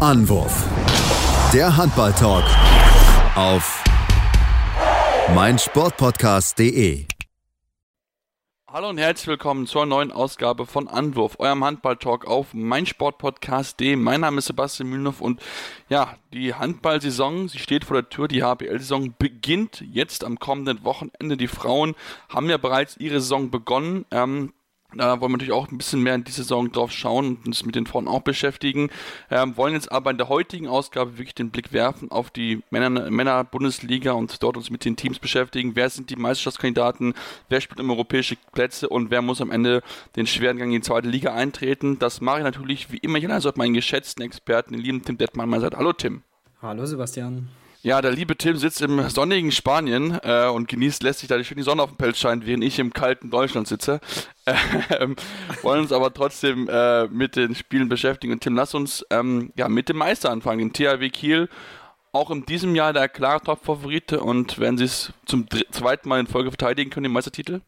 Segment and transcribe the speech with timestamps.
[0.00, 0.64] Anwurf.
[1.52, 2.44] Der Handball-Talk
[3.34, 3.84] auf
[5.34, 7.04] meinsportpodcast.de.
[8.66, 13.96] Hallo und herzlich willkommen zur neuen Ausgabe von Anwurf, eurem Handball-Talk auf meinsportpodcast.de.
[13.96, 15.42] Mein Name ist Sebastian Mühlenhoff und
[15.90, 18.26] ja, die Handballsaison, sie steht vor der Tür.
[18.26, 21.36] Die HBL-Saison beginnt jetzt am kommenden Wochenende.
[21.36, 21.94] Die Frauen
[22.30, 24.06] haben ja bereits ihre Saison begonnen.
[24.10, 24.54] Ähm,
[24.94, 27.64] da wollen wir natürlich auch ein bisschen mehr in die Saison drauf schauen und uns
[27.64, 28.90] mit den Frauen auch beschäftigen.
[29.30, 34.12] Ähm, wollen jetzt aber in der heutigen Ausgabe wirklich den Blick werfen auf die Männer-Bundesliga
[34.12, 35.76] und dort uns mit den Teams beschäftigen.
[35.76, 37.14] Wer sind die Meisterschaftskandidaten?
[37.48, 38.88] Wer spielt um europäische Plätze?
[38.88, 39.82] Und wer muss am Ende
[40.16, 41.98] den schweren Gang in die zweite Liga eintreten?
[41.98, 45.48] Das mache ich natürlich wie immer hier, also meinen geschätzten Experten, den lieben Tim Detmann,
[45.48, 46.22] mal sagt Hallo Tim.
[46.62, 47.48] Hallo Sebastian.
[47.82, 51.62] Ja, der liebe Tim sitzt im sonnigen Spanien äh, und genießt, lässt sich da die
[51.62, 54.00] Sonne auf dem Pelz scheint, während ich im kalten Deutschland sitze.
[54.98, 55.14] Ähm,
[55.62, 58.32] wollen uns aber trotzdem äh, mit den Spielen beschäftigen.
[58.32, 61.48] Und Tim, lass uns ähm, ja, mit dem Meister anfangen, den THW Kiel.
[62.10, 66.26] Auch in diesem Jahr der klare Top-Favorite und werden sie es zum zweiten Mal in
[66.26, 67.60] Folge verteidigen können, den Meistertitel?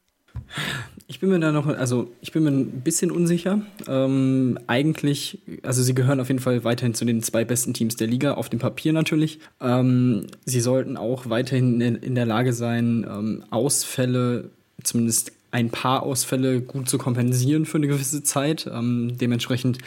[1.13, 3.61] Ich bin mir da noch, also ich bin mir ein bisschen unsicher.
[3.87, 8.07] Ähm, eigentlich, also sie gehören auf jeden Fall weiterhin zu den zwei besten Teams der
[8.07, 9.39] Liga, auf dem Papier natürlich.
[9.61, 14.49] Ähm, sie sollten auch weiterhin in, der Lage sein, ähm, Ausfälle
[14.83, 18.69] zumindest ein paar Ausfälle gut zu kompensieren für eine gewisse Zeit.
[18.72, 19.78] Ähm, dementsprechend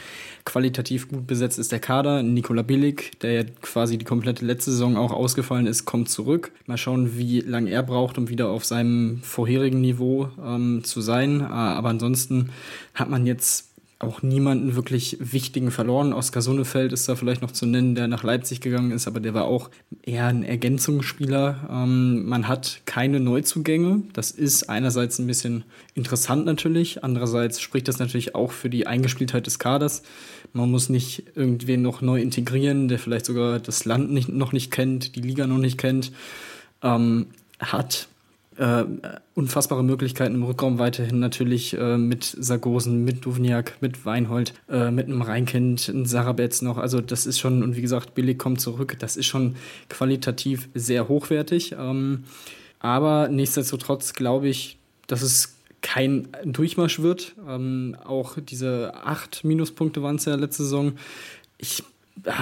[0.44, 2.22] qualitativ gut besetzt ist der Kader.
[2.22, 6.52] Nikola Billig, der ja quasi die komplette letzte Saison auch ausgefallen ist, kommt zurück.
[6.66, 11.40] Mal schauen, wie lange er braucht, um wieder auf seinem vorherigen Niveau ähm, zu sein.
[11.40, 12.50] Äh, aber ansonsten
[12.94, 16.12] hat man jetzt auch niemanden wirklich wichtigen verloren.
[16.12, 19.32] Oskar Sonnefeld ist da vielleicht noch zu nennen, der nach Leipzig gegangen ist, aber der
[19.32, 19.70] war auch
[20.02, 21.66] eher ein Ergänzungsspieler.
[21.70, 24.02] Ähm, man hat keine Neuzugänge.
[24.12, 29.46] Das ist einerseits ein bisschen interessant natürlich, andererseits spricht das natürlich auch für die Eingespieltheit
[29.46, 30.02] des Kaders.
[30.52, 34.70] Man muss nicht irgendwen noch neu integrieren, der vielleicht sogar das Land nicht, noch nicht
[34.70, 36.12] kennt, die Liga noch nicht kennt.
[36.82, 38.08] Ähm, hat
[38.58, 38.84] äh,
[39.34, 45.06] unfassbare Möglichkeiten im Rückraum weiterhin natürlich äh, mit Sargosen, mit Duvniak, mit Weinhold, äh, mit
[45.06, 46.78] einem Reinkind, ein Sarabetz noch.
[46.78, 48.96] Also das ist schon, und wie gesagt, Billig kommt zurück.
[48.98, 49.56] Das ist schon
[49.88, 51.74] qualitativ sehr hochwertig.
[51.78, 52.24] Ähm,
[52.78, 57.34] aber nichtsdestotrotz glaube ich, dass es kein Durchmarsch wird.
[57.48, 60.92] Ähm, auch diese acht Minuspunkte waren es ja letzte Saison.
[61.58, 61.84] Ich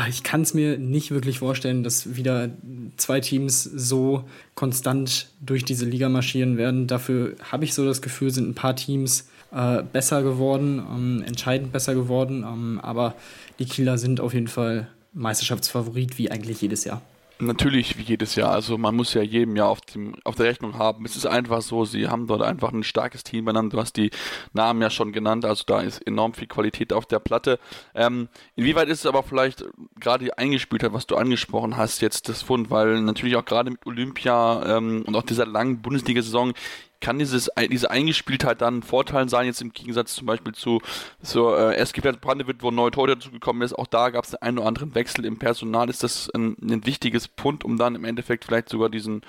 [0.09, 2.51] ich kann es mir nicht wirklich vorstellen, dass wieder
[2.97, 4.25] zwei Teams so
[4.55, 6.87] konstant durch diese Liga marschieren werden.
[6.87, 11.73] Dafür habe ich so das Gefühl, sind ein paar Teams äh, besser geworden, ähm, entscheidend
[11.73, 12.45] besser geworden.
[12.47, 13.15] Ähm, aber
[13.59, 17.03] die Kieler sind auf jeden Fall Meisterschaftsfavorit, wie eigentlich jedes Jahr.
[17.41, 18.53] Natürlich wie jedes Jahr.
[18.53, 21.05] Also man muss ja jedem Jahr auf, dem, auf der Rechnung haben.
[21.05, 23.73] Es ist einfach so, sie haben dort einfach ein starkes Team benannt.
[23.73, 24.11] Du hast die
[24.53, 27.59] Namen ja schon genannt, also da ist enorm viel Qualität auf der Platte.
[27.95, 29.65] Ähm, inwieweit ist es aber vielleicht
[29.99, 33.85] gerade die Eingespieltheit, was du angesprochen hast, jetzt das Fund, weil natürlich auch gerade mit
[33.85, 36.53] Olympia ähm, und auch dieser langen Bundesliga-Saison
[37.05, 40.81] kann dieses, diese Eingespieltheit dann ein Vorteil sein, jetzt im Gegensatz zum Beispiel zu
[41.21, 44.69] so, äh, SG Brandewitt, wo neu Torhüter dazugekommen ist, auch da gab es einen oder
[44.69, 48.71] anderen Wechsel im Personal, ist das ein, ein, wichtiges Punkt, um dann im Endeffekt vielleicht
[48.71, 49.21] sogar diesen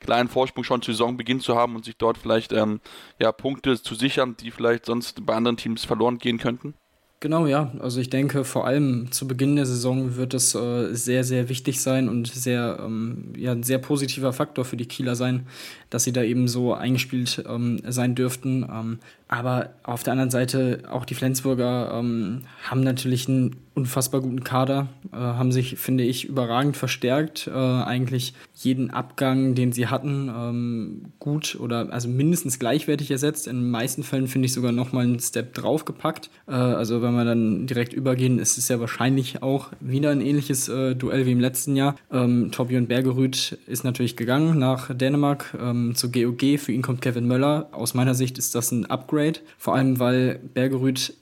[0.00, 2.80] kleinen Vorsprung schon zu Saisonbeginn zu haben und sich dort vielleicht ähm,
[3.20, 6.74] ja, Punkte zu sichern, die vielleicht sonst bei anderen Teams verloren gehen könnten?
[7.22, 7.70] Genau, ja.
[7.80, 11.82] Also ich denke, vor allem zu Beginn der Saison wird es äh, sehr, sehr wichtig
[11.82, 15.46] sein und sehr, ähm, ja, ein sehr positiver Faktor für die Kieler sein,
[15.90, 18.62] dass sie da eben so eingespielt ähm, sein dürften.
[18.62, 24.44] Ähm, aber auf der anderen Seite, auch die Flensburger ähm, haben natürlich einen unfassbar guten
[24.44, 27.46] Kader, äh, haben sich, finde ich, überragend verstärkt.
[27.46, 33.48] Äh, eigentlich jeden Abgang, den sie hatten, ähm, gut oder also mindestens gleichwertig ersetzt.
[33.48, 36.30] In den meisten Fällen finde ich sogar nochmal einen Step draufgepackt.
[36.46, 40.68] Äh, also wenn wir dann direkt übergehen, ist es ja wahrscheinlich auch wieder ein ähnliches
[40.68, 41.96] äh, Duell wie im letzten Jahr.
[42.12, 46.58] Ähm, Torbjörn Bergerud ist natürlich gegangen nach Dänemark ähm, zu GOG.
[46.58, 47.68] Für ihn kommt Kevin Möller.
[47.72, 49.40] Aus meiner Sicht ist das ein Upgrade.
[49.56, 51.14] Vor allem, weil Bergerud,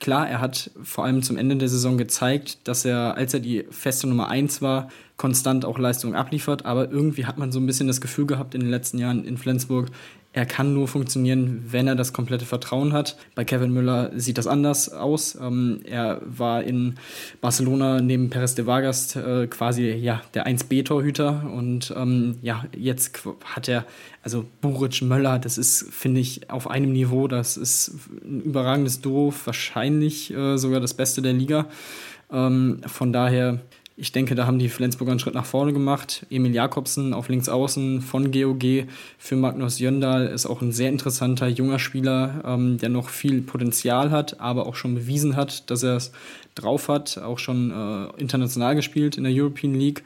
[0.00, 3.64] klar, er hat vor allem zum Ende der Saison gezeigt, dass er, als er die
[3.70, 6.66] feste Nummer 1 war, konstant auch Leistungen abliefert.
[6.66, 9.38] Aber irgendwie hat man so ein bisschen das Gefühl gehabt in den letzten Jahren in
[9.38, 9.88] Flensburg,
[10.36, 13.16] er kann nur funktionieren, wenn er das komplette Vertrauen hat.
[13.34, 15.34] Bei Kevin Müller sieht das anders aus.
[15.40, 16.96] Ähm, er war in
[17.40, 23.66] Barcelona neben Perez de Vargas äh, quasi ja, der 1B-Torhüter und ähm, ja, jetzt hat
[23.66, 23.86] er,
[24.22, 27.92] also Buric Möller, das ist, finde ich, auf einem Niveau, das ist
[28.22, 31.64] ein überragendes Duo, wahrscheinlich äh, sogar das Beste der Liga.
[32.30, 33.60] Ähm, von daher
[33.98, 36.26] Ich denke, da haben die Flensburger einen Schritt nach vorne gemacht.
[36.28, 41.48] Emil Jakobsen auf links außen von GOG für Magnus Jöndal ist auch ein sehr interessanter
[41.48, 45.96] junger Spieler, ähm, der noch viel Potenzial hat, aber auch schon bewiesen hat, dass er
[45.96, 46.12] es
[46.54, 47.16] drauf hat.
[47.16, 50.04] Auch schon äh, international gespielt in der European League.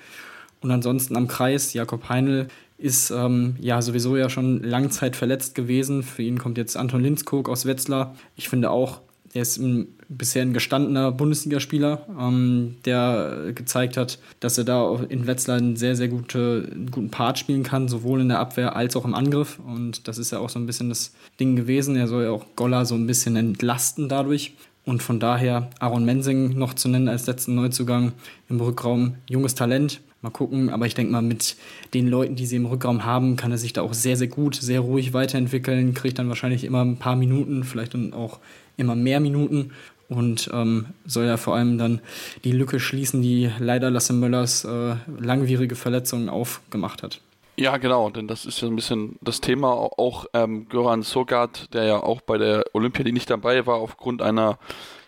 [0.60, 2.46] Und ansonsten am Kreis, Jakob Heinl
[2.78, 6.04] ist ähm, ja sowieso ja schon Langzeit verletzt gewesen.
[6.04, 8.14] Für ihn kommt jetzt Anton Linskog aus Wetzlar.
[8.36, 9.00] Ich finde auch,
[9.34, 15.26] er ist ein, bisher ein gestandener Bundesligaspieler, ähm, der gezeigt hat, dass er da in
[15.26, 19.04] Wetzlar einen sehr, sehr gute, guten Part spielen kann, sowohl in der Abwehr als auch
[19.04, 19.58] im Angriff.
[19.64, 21.96] Und das ist ja auch so ein bisschen das Ding gewesen.
[21.96, 24.54] Er soll ja auch Golla so ein bisschen entlasten dadurch.
[24.84, 28.12] Und von daher Aaron Mensing noch zu nennen als letzten Neuzugang
[28.48, 29.14] im Rückraum.
[29.28, 31.56] Junges Talent, Mal gucken, aber ich denke mal, mit
[31.94, 34.54] den Leuten, die sie im Rückraum haben, kann er sich da auch sehr, sehr gut,
[34.54, 38.38] sehr ruhig weiterentwickeln, kriegt dann wahrscheinlich immer ein paar Minuten, vielleicht dann auch
[38.76, 39.70] immer mehr Minuten
[40.10, 42.00] und ähm, soll ja vor allem dann
[42.44, 47.20] die Lücke schließen, die leider Lasse Möllers äh, langwierige Verletzungen aufgemacht hat.
[47.56, 49.68] Ja, genau, denn das ist ja ein bisschen das Thema.
[49.72, 54.58] Auch ähm, Göran Sogard, der ja auch bei der Olympiade nicht dabei war, aufgrund einer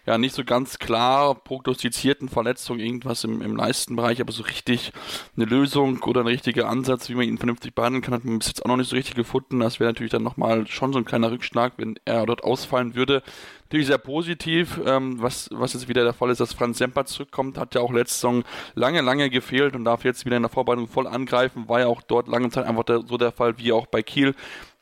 [0.06, 4.92] ja nicht so ganz klar prognostizierten Verletzung, irgendwas im, im Leistenbereich, aber so richtig
[5.36, 8.48] eine Lösung oder ein richtiger Ansatz, wie man ihn vernünftig behandeln kann, hat man bis
[8.48, 9.60] jetzt auch noch nicht so richtig gefunden.
[9.60, 13.22] Das wäre natürlich dann nochmal schon so ein kleiner Rückschlag, wenn er dort ausfallen würde.
[13.64, 17.56] Natürlich sehr positiv, ähm, was, was jetzt wieder der Fall ist, dass Franz Semper zurückkommt,
[17.56, 18.44] hat ja auch letzte Saison
[18.74, 22.02] lange, lange gefehlt und darf jetzt wieder in der Vorbereitung voll angreifen, war ja auch
[22.02, 24.34] dort lange Zeit einfach der, so der Fall wie auch bei Kiel,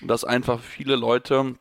[0.03, 1.55] dass einfach viele Leute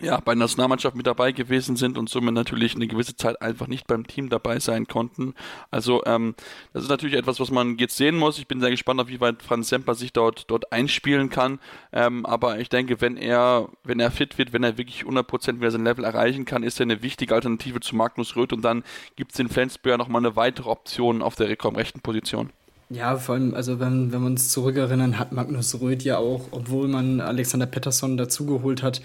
[0.00, 3.66] ja, bei der Nationalmannschaft mit dabei gewesen sind und somit natürlich eine gewisse Zeit einfach
[3.66, 5.34] nicht beim Team dabei sein konnten.
[5.70, 6.34] Also ähm,
[6.72, 8.38] das ist natürlich etwas, was man jetzt sehen muss.
[8.38, 11.58] Ich bin sehr gespannt, auf wie weit Franz Semper sich dort dort einspielen kann.
[11.92, 15.70] Ähm, aber ich denke, wenn er wenn er fit wird, wenn er wirklich 100% wieder
[15.70, 18.84] sein Level erreichen kann, ist er eine wichtige Alternative zu Magnus Röth und dann
[19.16, 22.50] gibt es in Flensburg nochmal eine weitere Option auf der rechten Position.
[22.90, 26.88] Ja, vor allem, also wenn, wenn wir uns zurückerinnern, hat Magnus Röth ja auch, obwohl
[26.88, 29.02] man Alexander Pettersson dazugeholt hat,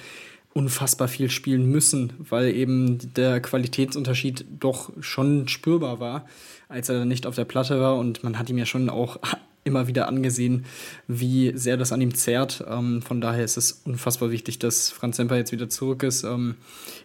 [0.54, 6.26] unfassbar viel spielen müssen, weil eben der Qualitätsunterschied doch schon spürbar war,
[6.70, 7.98] als er nicht auf der Platte war.
[7.98, 9.18] Und man hat ihm ja schon auch
[9.66, 10.66] immer wieder angesehen,
[11.08, 12.64] wie sehr das an ihm zerrt.
[12.70, 16.24] Ähm, von daher ist es unfassbar wichtig, dass Franz Semper jetzt wieder zurück ist.
[16.24, 16.56] Ähm,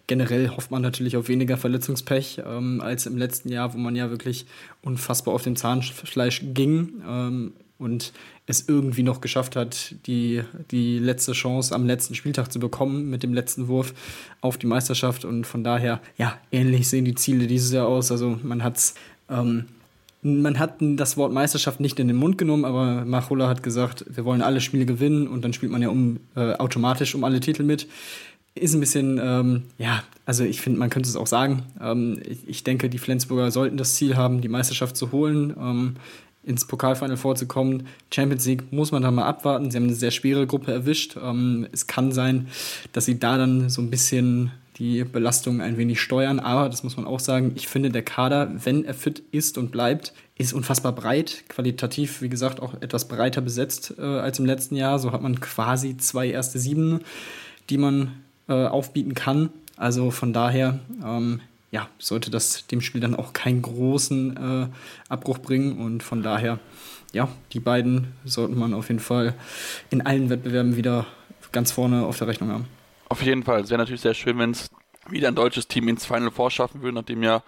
[0.08, 4.10] generell hofft man natürlich auf weniger Verletzungspech ähm, als im letzten Jahr, wo man ja
[4.10, 4.46] wirklich
[4.82, 7.02] unfassbar auf dem Zahnfleisch ging.
[7.78, 8.12] Und
[8.46, 13.22] es irgendwie noch geschafft hat, die, die letzte Chance am letzten Spieltag zu bekommen mit
[13.22, 13.94] dem letzten Wurf
[14.40, 15.24] auf die Meisterschaft.
[15.24, 18.10] Und von daher, ja, ähnlich sehen die Ziele dieses Jahr aus.
[18.10, 18.94] Also man hat's,
[19.30, 19.66] ähm,
[20.22, 24.24] man hat das Wort Meisterschaft nicht in den Mund genommen, aber Machola hat gesagt, wir
[24.24, 27.62] wollen alle Spiele gewinnen und dann spielt man ja um, äh, automatisch um alle Titel
[27.62, 27.86] mit.
[28.54, 31.62] Ist ein bisschen, ähm, ja, also ich finde, man könnte es auch sagen.
[31.80, 35.54] Ähm, ich, ich, denke, die Flensburger sollten das Ziel haben, die Meisterschaft zu holen.
[35.56, 35.96] Ähm,
[36.48, 37.86] ins Pokalfinale vorzukommen.
[38.12, 39.70] Champions League muss man da mal abwarten.
[39.70, 41.16] Sie haben eine sehr schwere Gruppe erwischt.
[41.22, 42.48] Ähm, es kann sein,
[42.92, 46.40] dass sie da dann so ein bisschen die Belastung ein wenig steuern.
[46.40, 49.70] Aber das muss man auch sagen, ich finde, der Kader, wenn er fit ist und
[49.70, 51.44] bleibt, ist unfassbar breit.
[51.48, 54.98] Qualitativ, wie gesagt, auch etwas breiter besetzt äh, als im letzten Jahr.
[54.98, 57.00] So hat man quasi zwei erste Sieben,
[57.70, 58.12] die man
[58.48, 59.50] äh, aufbieten kann.
[59.76, 61.40] Also von daher, ähm,
[61.70, 64.68] ja, sollte das dem Spiel dann auch keinen großen äh,
[65.08, 65.78] Abbruch bringen.
[65.78, 66.58] Und von daher,
[67.12, 69.34] ja, die beiden sollten man auf jeden Fall
[69.90, 71.06] in allen Wettbewerben wieder
[71.52, 72.66] ganz vorne auf der Rechnung haben.
[73.08, 73.60] Auf jeden Fall.
[73.60, 74.70] Es wäre natürlich sehr schön, wenn es
[75.08, 77.42] wieder ein deutsches Team ins Final vorschaffen würde, nachdem ja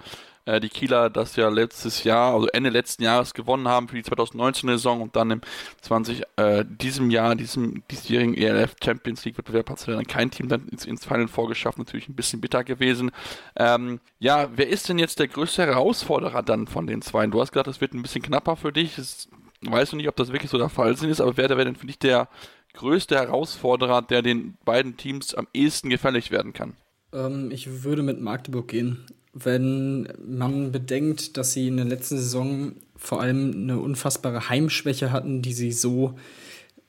[0.58, 5.02] die Kieler das ja letztes Jahr, also Ende letzten Jahres gewonnen haben für die 2019-Saison
[5.02, 5.40] und dann im
[5.82, 10.66] 20, äh, diesem Jahr, diesem diesjährigen ELF Champions League Wettbewerb hat dann kein Team dann
[10.68, 13.12] ins, ins Final vorgeschafft, natürlich ein bisschen bitter gewesen.
[13.56, 17.26] Ähm, ja, wer ist denn jetzt der größte Herausforderer dann von den zwei?
[17.26, 18.96] Du hast gesagt, es wird ein bisschen knapper für dich.
[18.96, 19.28] Das,
[19.62, 21.86] weißt du nicht, ob das wirklich so der Fall ist, aber wer wäre denn für
[21.86, 22.28] dich der
[22.72, 26.74] größte Herausforderer, der den beiden Teams am ehesten gefällig werden kann?
[27.12, 32.72] Ähm, ich würde mit Magdeburg gehen wenn man bedenkt, dass sie in der letzten Saison
[32.96, 36.14] vor allem eine unfassbare Heimschwäche hatten, die sie so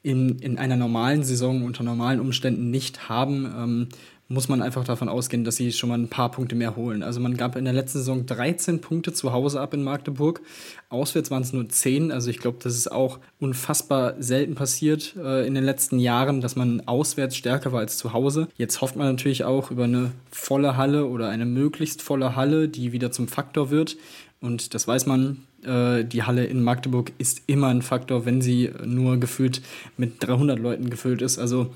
[0.03, 3.87] in, in einer normalen Saison unter normalen Umständen nicht haben, ähm,
[4.31, 7.03] muss man einfach davon ausgehen, dass sie schon mal ein paar Punkte mehr holen.
[7.03, 10.41] Also man gab in der letzten Saison 13 Punkte zu Hause ab in Magdeburg.
[10.89, 12.11] Auswärts waren es nur 10.
[12.11, 16.55] Also ich glaube, das ist auch unfassbar selten passiert äh, in den letzten Jahren, dass
[16.55, 18.47] man auswärts stärker war als zu Hause.
[18.57, 22.93] Jetzt hofft man natürlich auch über eine volle Halle oder eine möglichst volle Halle, die
[22.93, 23.97] wieder zum Faktor wird.
[24.39, 28.71] Und das weiß man, äh, die Halle in Magdeburg ist immer ein Faktor, wenn sie
[28.85, 29.61] nur gefühlt
[29.97, 31.37] mit 300 Leuten gefüllt ist.
[31.37, 31.71] Also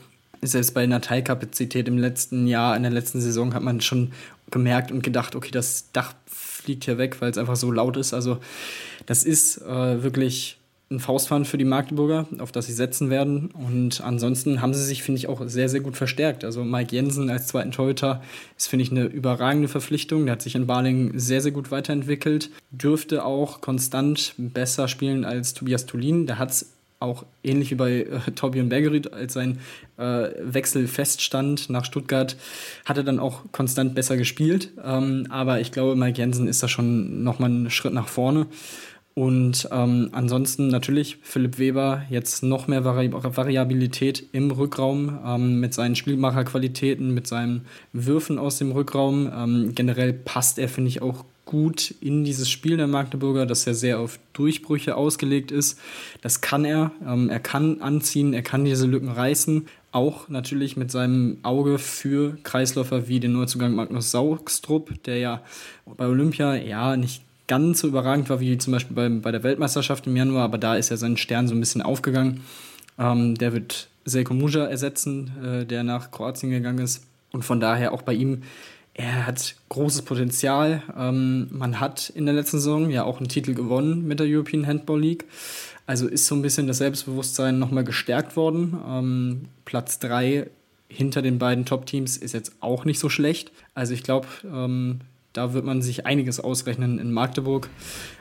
[0.52, 4.12] selbst bei einer Teilkapazität im letzten Jahr, in der letzten Saison hat man schon
[4.52, 8.14] gemerkt und gedacht, okay, das Dach fliegt hier weg, weil es einfach so laut ist.
[8.14, 8.40] Also
[9.06, 10.58] das ist äh, wirklich
[10.92, 13.50] ein Faustpfand für die Magdeburger, auf das sie setzen werden.
[13.52, 16.44] Und ansonsten haben sie sich, finde ich, auch sehr, sehr gut verstärkt.
[16.44, 18.22] Also Mike Jensen als zweiten Torhüter
[18.56, 20.26] ist, finde ich, eine überragende Verpflichtung.
[20.26, 22.52] Der hat sich in Barling sehr, sehr gut weiterentwickelt.
[22.70, 26.28] Dürfte auch konstant besser spielen als Tobias Tulin.
[26.28, 26.75] Der hat es
[27.06, 29.60] auch ähnlich wie bei äh, Torbjörn Bergerud, als sein
[29.98, 32.36] äh, Wechsel feststand nach Stuttgart,
[32.84, 34.72] hat er dann auch konstant besser gespielt.
[34.84, 38.48] Ähm, aber ich glaube, Mike Jensen ist da schon nochmal einen Schritt nach vorne.
[39.16, 45.74] Und ähm, ansonsten natürlich Philipp Weber jetzt noch mehr Vari Variabilität im Rückraum ähm, mit
[45.74, 49.32] seinen Spielmacherqualitäten, mit seinen Würfen aus dem Rückraum.
[49.34, 53.74] Ähm, generell passt er, finde ich, auch gut in dieses Spiel der Magdeburger, das ja
[53.74, 55.80] sehr auf Durchbrüche ausgelegt ist.
[56.22, 56.92] Das kann er.
[57.06, 59.68] Ähm, er kann anziehen, er kann diese Lücken reißen.
[59.92, 65.42] Auch natürlich mit seinem Auge für Kreisläufer wie den Neuzugang Magnus Saugstrup, der ja
[65.86, 70.08] bei Olympia ja nicht ganz so überragend war wie zum Beispiel bei, bei der Weltmeisterschaft
[70.08, 72.42] im Januar, aber da ist ja sein Stern so ein bisschen aufgegangen.
[72.98, 77.06] Ähm, der wird Selko Muja ersetzen, äh, der nach Kroatien gegangen ist.
[77.32, 78.44] Und von daher auch bei ihm,
[78.98, 80.82] er hat großes Potenzial.
[80.98, 84.66] Ähm, man hat in der letzten Saison ja auch einen Titel gewonnen mit der European
[84.66, 85.26] Handball League.
[85.86, 88.80] Also ist so ein bisschen das Selbstbewusstsein nochmal gestärkt worden.
[88.88, 90.50] Ähm, Platz 3
[90.88, 93.52] hinter den beiden Top-Teams ist jetzt auch nicht so schlecht.
[93.74, 95.02] Also ich glaube, ähm,
[95.36, 97.70] da wird man sich einiges ausrechnen in Magdeburg.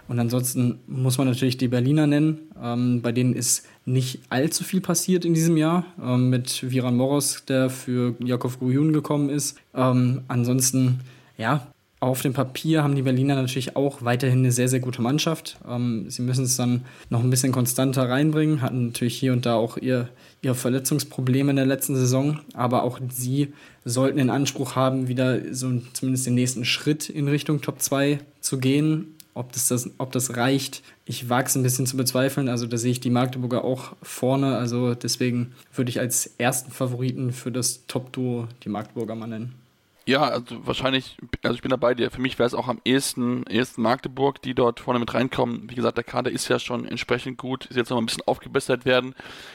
[0.09, 2.41] Und ansonsten muss man natürlich die Berliner nennen.
[2.63, 5.87] Ähm, bei denen ist nicht allzu viel passiert in diesem Jahr.
[6.03, 9.57] Ähm, mit Viran Moros, der für Jakov Gujun gekommen ist.
[9.75, 11.01] Ähm, ansonsten,
[11.39, 11.67] ja,
[12.01, 15.57] auf dem Papier haben die Berliner natürlich auch weiterhin eine sehr, sehr gute Mannschaft.
[15.67, 19.55] Ähm, sie müssen es dann noch ein bisschen konstanter reinbringen, hatten natürlich hier und da
[19.55, 20.11] auch ihr,
[20.45, 23.53] ihre Verletzungsprobleme in der letzten Saison, aber auch sie
[23.85, 28.59] sollten den Anspruch haben, wieder so zumindest den nächsten Schritt in Richtung Top 2 zu
[28.59, 29.15] gehen.
[29.37, 32.49] Ob das, das, ob das reicht, ich wage es ein bisschen zu bezweifeln.
[32.49, 34.57] Also da sehe ich die Magdeburger auch vorne.
[34.57, 39.64] Also deswegen würde ich als ersten Favoriten für das Top-Duo die Magdeburger mal nennen.
[40.07, 42.11] Ja, also wahrscheinlich, also ich bin dabei dir.
[42.11, 45.71] Für mich wäre es auch am ehesten, ehesten Magdeburg, die dort vorne mit reinkommen.
[45.71, 48.85] Wie gesagt, der Kader ist ja schon entsprechend gut, ist jetzt noch ein bisschen aufgebessert
[48.85, 49.15] werden.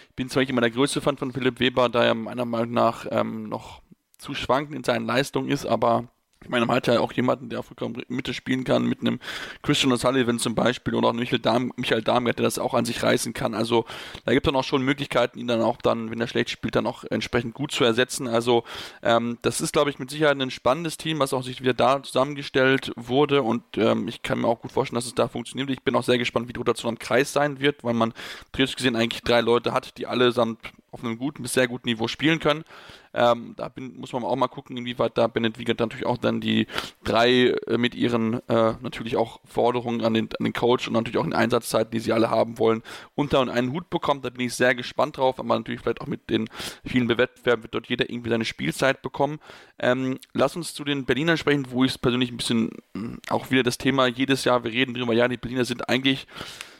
[0.10, 2.72] Ich bin zwar nicht immer der größte Fan von Philipp Weber, da er meiner Meinung
[2.72, 3.82] nach ähm, noch
[4.18, 6.10] zu schwankend in seinen Leistungen ist, aber
[6.42, 7.74] ich meine, man hat ja auch jemanden, der auf
[8.08, 9.20] Mitte spielen kann, mit einem
[9.62, 13.04] Christian O'Sullivan zum Beispiel oder auch Michael, Darm, Michael Darmgard, der das auch an sich
[13.04, 13.54] reißen kann.
[13.54, 13.86] Also
[14.24, 16.76] da gibt es dann auch schon Möglichkeiten, ihn dann auch dann, wenn er schlecht spielt,
[16.76, 18.28] dann auch entsprechend gut zu ersetzen.
[18.28, 18.64] Also
[19.04, 22.02] ähm, das ist, glaube ich, mit Sicherheit ein spannendes Team, was auch sich wieder da
[22.02, 25.70] zusammengestellt wurde und ähm, ich kann mir auch gut vorstellen, dass es da funktioniert.
[25.70, 28.14] Ich bin auch sehr gespannt, wie die Rotation am Kreis sein wird, weil man
[28.54, 30.60] theoretisch gesehen eigentlich drei Leute hat, die allesamt
[30.92, 32.64] auf einem guten bis sehr guten Niveau spielen können.
[33.14, 36.42] Ähm, da bin, muss man auch mal gucken, inwieweit da Bennett Wiegert natürlich auch dann
[36.42, 36.68] die
[37.04, 41.18] drei äh, mit ihren äh, natürlich auch Forderungen an den, an den Coach und natürlich
[41.18, 42.84] auch in Einsatzzeiten, die sie alle haben wollen,
[43.16, 44.26] unter und einen Hut bekommt.
[44.26, 46.50] Da bin ich sehr gespannt drauf, aber natürlich vielleicht auch mit den
[46.86, 49.40] vielen Bewettbewerben wird dort jeder irgendwie seine Spielzeit bekommen.
[49.80, 53.50] Ähm, lass uns zu den Berlinern sprechen, wo ich es persönlich ein bisschen mh, auch
[53.52, 56.28] wieder das Thema jedes Jahr, wir reden drüber, ja, die Berliner sind eigentlich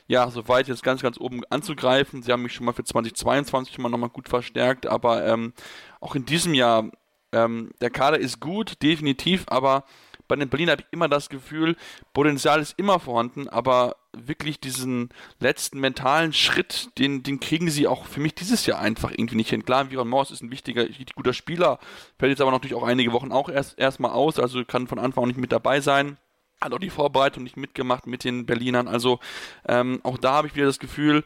[0.10, 2.24] ja, soweit jetzt ganz, ganz oben anzugreifen.
[2.24, 5.54] Sie haben mich schon mal für 2022 schon mal nochmal gut verstärkt, aber ähm,
[6.02, 6.90] auch in diesem Jahr,
[7.32, 9.86] ähm, der Kader ist gut, definitiv, aber
[10.28, 11.76] bei den Berlin habe ich immer das Gefühl,
[12.12, 18.08] Potenzial ist immer vorhanden, aber wirklich diesen letzten mentalen Schritt, den, den kriegen sie auch
[18.08, 19.64] für mich dieses Jahr einfach irgendwie nicht hin.
[19.64, 21.78] Klar, Viron Morse ist ein wichtiger, guter Spieler,
[22.18, 25.24] fällt jetzt aber natürlich auch einige Wochen auch erst erstmal aus, also kann von Anfang
[25.24, 26.18] an nicht mit dabei sein
[26.62, 28.88] hat auch die Vorbereitung nicht mitgemacht mit den Berlinern.
[28.88, 29.20] Also
[29.68, 31.24] ähm, auch da habe ich wieder das Gefühl,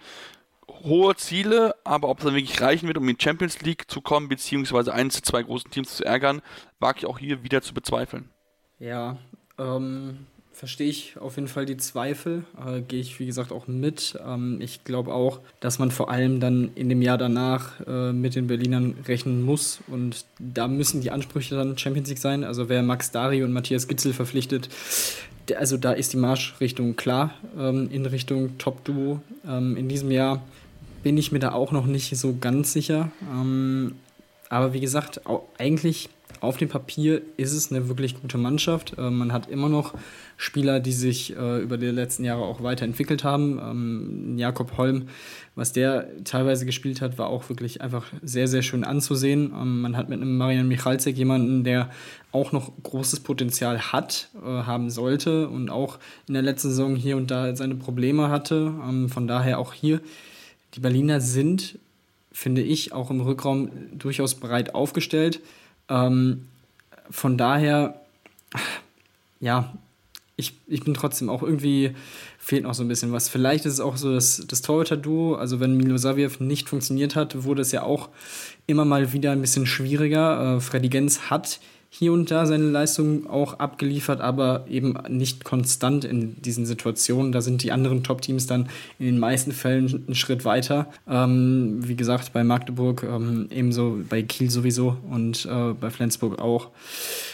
[0.67, 4.01] hohe Ziele, aber ob es dann wirklich reichen wird, um in die Champions League zu
[4.01, 6.41] kommen, beziehungsweise eins, zwei großen Teams zu ärgern,
[6.79, 8.29] wage ich auch hier wieder zu bezweifeln.
[8.79, 9.17] Ja,
[9.57, 14.17] ähm, verstehe ich auf jeden Fall die Zweifel, äh, gehe ich wie gesagt auch mit.
[14.25, 18.35] Ähm, ich glaube auch, dass man vor allem dann in dem Jahr danach äh, mit
[18.35, 22.43] den Berlinern rechnen muss und da müssen die Ansprüche dann Champions League sein.
[22.43, 24.69] Also wer Max Dari und Matthias Gitzel verpflichtet,
[25.49, 29.21] der, also da ist die Marschrichtung klar ähm, in Richtung Top-Duo.
[29.47, 30.43] Ähm, in diesem Jahr
[31.01, 33.11] bin ich mir da auch noch nicht so ganz sicher.
[33.29, 33.95] Ähm,
[34.49, 35.21] aber wie gesagt,
[35.57, 36.09] eigentlich
[36.41, 38.97] auf dem Papier ist es eine wirklich gute Mannschaft.
[38.97, 39.93] Äh, man hat immer noch
[40.37, 43.59] Spieler, die sich äh, über die letzten Jahre auch weiterentwickelt haben.
[43.59, 45.07] Ähm, Jakob Holm,
[45.55, 49.53] was der teilweise gespielt hat, war auch wirklich einfach sehr, sehr schön anzusehen.
[49.53, 51.89] Ähm, man hat mit einem Marian Michalzek jemanden, der
[52.31, 57.15] auch noch großes Potenzial hat, äh, haben sollte und auch in der letzten Saison hier
[57.17, 58.73] und da seine Probleme hatte.
[58.87, 60.01] Ähm, von daher auch hier,
[60.73, 61.77] die Berliner sind,
[62.31, 65.39] finde ich, auch im Rückraum durchaus breit aufgestellt.
[65.89, 66.47] Ähm,
[67.09, 67.99] von daher
[69.43, 69.73] ja,
[70.35, 71.95] ich, ich bin trotzdem auch irgendwie,
[72.39, 73.29] fehlt noch so ein bisschen was.
[73.29, 77.43] Vielleicht ist es auch so das, das Torhüter-Duo, also wenn Milo Saviev nicht funktioniert hat,
[77.43, 78.09] wurde es ja auch
[78.65, 80.55] immer mal wieder ein bisschen schwieriger.
[80.55, 81.59] Äh, Freddy Gens hat
[81.95, 87.31] hier und da seine Leistung auch abgeliefert, aber eben nicht konstant in diesen Situationen.
[87.31, 90.87] Da sind die anderen Top-Teams dann in den meisten Fällen einen Schritt weiter.
[91.07, 96.71] Ähm, wie gesagt, bei Magdeburg ähm, ebenso, bei Kiel sowieso und äh, bei Flensburg auch.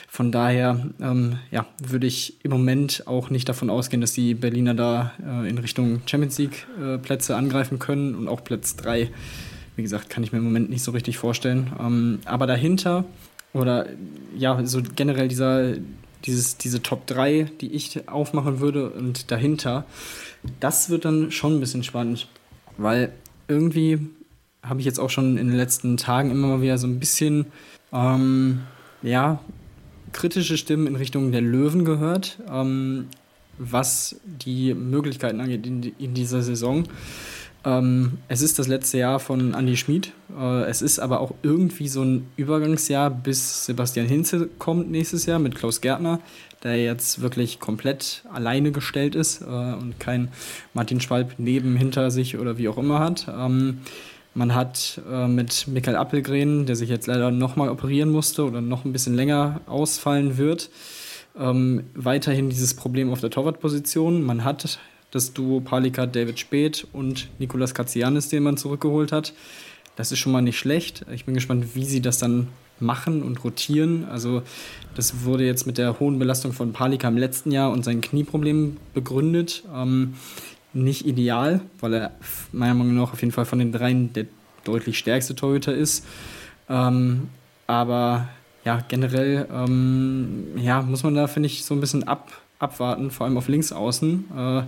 [0.10, 4.74] Von daher ähm, ja, würde ich im Moment auch nicht davon ausgehen, dass die Berliner
[4.74, 9.10] da äh, in Richtung Champions League äh, Plätze angreifen können und auch Platz 3.
[9.78, 11.72] Wie gesagt, kann ich mir im Moment nicht so richtig vorstellen.
[11.80, 13.06] Ähm, aber dahinter
[13.54, 13.88] oder
[14.38, 15.76] ja, so generell dieser,
[16.26, 19.86] dieses, diese Top 3, die ich aufmachen würde und dahinter,
[20.60, 22.28] das wird dann schon ein bisschen spannend,
[22.78, 23.12] weil
[23.48, 24.00] irgendwie
[24.62, 27.48] habe ich jetzt auch schon in den letzten Tagen immer mal wieder so ein bisschen,
[27.92, 28.62] ähm,
[29.02, 29.40] ja,
[30.12, 33.08] kritische Stimmen in Richtung der Löwen gehört, ähm,
[33.58, 36.86] was die Möglichkeiten angeht in, in dieser Saison.
[37.66, 40.14] Ähm, es ist das letzte Jahr von Andy Schmid.
[40.38, 45.40] Äh, es ist aber auch irgendwie so ein Übergangsjahr, bis Sebastian Hinze kommt nächstes Jahr
[45.40, 46.20] mit Klaus Gärtner,
[46.64, 50.30] der jetzt wirklich komplett alleine gestellt ist äh, und kein
[50.74, 53.28] Martin Schwalb neben, hinter sich oder wie auch immer hat.
[53.30, 53.80] Ähm,
[54.34, 58.86] man hat äh, mit Michael Appelgren, der sich jetzt leider nochmal operieren musste oder noch
[58.86, 60.70] ein bisschen länger ausfallen wird,
[61.38, 64.22] ähm, weiterhin dieses Problem auf der Torwartposition.
[64.22, 64.80] Man hat
[65.12, 69.34] das Duo Palika David Speth und Nikolas Katsianis, den man zurückgeholt hat.
[69.96, 71.06] Das ist schon mal nicht schlecht.
[71.14, 72.48] Ich bin gespannt, wie sie das dann
[72.80, 74.06] machen und rotieren.
[74.06, 74.44] Also
[74.96, 78.78] das wurde jetzt mit der hohen Belastung von Palika im letzten Jahr und seinen Knieproblemen
[78.94, 79.64] begründet.
[79.74, 80.16] Ähm,
[80.72, 82.12] nicht ideal, weil er
[82.52, 84.26] meiner Meinung nach auf jeden Fall von den dreien der
[84.64, 86.06] deutlich stärkste Torhüter ist.
[86.70, 87.30] Ähm,
[87.68, 88.30] aber
[88.66, 93.26] ja, generell ähm, ja, muss man da, finde ich, so ein bisschen ab, abwarten, vor
[93.26, 94.26] allem auf Linksaußen.
[94.38, 94.64] Äh,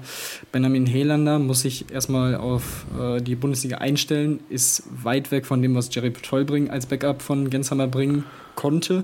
[0.51, 5.75] Benjamin Helander muss sich erstmal auf äh, die Bundesliga einstellen, ist weit weg von dem,
[5.75, 8.23] was Jerry Tollbring als Backup von Gensheimer bringen
[8.55, 9.03] konnte.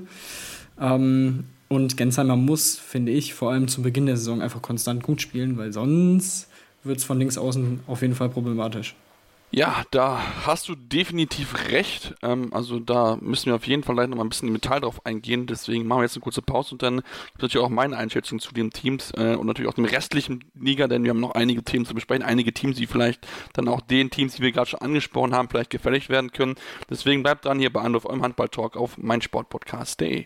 [0.79, 5.21] Ähm, und Gensheimer muss, finde ich, vor allem zu Beginn der Saison einfach konstant gut
[5.21, 6.47] spielen, weil sonst
[6.83, 8.95] wird es von links außen auf jeden Fall problematisch.
[9.49, 12.15] Ja, da hast du definitiv recht.
[12.21, 14.81] Ähm, also da müssen wir auf jeden Fall gleich noch mal ein bisschen im Detail
[14.81, 15.47] drauf eingehen.
[15.47, 18.39] Deswegen machen wir jetzt eine kurze Pause und dann gibt es natürlich auch meine Einschätzung
[18.39, 21.63] zu den Teams äh, und natürlich auch dem restlichen Liga, denn wir haben noch einige
[21.63, 22.23] Themen zu besprechen.
[22.23, 25.69] Einige Teams, die vielleicht dann auch den Teams, die wir gerade schon angesprochen haben, vielleicht
[25.69, 26.55] gefällig werden können.
[26.89, 30.25] Deswegen bleibt dran hier bei Anruf eurem Handball-Talk auf meinsportpodcast.de.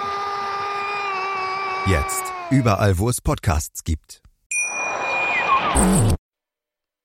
[1.87, 2.31] Jetzt.
[2.51, 4.21] Überall, wo es Podcasts gibt.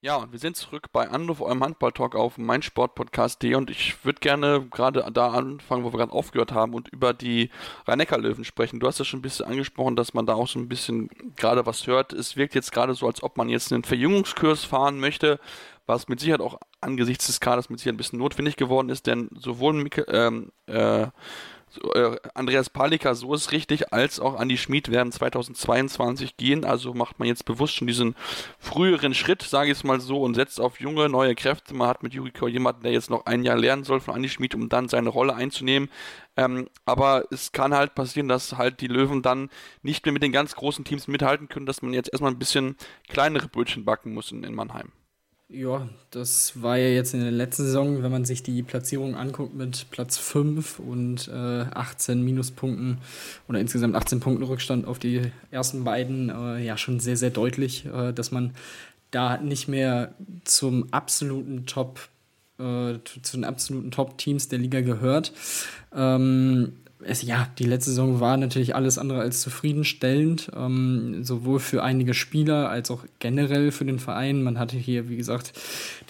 [0.02, 4.66] Ja, und wir sind zurück bei Anruf eurem Handball-Talk auf meinsportpodcast.de und ich würde gerne
[4.70, 7.50] gerade da anfangen, wo wir gerade aufgehört haben und über die
[7.88, 8.78] Rhein-Neckar-Löwen sprechen.
[8.78, 11.64] Du hast ja schon ein bisschen angesprochen, dass man da auch so ein bisschen gerade
[11.64, 12.12] was hört.
[12.12, 15.40] Es wirkt jetzt gerade so, als ob man jetzt einen Verjüngungskurs fahren möchte,
[15.86, 19.30] was mit Sicherheit auch angesichts des Kaders mit Sicherheit ein bisschen notwendig geworden ist, denn
[19.34, 21.06] sowohl Mik ähm, äh,
[22.34, 26.64] Andreas Palika, so ist richtig, als auch Andi Schmid werden 2022 gehen.
[26.64, 28.14] Also macht man jetzt bewusst schon diesen
[28.58, 31.74] früheren Schritt, sage ich es mal so, und setzt auf junge, neue Kräfte.
[31.74, 34.54] Man hat mit Yuriko jemanden, der jetzt noch ein Jahr lernen soll von Andi Schmid,
[34.54, 35.90] um dann seine Rolle einzunehmen.
[36.36, 39.50] Ähm, aber es kann halt passieren, dass halt die Löwen dann
[39.82, 42.76] nicht mehr mit den ganz großen Teams mithalten können, dass man jetzt erstmal ein bisschen
[43.08, 44.92] kleinere Brötchen backen muss in, in Mannheim.
[45.48, 49.54] Ja, das war ja jetzt in der letzten Saison, wenn man sich die Platzierung anguckt
[49.54, 51.32] mit Platz 5 und äh,
[51.72, 52.98] 18 Minuspunkten
[53.46, 57.86] oder insgesamt 18 Punkten Rückstand auf die ersten beiden, äh, ja schon sehr, sehr deutlich,
[57.86, 58.54] äh, dass man
[59.12, 62.00] da nicht mehr zum absoluten Top,
[62.58, 65.32] äh, zu den absoluten Top-Teams der Liga gehört.
[65.94, 66.72] Ähm,
[67.04, 72.14] es, ja, die letzte Saison war natürlich alles andere als zufriedenstellend, ähm, sowohl für einige
[72.14, 74.42] Spieler als auch generell für den Verein.
[74.42, 75.52] Man hatte hier, wie gesagt,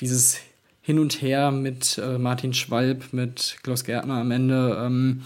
[0.01, 0.39] dieses
[0.83, 4.79] Hin und Her mit äh, Martin Schwalb, mit Klaus Gärtner am Ende.
[4.81, 5.23] Ähm,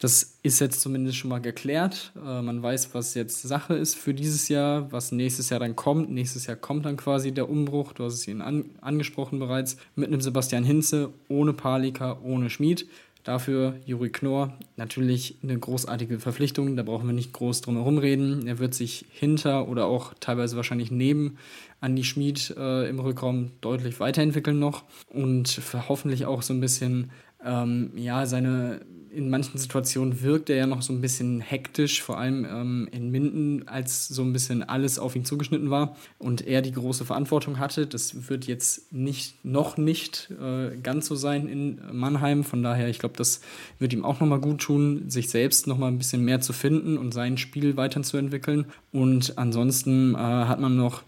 [0.00, 2.12] das ist jetzt zumindest schon mal geklärt.
[2.16, 6.10] Äh, man weiß, was jetzt Sache ist für dieses Jahr, was nächstes Jahr dann kommt.
[6.10, 7.92] Nächstes Jahr kommt dann quasi der Umbruch.
[7.92, 9.76] Du hast es ihn an, angesprochen bereits.
[9.94, 12.86] Mit einem Sebastian Hinze, ohne Palika, ohne Schmied.
[13.24, 18.46] Dafür Juri Knorr, natürlich eine großartige Verpflichtung, da brauchen wir nicht groß drum herum reden.
[18.46, 21.36] Er wird sich hinter oder auch teilweise wahrscheinlich neben
[21.82, 27.10] Andy Schmid äh, im Rückraum deutlich weiterentwickeln noch und hoffentlich auch so ein bisschen
[27.44, 28.80] ähm, ja, seine
[29.12, 33.10] in manchen Situationen wirkt er ja noch so ein bisschen hektisch, vor allem ähm, in
[33.10, 37.58] Minden, als so ein bisschen alles auf ihn zugeschnitten war und er die große Verantwortung
[37.58, 37.86] hatte.
[37.86, 42.44] Das wird jetzt nicht, noch nicht äh, ganz so sein in Mannheim.
[42.44, 43.40] Von daher, ich glaube, das
[43.78, 47.12] wird ihm auch nochmal gut tun, sich selbst nochmal ein bisschen mehr zu finden und
[47.12, 48.66] sein Spiel weiterzuentwickeln.
[48.92, 51.02] Und ansonsten äh, hat man noch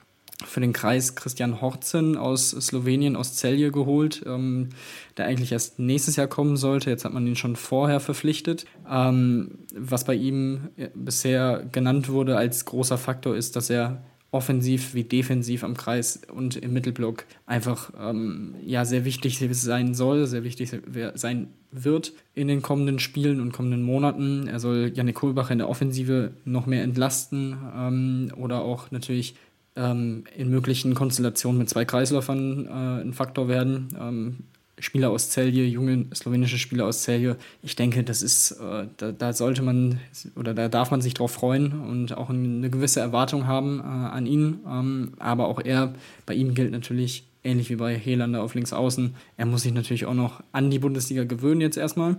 [0.47, 4.71] für den Kreis Christian Horzen aus Slowenien, aus Celje geholt, ähm,
[5.17, 6.91] der eigentlich erst nächstes Jahr kommen sollte.
[6.91, 8.65] Jetzt hat man ihn schon vorher verpflichtet.
[8.91, 14.03] Ähm, was bei ihm äh, bisher genannt wurde als großer Faktor ist, dass er
[14.33, 20.27] offensiv wie defensiv am Kreis und im Mittelblock einfach ähm, ja, sehr wichtig sein soll,
[20.27, 20.73] sehr wichtig
[21.15, 24.49] sein wird in den kommenden Spielen und kommenden Monaten.
[24.49, 29.35] Er soll Janik Kohlbach in der Offensive noch mehr entlasten ähm, oder auch natürlich
[29.77, 33.89] ähm, in möglichen Konstellationen mit zwei Kreisläufern äh, ein Faktor werden.
[33.99, 34.37] Ähm,
[34.79, 37.37] Spieler aus Celje, junge slowenische Spieler aus Celje.
[37.63, 40.01] Ich denke, das ist, äh, da, da, sollte man
[40.35, 44.27] oder da darf man sich drauf freuen und auch eine gewisse Erwartung haben äh, an
[44.27, 44.61] ihn.
[44.67, 45.95] Ähm, aber auch er,
[46.27, 50.07] bei ihm gilt natürlich, ähnlich wie bei Helander auf links außen, er muss sich natürlich
[50.07, 52.17] auch noch an die Bundesliga gewöhnen jetzt erstmal.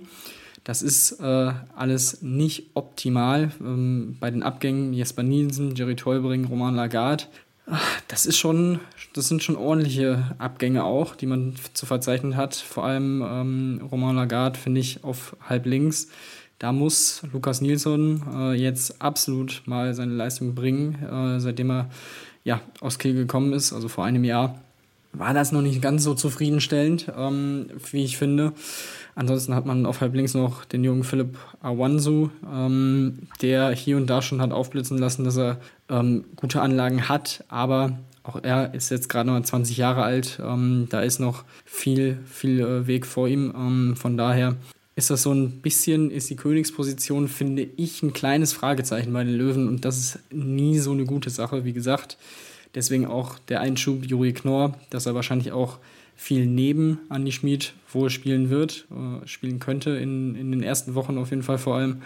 [0.63, 3.51] Das ist äh, alles nicht optimal.
[3.59, 7.25] Ähm, bei den Abgängen Jesper Nielsen, Jerry Tolbring, Roman Lagarde.
[8.07, 8.79] Das ist schon,
[9.13, 12.55] das sind schon ordentliche Abgänge auch, die man zu verzeichnen hat.
[12.55, 16.09] Vor allem ähm, Roman Lagarde finde ich auf halb links.
[16.59, 21.89] Da muss Lukas Nilsson äh, jetzt absolut mal seine Leistung bringen, äh, seitdem er
[22.43, 24.61] ja, aus Kiel gekommen ist, also vor einem Jahr
[25.13, 28.53] war das noch nicht ganz so zufriedenstellend, ähm, wie ich finde.
[29.15, 34.07] Ansonsten hat man auf halb links noch den jungen Philipp Awansu, ähm, der hier und
[34.07, 38.89] da schon hat aufblitzen lassen, dass er ähm, gute Anlagen hat, aber auch er ist
[38.89, 40.39] jetzt gerade noch 20 Jahre alt.
[40.43, 43.53] Ähm, da ist noch viel, viel äh, Weg vor ihm.
[43.55, 44.55] Ähm, von daher
[44.95, 49.33] ist das so ein bisschen, ist die Königsposition, finde ich, ein kleines Fragezeichen bei den
[49.33, 52.17] Löwen und das ist nie so eine gute Sache, wie gesagt.
[52.75, 55.79] Deswegen auch der Einschub Juri Knorr, dass er wahrscheinlich auch
[56.15, 61.17] viel neben Andi Schmid wohl spielen wird, äh, spielen könnte in, in den ersten Wochen
[61.17, 62.01] auf jeden Fall vor allem.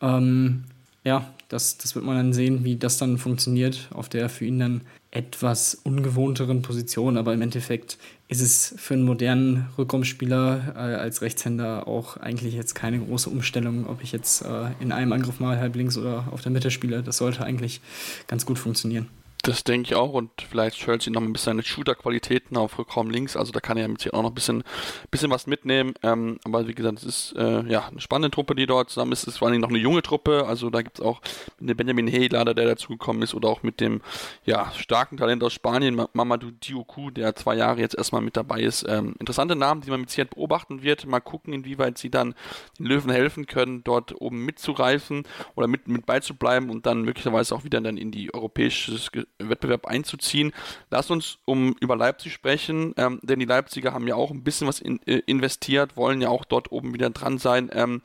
[0.00, 0.64] Ähm,
[1.04, 4.58] ja, das, das wird man dann sehen, wie das dann funktioniert auf der für ihn
[4.58, 4.80] dann
[5.10, 7.16] etwas ungewohnteren Position.
[7.16, 12.74] Aber im Endeffekt ist es für einen modernen Rückraumspieler äh, als Rechtshänder auch eigentlich jetzt
[12.74, 16.40] keine große Umstellung, ob ich jetzt äh, in einem Angriff mal halb links oder auf
[16.40, 17.02] der Mitte spiele.
[17.02, 17.80] Das sollte eigentlich
[18.26, 19.06] ganz gut funktionieren.
[19.44, 23.36] Das denke ich auch und vielleicht Chelsea noch ein bisschen seine Shooter-Qualitäten auf Rückraum links,
[23.36, 24.64] also da kann er mit auch noch ein bisschen,
[25.10, 25.92] bisschen was mitnehmen.
[26.02, 29.24] Ähm, aber wie gesagt, es ist äh, ja eine spannende Truppe, die dort zusammen ist.
[29.24, 31.20] Es ist vor allem noch eine junge Truppe, also da gibt es auch
[31.60, 34.00] dem Benjamin Heylader, der dazugekommen ist, oder auch mit dem
[34.46, 38.86] ja, starken Talent aus Spanien, Mamadou Dioku, der zwei Jahre jetzt erstmal mit dabei ist.
[38.88, 41.04] Ähm, interessante Namen, die man mit Sicherheit beobachten wird.
[41.04, 42.34] Mal gucken, inwieweit sie dann
[42.78, 47.64] den Löwen helfen können, dort oben mitzureifen oder mit, mit beizubleiben und dann möglicherweise auch
[47.64, 48.96] wieder dann in die europäische
[49.38, 50.52] Wettbewerb einzuziehen.
[50.90, 54.66] Lass uns um über Leipzig sprechen, ähm, denn die Leipziger haben ja auch ein bisschen
[54.66, 57.70] was in, äh, investiert, wollen ja auch dort oben wieder dran sein.
[57.72, 58.02] Ähm,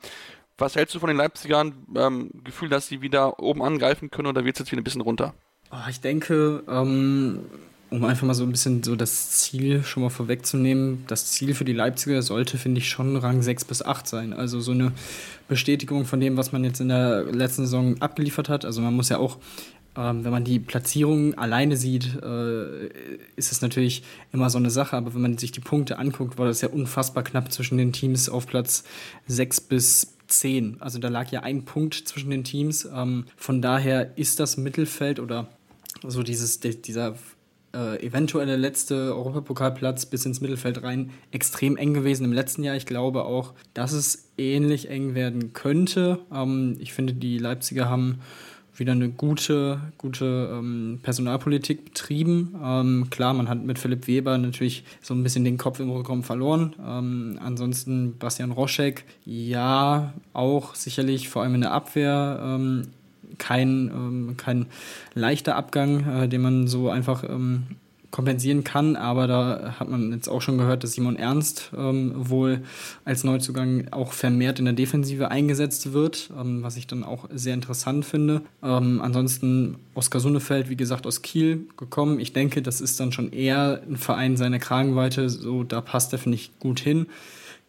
[0.58, 1.72] was hältst du von den Leipzigern?
[1.96, 5.00] Ähm, Gefühl, dass sie wieder oben angreifen können oder wird es jetzt wieder ein bisschen
[5.00, 5.34] runter?
[5.72, 7.44] Oh, ich denke, ähm,
[7.90, 11.64] um einfach mal so ein bisschen so das Ziel schon mal vorwegzunehmen, das Ziel für
[11.64, 14.32] die Leipziger sollte, finde ich, schon Rang 6 bis 8 sein.
[14.32, 14.92] Also so eine
[15.48, 18.64] Bestätigung von dem, was man jetzt in der letzten Saison abgeliefert hat.
[18.64, 19.38] Also man muss ja auch
[19.96, 22.86] ähm, wenn man die Platzierung alleine sieht, äh,
[23.36, 26.46] ist es natürlich immer so eine Sache, aber wenn man sich die Punkte anguckt, war
[26.46, 28.84] das ja unfassbar knapp zwischen den Teams auf Platz
[29.26, 30.80] 6 bis 10.
[30.80, 32.88] Also da lag ja ein Punkt zwischen den Teams.
[32.92, 35.48] Ähm, von daher ist das Mittelfeld oder
[36.06, 37.16] so dieses, dieser
[37.74, 42.76] äh, eventuelle letzte Europapokalplatz bis ins Mittelfeld rein extrem eng gewesen im letzten Jahr.
[42.76, 46.20] Ich glaube auch, dass es ähnlich eng werden könnte.
[46.32, 48.20] Ähm, ich finde, die Leipziger haben
[48.80, 52.56] wieder eine gute, gute ähm, Personalpolitik betrieben.
[52.62, 56.24] Ähm, klar, man hat mit Philipp Weber natürlich so ein bisschen den Kopf im Rückraum
[56.24, 56.74] verloren.
[56.84, 62.88] Ähm, ansonsten Bastian Roschek, ja, auch sicherlich vor allem in der Abwehr ähm,
[63.38, 64.66] kein, ähm, kein
[65.14, 67.64] leichter Abgang, äh, den man so einfach ähm,
[68.10, 72.62] kompensieren kann, aber da hat man jetzt auch schon gehört, dass Simon Ernst ähm, wohl
[73.04, 77.54] als Neuzugang auch vermehrt in der Defensive eingesetzt wird, ähm, was ich dann auch sehr
[77.54, 78.42] interessant finde.
[78.62, 82.18] Ähm, ansonsten Oskar Sonnefeld, wie gesagt, aus Kiel gekommen.
[82.18, 86.18] Ich denke, das ist dann schon eher ein Verein seiner Kragenweite, so da passt er,
[86.18, 87.06] finde ich, gut hin.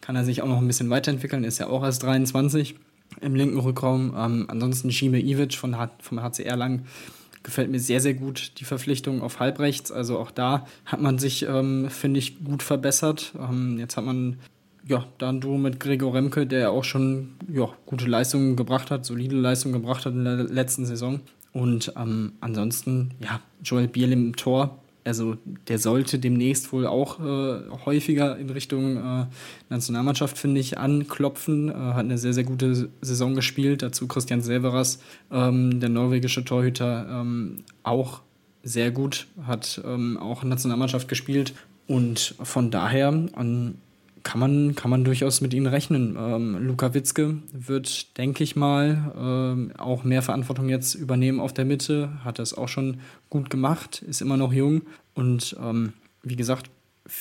[0.02, 2.76] kann er sich auch noch ein bisschen weiterentwickeln, ist ja auch erst 23
[3.20, 4.16] im linken Rückraum.
[4.18, 6.86] Ähm, ansonsten Jime Ivic von, vom HCR lang
[7.44, 9.92] gefällt mir sehr, sehr gut die Verpflichtung auf halbrechts.
[9.92, 13.34] Also auch da hat man sich, ähm, finde ich, gut verbessert.
[13.40, 14.38] Ähm, jetzt hat man
[14.88, 19.06] ja, da ein Duo mit Gregor Remke, der auch schon ja, gute Leistungen gebracht hat,
[19.06, 21.20] solide Leistungen gebracht hat in der letzten Saison.
[21.54, 25.38] Und ähm, ansonsten, ja, Joel Biel im Tor, also
[25.68, 29.26] der sollte demnächst wohl auch äh, häufiger in Richtung äh,
[29.70, 31.70] Nationalmannschaft, finde ich, anklopfen.
[31.70, 33.82] Äh, hat eine sehr, sehr gute Saison gespielt.
[33.82, 35.00] Dazu Christian Severas,
[35.32, 38.22] ähm, der norwegische Torhüter, ähm, auch
[38.64, 41.54] sehr gut, hat ähm, auch Nationalmannschaft gespielt.
[41.88, 43.76] Und von daher an
[44.24, 46.18] kann man, kann man durchaus mit ihnen rechnen.
[46.20, 51.66] Ähm, Luka Witzke wird, denke ich mal, ähm, auch mehr Verantwortung jetzt übernehmen auf der
[51.66, 52.10] Mitte.
[52.24, 54.84] Hat das auch schon gut gemacht, ist immer noch jung.
[55.14, 56.70] Und ähm, wie gesagt,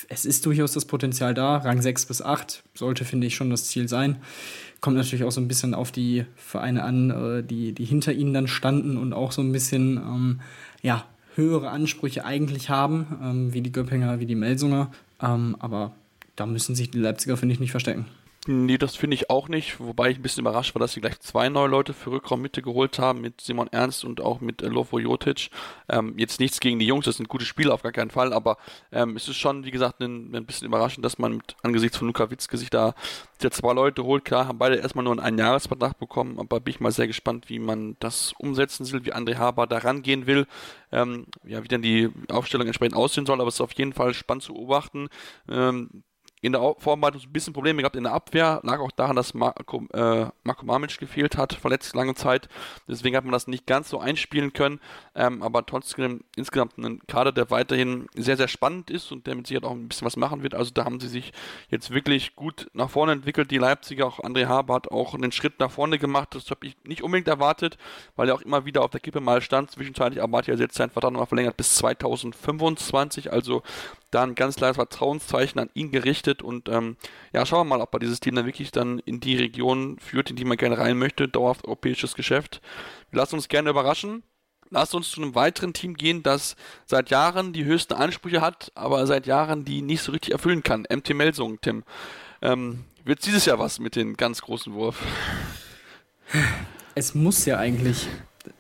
[0.08, 1.58] es ist durchaus das Potenzial da.
[1.58, 4.16] Rang 6 bis 8 sollte, finde ich, schon das Ziel sein.
[4.80, 8.34] Kommt natürlich auch so ein bisschen auf die Vereine an, äh, die, die hinter ihnen
[8.34, 10.40] dann standen und auch so ein bisschen, ähm,
[10.82, 14.90] ja, höhere Ansprüche eigentlich haben, ähm, wie die Göppinger, wie die Melsunger.
[15.22, 15.92] Ähm, aber
[16.40, 18.06] da müssen sich die Leipziger, finde ich, nicht verstecken.
[18.46, 21.20] Nee, das finde ich auch nicht, wobei ich ein bisschen überrascht war, dass sie gleich
[21.20, 25.50] zwei neue Leute für Rückraummitte geholt haben, mit Simon Ernst und auch mit äh, Jotic.
[25.90, 28.56] Ähm, jetzt nichts gegen die Jungs, das sind gute Spieler auf gar keinen Fall, aber
[28.92, 32.06] ähm, es ist schon, wie gesagt, ein, ein bisschen überraschend, dass man mit, angesichts von
[32.06, 32.94] Luka Witzke sich da
[33.42, 34.24] der zwei Leute holt.
[34.24, 37.58] Klar, haben beide erstmal nur einen Einjahresvertrag bekommen, aber bin ich mal sehr gespannt, wie
[37.58, 40.46] man das umsetzen will, wie André Haber da rangehen will,
[40.92, 44.14] ähm, ja, wie dann die Aufstellung entsprechend aussehen soll, aber es ist auf jeden Fall
[44.14, 45.08] spannend zu beobachten.
[45.46, 46.04] Ähm,
[46.40, 48.60] in der Vorbereitung ein bisschen Probleme gehabt in der Abwehr.
[48.62, 52.48] Lag auch daran, dass Marco, äh, Marco Mamic gefehlt hat, verletzt lange Zeit.
[52.88, 54.80] Deswegen hat man das nicht ganz so einspielen können.
[55.14, 59.46] Ähm, aber trotzdem insgesamt ein Kader, der weiterhin sehr, sehr spannend ist und der mit
[59.46, 60.54] Sicherheit auch ein bisschen was machen wird.
[60.54, 61.32] Also da haben sie sich
[61.68, 63.50] jetzt wirklich gut nach vorne entwickelt.
[63.50, 66.34] Die Leipziger, auch André Haber hat auch einen Schritt nach vorne gemacht.
[66.34, 67.76] Das habe ich nicht unbedingt erwartet,
[68.16, 69.70] weil er auch immer wieder auf der Kippe mal stand.
[69.70, 73.30] Zwischenzeitlich aber er jetzt seinen Vertrag nochmal verlängert bis 2025.
[73.30, 73.62] Also
[74.10, 76.96] da ein ganz klares Vertrauenszeichen an ihn gerichtet und ähm,
[77.32, 80.30] ja, schauen wir mal, ob er dieses Team dann wirklich dann in die Region führt,
[80.30, 82.60] in die man gerne rein möchte, dauerhaft europäisches Geschäft.
[83.10, 84.22] Wir lassen uns gerne überraschen.
[84.72, 86.54] Lasst uns zu einem weiteren Team gehen, das
[86.86, 90.86] seit Jahren die höchsten Ansprüche hat, aber seit Jahren die nicht so richtig erfüllen kann.
[90.88, 91.82] MT Melsung, Tim.
[92.40, 95.02] Ähm, wird dieses Jahr was mit den ganz großen Wurf?
[96.94, 98.06] Es muss ja eigentlich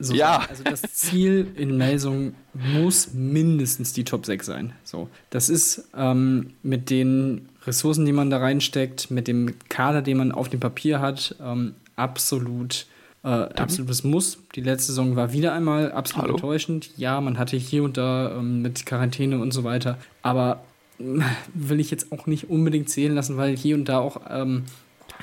[0.00, 0.44] so ja.
[0.48, 4.72] Also das Ziel in Melsung muss mindestens die Top 6 sein.
[4.82, 5.08] So.
[5.28, 10.32] Das ist ähm, mit den Ressourcen, die man da reinsteckt, mit dem Kader, den man
[10.32, 12.86] auf dem Papier hat, ähm, absolut
[13.22, 14.38] äh, absolutes Muss.
[14.54, 16.34] Die letzte Saison war wieder einmal absolut Hallo?
[16.36, 16.90] enttäuschend.
[16.96, 20.64] Ja, man hatte hier und da ähm, mit Quarantäne und so weiter, aber
[20.98, 21.20] äh,
[21.52, 24.64] will ich jetzt auch nicht unbedingt zählen lassen, weil hier und da auch ähm,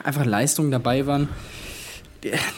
[0.04, 1.28] einfach Leistungen dabei waren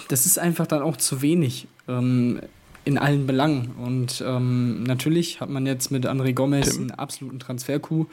[0.08, 2.39] das ist einfach dann auch zu wenig ähm,
[2.86, 3.71] in allen Belangen.
[3.84, 6.82] Und ähm, natürlich hat man jetzt mit André Gomez Tim.
[6.82, 8.08] einen absoluten Transfer-Coup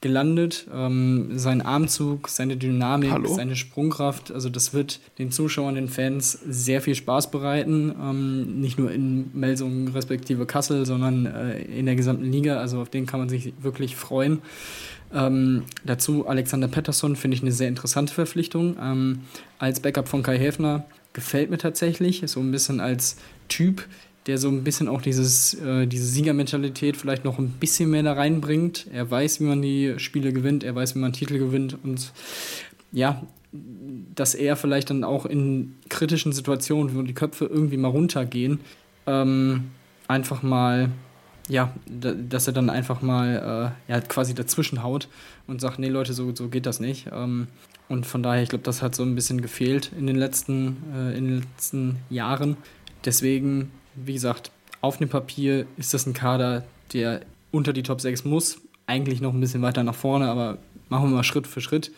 [0.00, 0.66] gelandet.
[0.72, 3.34] Ähm, sein Armzug, seine Dynamik, Hallo?
[3.34, 7.94] seine Sprungkraft, also das wird den Zuschauern, den Fans sehr viel Spaß bereiten.
[8.00, 12.58] Ähm, nicht nur in Melsung respektive Kassel, sondern äh, in der gesamten Liga.
[12.58, 14.40] Also auf den kann man sich wirklich freuen.
[15.12, 18.76] Ähm, dazu Alexander Pettersson finde ich eine sehr interessante Verpflichtung.
[18.80, 19.20] Ähm,
[19.58, 22.22] als Backup von Kai Häfner gefällt mir tatsächlich.
[22.26, 23.16] So ein bisschen als
[23.48, 23.86] Typ,
[24.26, 28.12] der so ein bisschen auch dieses, äh, diese Siegermentalität vielleicht noch ein bisschen mehr da
[28.12, 28.86] reinbringt.
[28.92, 32.12] Er weiß, wie man die Spiele gewinnt, er weiß, wie man Titel gewinnt und
[32.92, 33.22] ja,
[34.14, 38.60] dass er vielleicht dann auch in kritischen Situationen, wo die Köpfe irgendwie mal runtergehen,
[39.06, 39.70] ähm,
[40.06, 40.90] einfach mal
[41.50, 45.08] ja, dass er dann einfach mal äh, ja, quasi dazwischen haut
[45.48, 47.08] und sagt, nee Leute, so, so geht das nicht.
[47.12, 47.48] Ähm,
[47.88, 51.18] und von daher, ich glaube, das hat so ein bisschen gefehlt in den letzten, äh,
[51.18, 52.56] in den letzten Jahren.
[53.04, 58.24] Deswegen, wie gesagt, auf dem Papier ist das ein Kader, der unter die Top 6
[58.24, 58.60] muss.
[58.86, 60.58] Eigentlich noch ein bisschen weiter nach vorne, aber
[60.88, 61.90] machen wir mal Schritt für Schritt.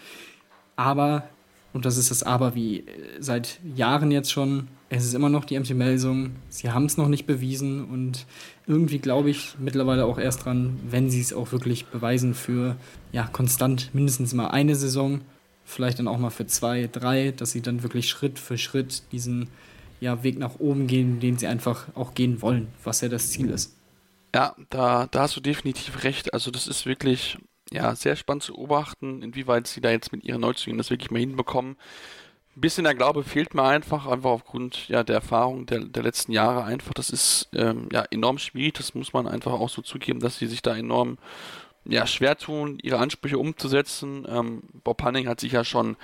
[0.76, 1.24] Aber,
[1.72, 2.84] und das ist das Aber wie äh,
[3.20, 6.32] seit Jahren jetzt schon, es ist immer noch die MT Melsung.
[6.48, 8.26] Sie haben es noch nicht bewiesen und
[8.66, 12.76] irgendwie glaube ich mittlerweile auch erst dran, wenn sie es auch wirklich beweisen für
[13.12, 15.22] ja konstant mindestens mal eine Saison,
[15.64, 19.48] vielleicht dann auch mal für zwei, drei, dass sie dann wirklich Schritt für Schritt diesen
[20.00, 23.48] ja, Weg nach oben gehen, den sie einfach auch gehen wollen, was ja das Ziel
[23.50, 23.76] ist.
[24.34, 26.34] Ja, da, da hast du definitiv recht.
[26.34, 27.38] Also das ist wirklich
[27.72, 31.20] ja, sehr spannend zu beobachten, inwieweit sie da jetzt mit ihren Neuzugängen das wirklich mal
[31.20, 31.76] hinbekommen.
[32.54, 36.32] Ein bisschen der Glaube fehlt mir einfach, einfach aufgrund ja, der Erfahrung der, der letzten
[36.32, 36.92] Jahre einfach.
[36.92, 40.46] Das ist ähm, ja enorm schwierig, das muss man einfach auch so zugeben, dass sie
[40.46, 41.16] sich da enorm
[41.84, 44.26] ja, schwer tun, ihre Ansprüche umzusetzen.
[44.28, 45.96] Ähm, Bob Hanning hat sich ja schon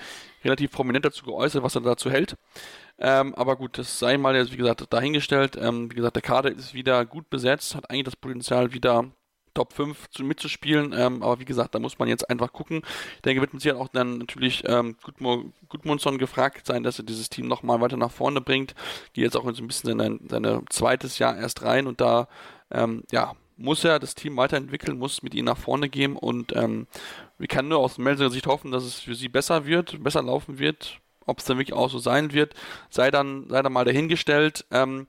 [0.42, 2.36] relativ prominent dazu geäußert, was er dazu hält.
[2.98, 5.56] Ähm, aber gut, das sei mal jetzt, wie gesagt, dahingestellt.
[5.56, 9.04] Ähm, wie gesagt, der Kader ist wieder gut besetzt, hat eigentlich das Potenzial, wieder
[9.54, 10.92] Top 5 zu, mitzuspielen.
[10.96, 12.82] Ähm, aber wie gesagt, da muss man jetzt einfach gucken.
[13.16, 14.96] Ich denke, wird mit Sicherheit auch dann natürlich ähm,
[15.68, 18.74] Gudmundsson gefragt sein, dass er dieses Team nochmal weiter nach vorne bringt.
[19.12, 22.28] Geht jetzt auch so ein bisschen in sein, sein zweites Jahr erst rein und da,
[22.70, 26.86] ähm, ja, muss er das Team weiterentwickeln, muss mit ihnen nach vorne gehen und ähm,
[27.38, 30.58] wir können nur aus Melser Sicht hoffen, dass es für sie besser wird, besser laufen
[30.58, 31.00] wird.
[31.26, 32.54] Ob es dann wirklich auch so sein wird,
[32.88, 34.64] sei dann, sei dann mal dahingestellt.
[34.70, 35.08] Ähm,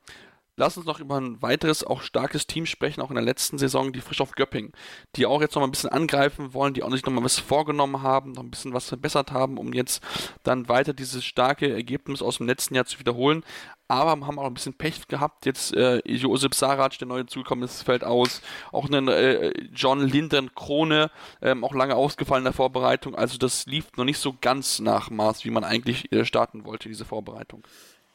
[0.60, 3.92] lass uns noch über ein weiteres, auch starkes Team sprechen, auch in der letzten Saison,
[3.92, 4.72] die Frisch auf Göpping,
[5.16, 7.40] die auch jetzt noch mal ein bisschen angreifen wollen, die auch sich noch mal was
[7.40, 10.04] vorgenommen haben, noch ein bisschen was verbessert haben, um jetzt
[10.44, 13.44] dann weiter dieses starke Ergebnis aus dem letzten Jahr zu wiederholen
[13.90, 15.48] aber haben auch ein bisschen Pech gehabt.
[15.48, 18.42] Jetzt äh, Josip Sarac, der neu zugekommen ist, fällt aus.
[18.72, 21.10] Auch einen äh, John Linden Krone,
[21.42, 23.16] ähm, auch lange ausgefallen in der Vorbereitung.
[23.16, 26.88] Also das lief noch nicht so ganz nach Maß, wie man eigentlich äh, starten wollte,
[26.88, 27.64] diese Vorbereitung.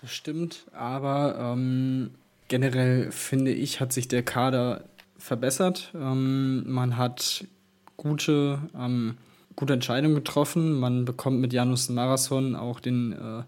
[0.01, 2.15] Das stimmt, aber ähm,
[2.49, 4.85] generell finde ich, hat sich der Kader
[5.19, 5.93] verbessert.
[5.95, 7.47] Ähm, man hat
[7.97, 9.17] gute ähm,
[9.57, 10.79] gute Entscheidung getroffen.
[10.79, 13.43] Man bekommt mit Janus Marathon auch den äh,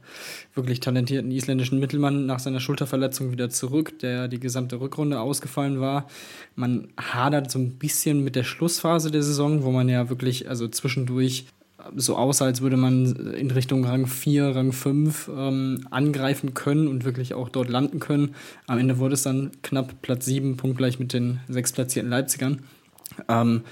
[0.54, 6.06] wirklich talentierten isländischen Mittelmann nach seiner Schulterverletzung wieder zurück, der die gesamte Rückrunde ausgefallen war.
[6.54, 10.68] Man hadert so ein bisschen mit der Schlussphase der Saison, wo man ja wirklich, also
[10.68, 11.46] zwischendurch
[11.94, 17.04] so aussah, als würde man in Richtung Rang 4, Rang 5 ähm, angreifen können und
[17.04, 18.34] wirklich auch dort landen können.
[18.66, 22.62] Am Ende wurde es dann knapp Platz 7, punktgleich mit den sechs platzierten Leipzigern.
[23.28, 23.62] Ähm,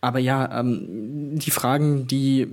[0.00, 2.46] aber ja, ähm, die Fragen, die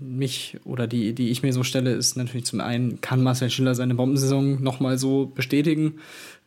[0.00, 3.74] mich oder die, die ich mir so stelle, ist natürlich zum einen, kann Marcel Schiller
[3.74, 5.94] seine Bombensaison nochmal so bestätigen?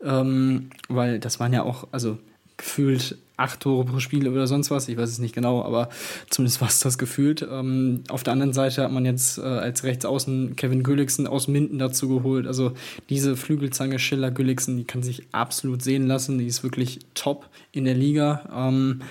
[0.03, 2.19] Ähm, weil das waren ja auch, also
[2.57, 5.89] gefühlt acht Tore pro Spiel oder sonst was, ich weiß es nicht genau, aber
[6.29, 7.45] zumindest war es das gefühlt.
[7.49, 11.79] Ähm, auf der anderen Seite hat man jetzt äh, als Rechtsaußen Kevin Gülliksen aus Minden
[11.79, 12.45] dazu geholt.
[12.45, 12.73] Also
[13.09, 17.85] diese Flügelzange Schiller Gülliksen, die kann sich absolut sehen lassen, die ist wirklich top in
[17.85, 18.49] der Liga.
[18.55, 19.01] Ähm,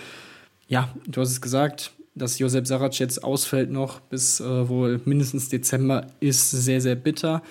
[0.69, 5.49] ja, du hast es gesagt, dass Josep Sarac jetzt ausfällt noch bis äh, wohl mindestens
[5.49, 7.43] Dezember, ist sehr, sehr bitter.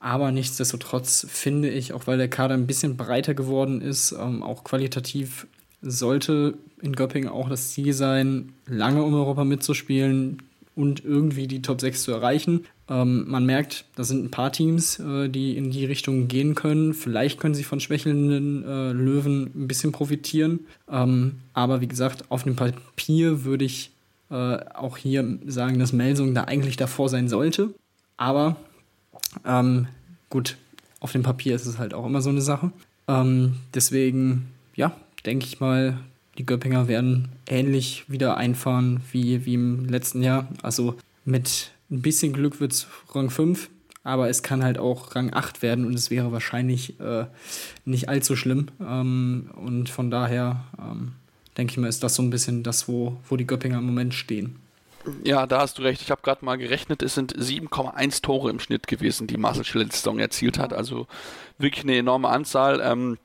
[0.00, 4.64] Aber nichtsdestotrotz finde ich, auch weil der Kader ein bisschen breiter geworden ist, ähm, auch
[4.64, 5.46] qualitativ
[5.82, 10.42] sollte in Göppingen auch das Ziel sein, lange um Europa mitzuspielen
[10.74, 12.64] und irgendwie die Top 6 zu erreichen.
[12.88, 16.94] Ähm, man merkt, da sind ein paar Teams, äh, die in die Richtung gehen können.
[16.94, 20.60] Vielleicht können sie von schwächelnden äh, Löwen ein bisschen profitieren.
[20.90, 23.90] Ähm, aber wie gesagt, auf dem Papier würde ich
[24.30, 24.34] äh,
[24.74, 27.74] auch hier sagen, dass Melsung da eigentlich davor sein sollte.
[28.16, 28.56] Aber
[29.44, 29.88] ähm,
[30.28, 30.56] gut,
[31.00, 32.72] auf dem Papier ist es halt auch immer so eine Sache.
[33.08, 35.98] Ähm, deswegen, ja, denke ich mal,
[36.38, 40.48] die Göppinger werden ähnlich wieder einfahren wie, wie im letzten Jahr.
[40.62, 43.68] Also mit ein bisschen Glück wird es Rang 5,
[44.04, 47.26] aber es kann halt auch Rang 8 werden und es wäre wahrscheinlich äh,
[47.84, 48.68] nicht allzu schlimm.
[48.80, 51.12] Ähm, und von daher ähm,
[51.56, 54.14] denke ich mal, ist das so ein bisschen das, wo, wo die Göppinger im Moment
[54.14, 54.56] stehen.
[55.24, 56.02] Ja, da hast du recht.
[56.02, 59.86] Ich habe gerade mal gerechnet, es sind 7,1 Tore im Schnitt gewesen, die Marcel Schiller
[59.90, 60.72] Saison erzielt hat.
[60.72, 61.06] Also
[61.58, 62.80] wirklich eine enorme Anzahl.
[62.80, 63.18] Ähm,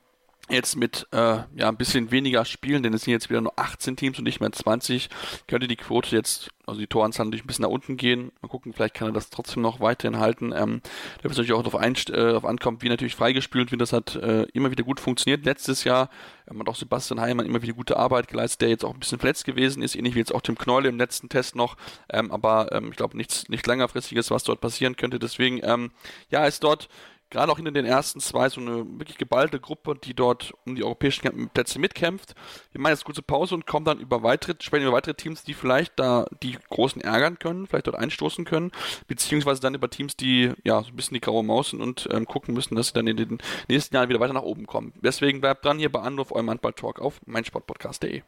[0.48, 3.96] Jetzt mit äh, ja, ein bisschen weniger Spielen, denn es sind jetzt wieder nur 18
[3.96, 5.08] Teams und nicht mehr 20,
[5.48, 8.30] könnte die Quote jetzt, also die Toranzahl natürlich ein bisschen nach unten gehen.
[8.40, 10.52] Mal gucken, vielleicht kann er das trotzdem noch weiterhin halten.
[10.56, 10.82] Ähm,
[11.18, 13.80] da wird es natürlich auch darauf, äh, ankommen, wie natürlich freigespielt wird.
[13.80, 15.44] Das hat äh, immer wieder gut funktioniert.
[15.44, 16.10] Letztes Jahr
[16.48, 19.18] ähm, hat auch Sebastian Heimann immer wieder gute Arbeit geleistet, der jetzt auch ein bisschen
[19.18, 21.76] verletzt gewesen ist, ähnlich wie jetzt auch Tim Knoll im letzten Test noch.
[22.08, 25.18] Ähm, aber ähm, ich glaube, nichts nicht längerfristiges, was dort passieren könnte.
[25.18, 25.90] Deswegen, ähm,
[26.30, 26.88] ja, ist dort
[27.30, 30.84] gerade auch hinter den ersten zwei so eine wirklich geballte Gruppe, die dort um die
[30.84, 32.34] europäischen Plätze mitkämpft.
[32.72, 35.54] Wir machen jetzt kurze Pause und kommen dann über weitere, sprechen über weitere Teams, die
[35.54, 38.72] vielleicht da die Großen ärgern können, vielleicht dort einstoßen können,
[39.06, 42.54] beziehungsweise dann über Teams, die ja so ein bisschen die graue Maus und ähm, gucken
[42.54, 44.92] müssen, dass sie dann in den nächsten Jahren wieder weiter nach oben kommen.
[45.02, 48.22] Deswegen bleibt dran hier bei Anruf eurem Handball-Talk auf meinsportpodcast.de.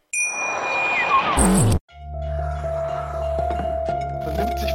[4.24, 4.74] Vernimmt sich,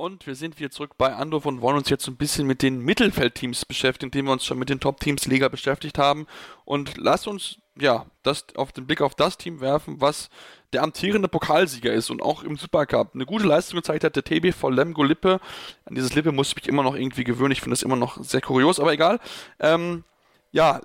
[0.00, 2.78] Und wir sind wieder zurück bei Andorf und wollen uns jetzt ein bisschen mit den
[2.78, 6.26] Mittelfeldteams beschäftigen, indem wir uns schon mit den Top-Teams Liga beschäftigt haben.
[6.64, 10.30] Und lasst uns ja, das, auf den Blick auf das Team werfen, was
[10.72, 14.70] der amtierende Pokalsieger ist und auch im Supercup eine gute Leistung gezeigt hat, der TBV
[14.70, 15.38] Lemgo Lippe.
[15.84, 17.52] An dieses Lippe muss ich mich immer noch irgendwie gewöhnen.
[17.52, 19.20] Ich finde das immer noch sehr kurios, aber egal.
[19.58, 20.04] Ähm,
[20.50, 20.80] ja,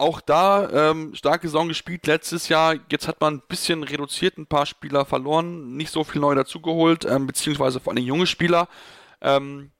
[0.00, 2.76] auch da ähm, starke Saison gespielt letztes Jahr.
[2.90, 7.04] Jetzt hat man ein bisschen reduziert, ein paar Spieler verloren, nicht so viel neu dazugeholt,
[7.04, 8.68] ähm, beziehungsweise vor allem junge Spieler.
[9.20, 9.70] Ähm,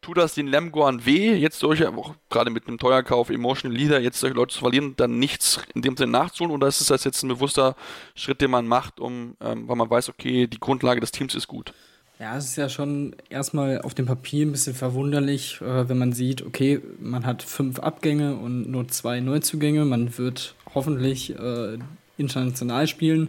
[0.00, 4.20] tut das den Lemgoan weh, jetzt solche, auch gerade mit einem Teuerkauf, Emotional Leader, jetzt
[4.20, 6.54] solche Leute zu verlieren, dann nichts in dem Sinne nachzuholen?
[6.54, 7.76] Oder ist das jetzt ein bewusster
[8.14, 11.46] Schritt, den man macht, um, ähm, weil man weiß, okay, die Grundlage des Teams ist
[11.48, 11.72] gut?
[12.20, 16.12] Ja, es ist ja schon erstmal auf dem Papier ein bisschen verwunderlich, äh, wenn man
[16.12, 19.84] sieht, okay, man hat fünf Abgänge und nur zwei Neuzugänge.
[19.84, 21.76] Man wird hoffentlich äh,
[22.16, 23.28] international spielen.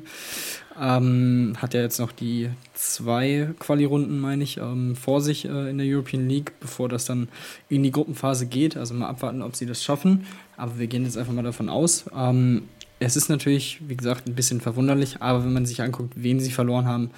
[0.80, 5.80] Ähm, hat ja jetzt noch die zwei Quali-Runden, meine ich, ähm, vor sich äh, in
[5.80, 7.30] der European League, bevor das dann
[7.70, 8.78] in die Gruppenphase geht.
[8.78, 10.28] Also mal abwarten, ob sie das schaffen.
[10.58, 12.06] Aber wir gehen jetzt einfach mal davon aus.
[12.16, 12.64] Ähm,
[13.00, 16.52] es ist natürlich, wie gesagt, ein bisschen verwunderlich, aber wenn man sich anguckt, wen sie
[16.52, 17.10] verloren haben,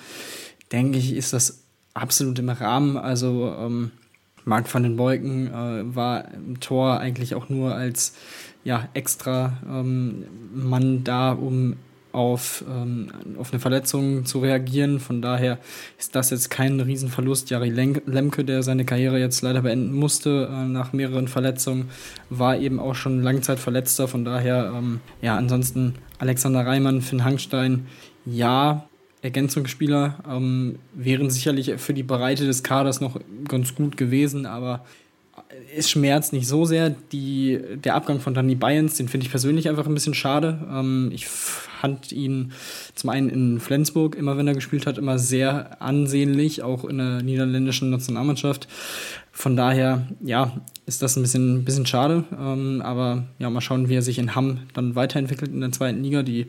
[0.71, 1.63] denke ich, ist das
[1.93, 2.97] absolut im Rahmen.
[2.97, 3.91] Also ähm,
[4.45, 8.13] Marc van den Beuken äh, war im Tor eigentlich auch nur als
[8.63, 11.75] ja, extra ähm, Mann da, um
[12.17, 14.99] auf, ähm, auf eine Verletzung zu reagieren.
[14.99, 15.59] Von daher
[15.99, 17.49] ist das jetzt kein Riesenverlust.
[17.49, 21.89] Jari Lemke, der seine Karriere jetzt leider beenden musste äh, nach mehreren Verletzungen,
[22.29, 24.07] war eben auch schon Langzeitverletzter.
[24.07, 27.85] Von daher, ähm, ja, ansonsten Alexander Reimann, Finn Hangstein,
[28.25, 28.86] ja,
[29.21, 34.85] Ergänzungsspieler ähm, wären sicherlich für die Breite des Kaders noch ganz gut gewesen, aber
[35.75, 36.89] es schmerzt nicht so sehr.
[36.89, 40.59] Die, der Abgang von Danny Bayens, den finde ich persönlich einfach ein bisschen schade.
[40.69, 42.51] Ähm, ich fand ihn
[42.95, 47.21] zum einen in Flensburg, immer wenn er gespielt hat, immer sehr ansehnlich, auch in der
[47.21, 48.67] niederländischen Nationalmannschaft.
[49.31, 52.23] Von daher, ja, ist das ein bisschen, bisschen schade.
[52.31, 56.01] Ähm, aber ja, mal schauen, wie er sich in Hamm dann weiterentwickelt in der zweiten
[56.03, 56.23] Liga.
[56.23, 56.47] Die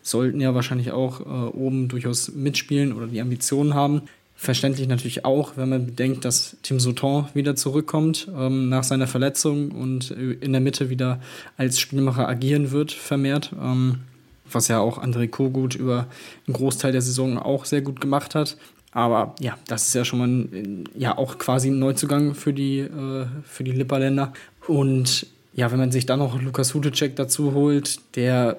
[0.00, 4.02] sollten ja wahrscheinlich auch äh, oben durchaus mitspielen oder die Ambitionen haben.
[4.42, 9.70] Verständlich natürlich auch, wenn man bedenkt, dass Tim Sauton wieder zurückkommt ähm, nach seiner Verletzung
[9.70, 11.20] und äh, in der Mitte wieder
[11.58, 13.52] als Spielmacher agieren wird, vermehrt.
[13.62, 13.98] Ähm,
[14.50, 16.06] was ja auch André Kogut über
[16.46, 18.56] einen Großteil der Saison auch sehr gut gemacht hat.
[18.92, 22.78] Aber ja, das ist ja schon mal ein, ja auch quasi ein Neuzugang für die,
[22.78, 24.32] äh, für die Lipperländer.
[24.66, 28.56] Und ja, wenn man sich dann noch Lukas Hutecek dazu holt, der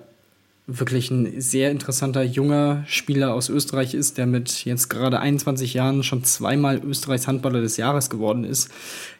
[0.79, 6.03] wirklich ein sehr interessanter junger Spieler aus Österreich ist, der mit jetzt gerade 21 Jahren
[6.03, 8.69] schon zweimal Österreichs Handballer des Jahres geworden ist.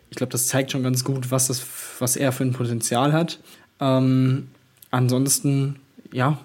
[0.10, 1.66] Ich glaube, das zeigt schon ganz gut, was, das,
[1.99, 3.39] was er für ein Potenzial hat.
[3.80, 4.47] Ähm,
[4.91, 5.78] ansonsten,
[6.12, 6.39] ja,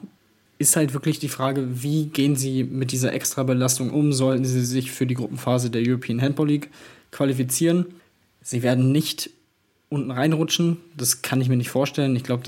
[0.58, 4.12] ist halt wirklich die Frage, wie gehen sie mit dieser Extrabelastung um?
[4.12, 6.70] Sollten sie sich für die Gruppenphase der European Handball League
[7.10, 7.86] qualifizieren?
[8.42, 9.30] Sie werden nicht
[9.88, 10.78] unten reinrutschen.
[10.96, 12.16] Das kann ich mir nicht vorstellen.
[12.16, 12.42] Ich glaube,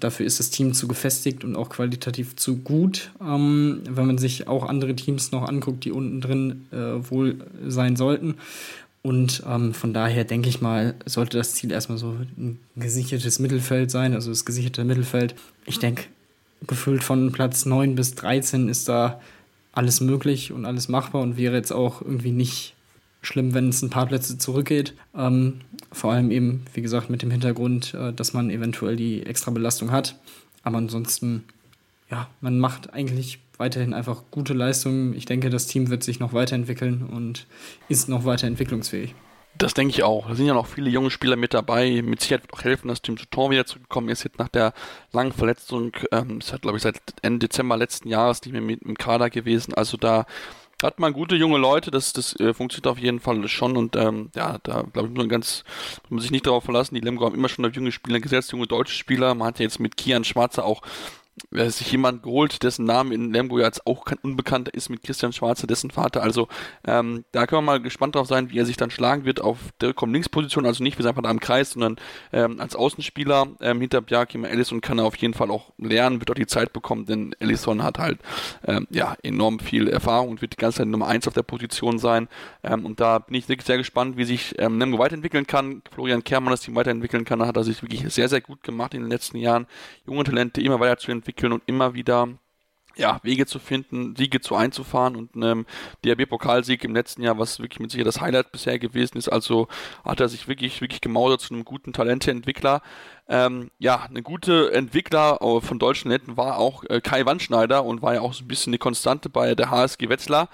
[0.00, 3.10] dafür ist das Team zu gefestigt und auch qualitativ zu gut.
[3.20, 7.36] Ähm, wenn man sich auch andere Teams noch anguckt, die unten drin äh, wohl
[7.66, 8.36] sein sollten.
[9.02, 13.90] Und ähm, von daher denke ich mal, sollte das Ziel erstmal so ein gesichertes Mittelfeld
[13.90, 15.34] sein, also das gesicherte Mittelfeld.
[15.66, 16.04] Ich denke,
[16.66, 19.20] gefühlt von Platz 9 bis 13 ist da
[19.72, 22.74] alles möglich und alles machbar und wäre jetzt auch irgendwie nicht
[23.28, 24.94] schlimm, wenn es ein paar Plätze zurückgeht.
[25.14, 25.60] Ähm,
[25.92, 29.92] vor allem eben, wie gesagt, mit dem Hintergrund, äh, dass man eventuell die extra Belastung
[29.92, 30.16] hat.
[30.62, 31.44] Aber ansonsten,
[32.10, 35.14] ja, man macht eigentlich weiterhin einfach gute Leistungen.
[35.14, 37.46] Ich denke, das Team wird sich noch weiterentwickeln und
[37.88, 39.14] ist noch weiter entwicklungsfähig.
[39.56, 40.28] Das denke ich auch.
[40.28, 42.00] Da sind ja noch viele junge Spieler mit dabei.
[42.02, 44.72] Mit Sicherheit wird auch helfen, dass Tim Souton wieder zurückgekommen ist, jetzt nach der
[45.12, 45.92] langen Verletzung.
[46.12, 49.74] Ähm, hat, glaube ich, seit Ende Dezember letzten Jahres nicht mehr mit im Kader gewesen.
[49.74, 50.26] Also da
[50.82, 54.30] hat man gute junge Leute, das, das äh, funktioniert auf jeden Fall schon und ähm,
[54.34, 55.64] ja, da glaube ich, muss man ganz,
[56.04, 56.94] muss man sich nicht darauf verlassen.
[56.94, 59.34] Die Lemgo haben immer schon auf junge Spieler gesetzt, junge deutsche Spieler.
[59.34, 60.82] Man hat ja jetzt mit Kian Schwarzer auch
[61.54, 65.02] äh, sich jemand geholt, dessen Name in Lemgo ja jetzt auch kein Unbekannter ist mit
[65.02, 66.22] Christian Schwarzer, dessen Vater.
[66.22, 66.48] Also
[66.86, 69.58] ähm, da können wir mal gespannt drauf sein, wie er sich dann schlagen wird auf
[69.80, 71.96] der Linksposition, also nicht wie sein Vater am Kreis, sondern
[72.32, 76.30] ähm, als Außenspieler ähm, hinter Bjarkim Ellison kann er auf jeden Fall auch lernen, wird
[76.30, 78.18] auch die Zeit bekommen, denn Ellison hat halt
[78.66, 81.98] ähm, ja enorm viel Erfahrung und wird die ganze Zeit Nummer eins auf der Position
[81.98, 82.28] sein.
[82.62, 85.82] Ähm, und da bin ich wirklich sehr gespannt, wie sich ähm, Lemgo weiterentwickeln kann.
[85.92, 88.94] Florian Kermann das Team weiterentwickeln kann, da hat er sich wirklich sehr, sehr gut gemacht
[88.94, 89.66] in den letzten Jahren.
[90.06, 92.28] Junge Talente immer weiter zu entwickeln entwickeln und immer wieder
[92.96, 95.66] ja, Wege zu finden, Siege zu einzufahren und ähm,
[96.04, 99.28] DRB-Pokalsieg im letzten Jahr, was wirklich mit Sicherheit das Highlight bisher gewesen ist.
[99.28, 99.68] Also
[100.04, 102.82] hat er sich wirklich, wirklich gemausert zu einem guten Talenteentwickler.
[103.28, 108.02] Ähm, ja, eine gute Entwickler äh, von deutschen Netten war auch äh, Kai Wandschneider und
[108.02, 110.48] war ja auch so ein bisschen die Konstante bei der HSG Wetzlar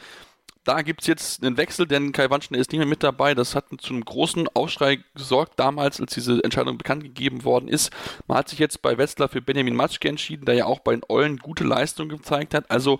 [0.65, 3.35] da gibt es jetzt einen Wechsel, denn Kai Wandschner ist nicht mehr mit dabei.
[3.35, 7.91] Das hat zu einem großen Aufschrei gesorgt damals, als diese Entscheidung bekannt gegeben worden ist.
[8.27, 11.03] Man hat sich jetzt bei Wetzlar für Benjamin Matschke entschieden, der ja auch bei den
[11.09, 12.71] Eulen gute Leistung gezeigt hat.
[12.71, 12.99] Also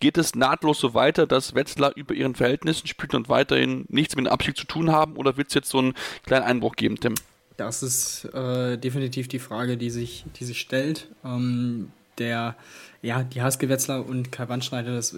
[0.00, 4.26] geht es nahtlos so weiter, dass Wetzlar über ihren Verhältnissen spielt und weiterhin nichts mit
[4.26, 5.16] dem Abstieg zu tun haben?
[5.16, 5.94] Oder wird es jetzt so einen
[6.24, 7.14] kleinen Einbruch geben, Tim?
[7.56, 11.08] Das ist äh, definitiv die Frage, die sich, die sich stellt.
[11.24, 12.56] Ähm, der,
[13.02, 15.14] ja, die Haske Wetzlar und Kai Wandschneider, das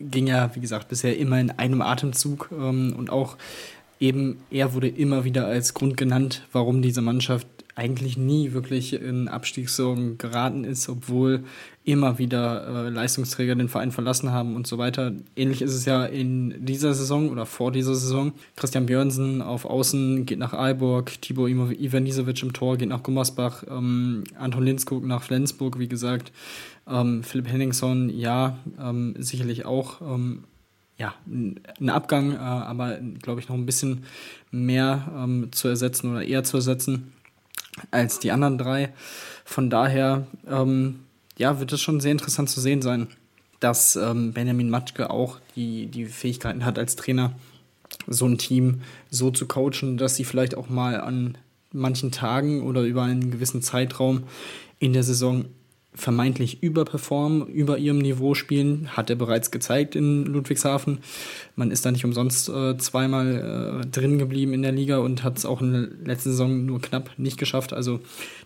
[0.00, 3.36] ging ja, wie gesagt, bisher immer in einem Atemzug ähm, und auch
[3.98, 7.46] eben er wurde immer wieder als Grund genannt, warum diese Mannschaft
[7.76, 11.44] eigentlich nie wirklich in Abstiegssorgen geraten ist, obwohl
[11.84, 15.12] immer wieder äh, Leistungsträger den Verein verlassen haben und so weiter.
[15.36, 18.32] Ähnlich ist es ja in dieser Saison oder vor dieser Saison.
[18.56, 24.24] Christian Björnsen auf Außen geht nach Aalborg, Tibor Ivanisevic im Tor geht nach Gummersbach, ähm,
[24.38, 26.32] Anton Linskog nach Flensburg, wie gesagt.
[26.88, 30.44] Ähm, Philipp Henningson, ja, ähm, sicherlich auch ähm,
[30.96, 34.04] ja, ein Abgang, äh, aber glaube ich noch ein bisschen
[34.50, 37.12] mehr ähm, zu ersetzen oder eher zu ersetzen
[37.90, 38.92] als die anderen drei.
[39.44, 41.00] Von daher, ähm,
[41.38, 43.08] ja, wird es schon sehr interessant zu sehen sein,
[43.60, 47.32] dass ähm, Benjamin Matschke auch die, die Fähigkeiten hat als Trainer,
[48.06, 51.38] so ein Team so zu coachen, dass sie vielleicht auch mal an
[51.72, 54.24] manchen Tagen oder über einen gewissen Zeitraum
[54.78, 55.46] in der Saison
[55.96, 60.98] vermeintlich überperformen, über ihrem Niveau spielen, hat er bereits gezeigt in Ludwigshafen.
[61.56, 65.38] Man ist da nicht umsonst äh, zweimal äh, drin geblieben in der Liga und hat
[65.38, 67.72] es auch in der letzten Saison nur knapp nicht geschafft.
[67.72, 68.00] Also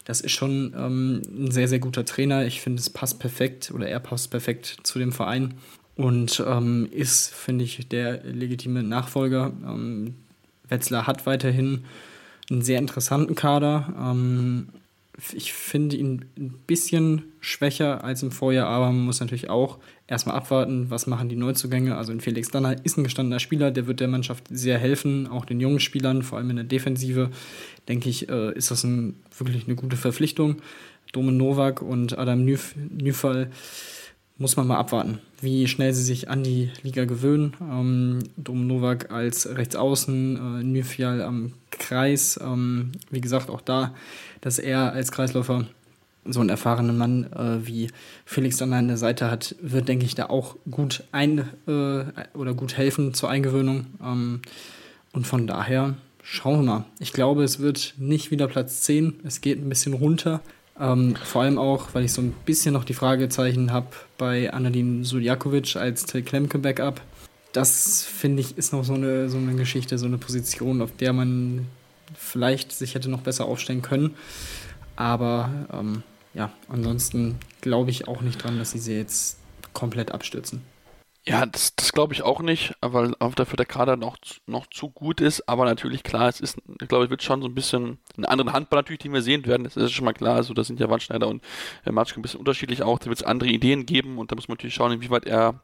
[0.05, 2.47] das ist schon ähm, ein sehr, sehr guter Trainer.
[2.47, 5.55] Ich finde, es passt perfekt oder er passt perfekt zu dem Verein
[5.97, 9.53] und ähm, ist, finde ich, der legitime Nachfolger.
[9.67, 10.15] Ähm,
[10.69, 11.85] Wetzlar hat weiterhin
[12.51, 13.95] einen sehr interessanten Kader.
[13.99, 14.69] Ähm,
[15.33, 20.37] ich finde ihn ein bisschen schwächer als im Vorjahr, aber man muss natürlich auch erstmal
[20.37, 21.97] abwarten, was machen die Neuzugänge.
[21.97, 25.45] Also ein Felix Danner ist ein gestandener Spieler, der wird der Mannschaft sehr helfen, auch
[25.45, 27.31] den jungen Spielern, vor allem in der Defensive,
[27.89, 30.57] denke ich, äh, ist das ein, wirklich eine gute Verpflichtung.
[31.13, 33.51] Domen Novak und Adam Nüfall
[34.41, 37.55] muss man mal abwarten, wie schnell sie sich an die Liga gewöhnen.
[37.61, 42.41] Ähm, Dom Novak als Rechtsaußen, äh, Nüfial am Kreis.
[42.43, 43.95] Ähm, wie gesagt, auch da,
[44.41, 45.67] dass er als Kreisläufer
[46.25, 47.91] so einen erfahrenen Mann äh, wie
[48.25, 52.55] Felix dann an der Seite hat, wird, denke ich, da auch gut ein äh, oder
[52.55, 53.89] gut helfen zur Eingewöhnung.
[54.03, 54.41] Ähm,
[55.13, 56.85] und von daher schauen wir mal.
[56.99, 59.21] Ich glaube, es wird nicht wieder Platz 10.
[59.25, 60.41] Es geht ein bisschen runter.
[60.81, 65.05] Ähm, vor allem auch, weil ich so ein bisschen noch die Fragezeichen habe bei Anadin
[65.05, 67.03] Suljakovic als Till Klemke Backup.
[67.53, 71.13] Das finde ich ist noch so eine, so eine Geschichte, so eine Position, auf der
[71.13, 71.67] man
[72.15, 74.15] vielleicht sich hätte noch besser aufstellen können.
[74.97, 76.03] Aber ähm,
[76.33, 79.39] ja, ansonsten glaube ich auch nicht dran, dass sie sie jetzt
[79.73, 80.63] komplett abstürzen.
[81.27, 84.17] Ja, das, das glaube ich auch nicht, weil dafür der Kader noch,
[84.47, 85.49] noch zu gut ist.
[85.49, 88.53] Aber natürlich, klar, es ist, ich glaube, es wird schon so ein bisschen einen anderen
[88.55, 89.65] Handball natürlich, den wir sehen werden.
[89.65, 90.37] Das ist schon mal klar.
[90.37, 91.43] Also, da sind ja Wandschneider und
[91.85, 92.99] äh, Matschke ein bisschen unterschiedlich auch.
[92.99, 95.63] Da wird es andere Ideen geben und da muss man natürlich schauen, inwieweit er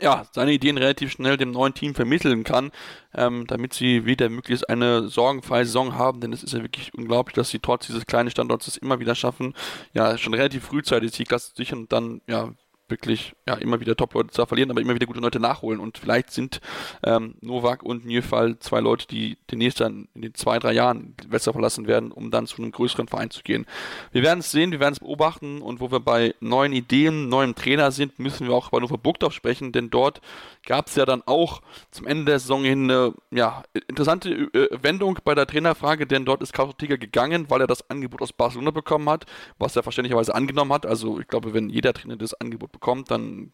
[0.00, 2.70] ja, seine Ideen relativ schnell dem neuen Team vermitteln kann,
[3.14, 7.34] ähm, damit sie wieder möglichst eine sorgenfreie Saison haben, denn es ist ja wirklich unglaublich,
[7.34, 9.54] dass sie trotz dieses kleinen Standorts es immer wieder schaffen,
[9.92, 12.52] ja, schon relativ frühzeitig die Klasse zu sichern und dann, ja,
[12.88, 15.80] wirklich ja, immer wieder Top-Leute zu verlieren, aber immer wieder gute Leute nachholen.
[15.80, 16.60] Und vielleicht sind
[17.04, 21.52] ähm, Novak und Nierfall zwei Leute, die demnächst dann in den zwei, drei Jahren besser
[21.52, 23.66] verlassen werden, um dann zu einem größeren Verein zu gehen.
[24.12, 27.54] Wir werden es sehen, wir werden es beobachten und wo wir bei neuen Ideen, neuem
[27.54, 30.20] Trainer sind, müssen wir auch bei Hannover Burgdorf sprechen, denn dort
[30.66, 35.18] gab es ja dann auch zum Ende der Saison hin eine ja, interessante äh, Wendung
[35.24, 38.70] bei der Trainerfrage, denn dort ist Carlos Tiger gegangen, weil er das Angebot aus Barcelona
[38.70, 39.26] bekommen hat,
[39.58, 40.86] was er verständlicherweise angenommen hat.
[40.86, 43.52] Also ich glaube, wenn jeder Trainer das Angebot bekommt, dann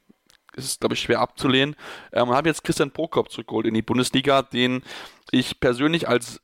[0.56, 1.76] ist es, glaube ich, schwer abzulehnen.
[2.12, 4.82] Ähm, und habe jetzt Christian Prokop zurückgeholt in die Bundesliga, den
[5.30, 6.40] ich persönlich als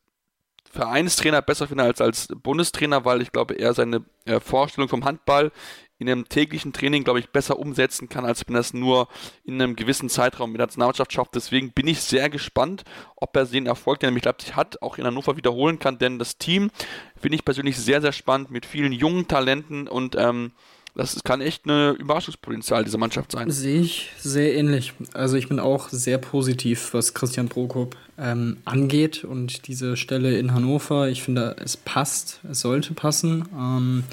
[0.73, 5.51] Vereinstrainer besser finde als als Bundestrainer, weil ich glaube, er seine äh, Vorstellung vom Handball
[5.99, 9.09] in einem täglichen Training, glaube ich, besser umsetzen kann, als wenn er es nur
[9.45, 11.35] in einem gewissen Zeitraum mit der Nationalmannschaft schafft.
[11.35, 12.85] Deswegen bin ich sehr gespannt,
[13.17, 16.19] ob er den Erfolg, den er mit Leipzig hat, auch in Hannover wiederholen kann, denn
[16.19, 16.71] das Team
[17.17, 20.53] finde ich persönlich sehr, sehr spannend mit vielen jungen Talenten und ähm,
[21.01, 23.51] das kann echt ein Überraschungspotenzial dieser Mannschaft sein.
[23.51, 24.93] Sehe ich sehr ähnlich.
[25.15, 30.53] Also ich bin auch sehr positiv, was Christian Prokop ähm, angeht und diese Stelle in
[30.53, 31.09] Hannover.
[31.09, 33.49] Ich finde, es passt, es sollte passen.
[33.59, 34.05] Ähm,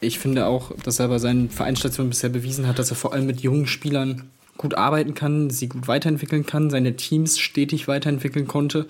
[0.00, 3.26] ich finde auch, dass er bei seinen Vereinsstationen bisher bewiesen hat, dass er vor allem
[3.26, 8.86] mit jungen Spielern gut arbeiten kann, sie gut weiterentwickeln kann, seine Teams stetig weiterentwickeln konnte.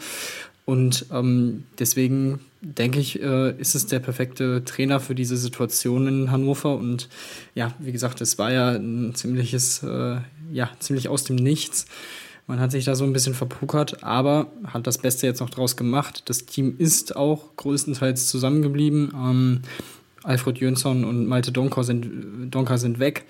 [0.70, 6.30] Und ähm, deswegen denke ich, äh, ist es der perfekte Trainer für diese Situation in
[6.30, 6.76] Hannover.
[6.76, 7.08] Und
[7.56, 10.18] ja, wie gesagt, es war ja ein ziemliches, äh,
[10.52, 11.86] ja, ziemlich aus dem Nichts.
[12.46, 15.76] Man hat sich da so ein bisschen verpokert, aber hat das Beste jetzt noch draus
[15.76, 16.22] gemacht.
[16.26, 19.12] Das Team ist auch größtenteils zusammengeblieben.
[19.12, 19.62] Ähm,
[20.22, 23.24] Alfred Jönsson und Malte Donker sind, Donker sind weg.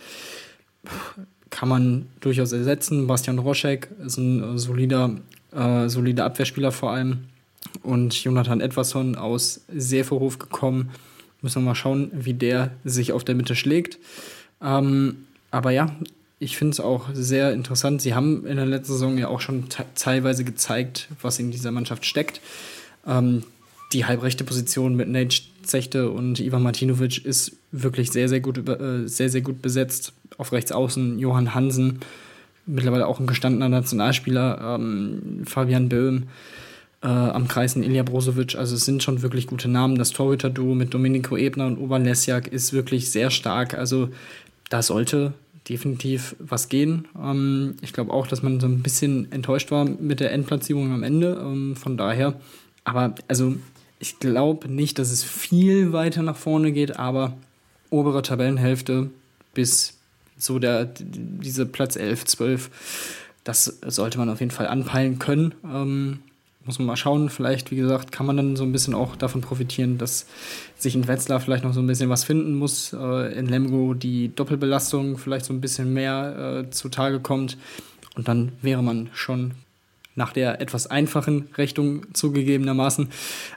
[1.49, 3.07] Kann man durchaus ersetzen.
[3.07, 5.17] Bastian Roschek ist ein solider,
[5.53, 7.30] äh, solider Abwehrspieler vor allem.
[7.83, 10.91] Und Jonathan Edwardson aus Seeverhof gekommen.
[11.43, 13.99] Müssen wir mal schauen, wie der sich auf der Mitte schlägt.
[14.63, 15.95] Ähm, aber ja,
[16.39, 18.03] ich finde es auch sehr interessant.
[18.03, 22.05] Sie haben in der letzten Saison ja auch schon teilweise gezeigt, was in dieser Mannschaft
[22.07, 22.41] steckt.
[23.07, 23.45] Ähm,
[23.93, 29.07] die halbrechte Position mit Nate Zechte und Ivan Martinovic ist wirklich sehr, sehr gut, äh,
[29.07, 30.13] sehr, sehr gut besetzt.
[30.39, 32.01] Auf rechts außen Johann Hansen,
[32.67, 36.25] mittlerweile auch ein gestandener Nationalspieler, ähm, Fabian Böhm,
[37.03, 38.57] äh, am Kreisen Ilja Brozovic.
[38.57, 39.97] Also es sind schon wirklich gute Namen.
[39.97, 43.75] Das Torhüter-Duo mit Domenico Ebner und Oban ist wirklich sehr stark.
[43.75, 44.09] Also
[44.69, 45.33] da sollte
[45.69, 47.07] definitiv was gehen.
[47.19, 51.03] Ähm, ich glaube auch, dass man so ein bisschen enttäuscht war mit der Endplatzierung am
[51.03, 51.41] Ende.
[51.41, 52.35] Ähm, von daher,
[52.85, 53.55] aber also
[53.99, 57.35] ich glaube nicht, dass es viel weiter nach vorne geht, aber
[57.91, 59.11] obere Tabellenhälfte
[59.55, 59.99] bis
[60.39, 62.71] so der, diese Platz 11, 12,
[63.45, 65.55] das sollte man auf jeden Fall anpeilen können.
[65.65, 66.21] Ähm,
[66.65, 67.31] muss man mal schauen.
[67.31, 70.27] Vielleicht, wie gesagt, kann man dann so ein bisschen auch davon profitieren, dass
[70.77, 72.93] sich in Wetzlar vielleicht noch so ein bisschen was finden muss.
[72.93, 77.57] Äh, in Lemgo die Doppelbelastung vielleicht so ein bisschen mehr äh, zutage kommt.
[78.17, 79.53] Und dann wäre man schon
[80.17, 83.09] nach der etwas einfachen Richtung zugegebenermaßen.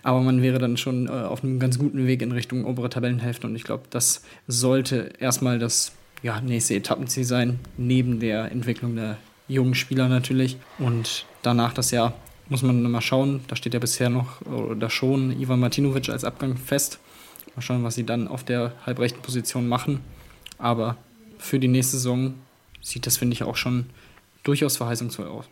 [0.04, 3.48] Aber man wäre dann schon äh, auf einem ganz guten Weg in Richtung obere Tabellenhälfte.
[3.48, 5.92] Und ich glaube, das sollte erstmal das
[6.22, 10.58] ja, nächste Etappenziel sein, neben der Entwicklung der jungen Spieler natürlich.
[10.80, 12.14] Und danach das Jahr
[12.54, 13.42] muss man mal schauen.
[13.48, 17.00] Da steht ja bisher noch oder schon Ivan Martinovic als Abgang fest.
[17.56, 20.02] Mal schauen, was sie dann auf der halbrechten Position machen.
[20.60, 20.98] Aber
[21.40, 22.36] für die nächste Saison
[22.80, 23.88] sieht das, finde ich, auch schon
[24.44, 25.46] durchaus verheißungsvoll aus.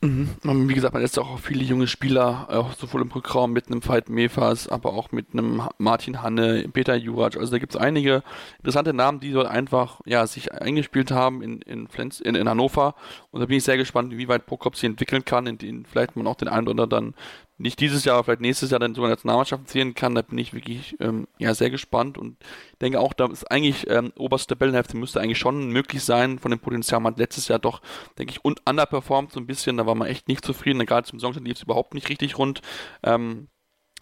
[0.00, 0.68] Mhm.
[0.68, 4.08] Wie gesagt, man lässt auch viele junge Spieler, auch sowohl im Rückraum mit einem Veit
[4.08, 7.36] Mefas, aber auch mit einem Martin Hanne, Peter Jurac.
[7.36, 8.22] Also da gibt es einige
[8.58, 12.94] interessante Namen, die dort einfach ja, sich eingespielt haben in, in, Flens, in, in Hannover.
[13.32, 16.14] Und da bin ich sehr gespannt, wie weit Prokop sich entwickeln kann, in denen vielleicht
[16.14, 17.14] man auch den einen oder anderen
[17.58, 20.54] nicht dieses Jahr, aber vielleicht nächstes Jahr dann sogar Nationalmannschaft zählen kann, da bin ich
[20.54, 22.36] wirklich ähm, ja, sehr gespannt und
[22.80, 26.60] denke auch, da ist eigentlich ähm, oberste Tabellenhälfte müsste eigentlich schon möglich sein von dem
[26.60, 27.00] Potenzial.
[27.00, 27.82] Man hat letztes Jahr doch,
[28.16, 31.18] denke ich, und underperformt so ein bisschen, da war man echt nicht zufrieden, gerade zum
[31.18, 32.62] Saisonstart lief es überhaupt nicht richtig rund.
[33.02, 33.48] Ähm,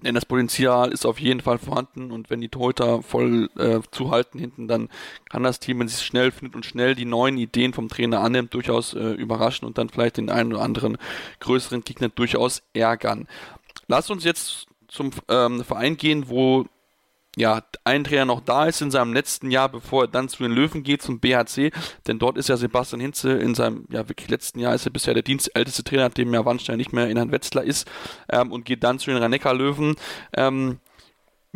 [0.03, 4.39] denn das Potenzial ist auf jeden Fall vorhanden und wenn die Torhüter voll äh, zuhalten
[4.39, 4.91] hinten, dann
[5.31, 8.53] kann das Team, wenn es schnell findet und schnell die neuen Ideen vom Trainer annimmt,
[8.53, 10.99] durchaus äh, überraschen und dann vielleicht den einen oder anderen
[11.41, 13.27] größeren Gegner durchaus ärgern.
[13.89, 16.67] Lass uns jetzt zum ähm, Verein gehen, wo
[17.37, 20.53] ja, ein Trainer noch da ist in seinem letzten Jahr, bevor er dann zu den
[20.53, 21.71] Löwen geht, zum BHC,
[22.07, 25.13] denn dort ist ja Sebastian Hinze in seinem, ja, wirklich letzten Jahr ist er bisher
[25.13, 27.87] der dienstälteste Trainer, nachdem ja Wannstein nicht mehr in Herrn Wetzlar ist,
[28.31, 29.97] ähm, und geht dann zu den rhein löwen
[30.35, 30.79] Ähm,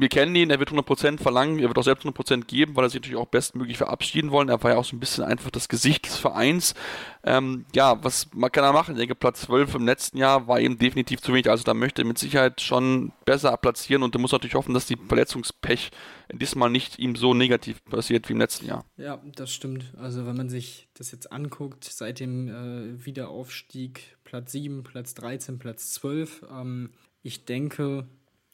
[0.00, 2.90] wir kennen ihn, er wird 100% verlangen, er wird auch selbst 100% geben, weil er
[2.90, 4.48] sich natürlich auch bestmöglich verabschieden wollen.
[4.48, 6.74] Er war ja auch so ein bisschen einfach das Gesicht des Vereins.
[7.22, 8.94] Ähm, ja, was kann er machen?
[8.94, 11.50] Ich denke, Platz 12 im letzten Jahr war ihm definitiv zu wenig.
[11.50, 14.86] Also da möchte er mit Sicherheit schon besser platzieren und er muss natürlich hoffen, dass
[14.86, 15.90] die Verletzungspech
[16.32, 18.84] diesmal nicht ihm so negativ passiert wie im letzten Jahr.
[18.96, 19.92] Ja, das stimmt.
[19.98, 25.58] Also wenn man sich das jetzt anguckt, seit dem äh, Wiederaufstieg Platz 7, Platz 13,
[25.58, 26.90] Platz 12, ähm,
[27.22, 28.06] ich denke,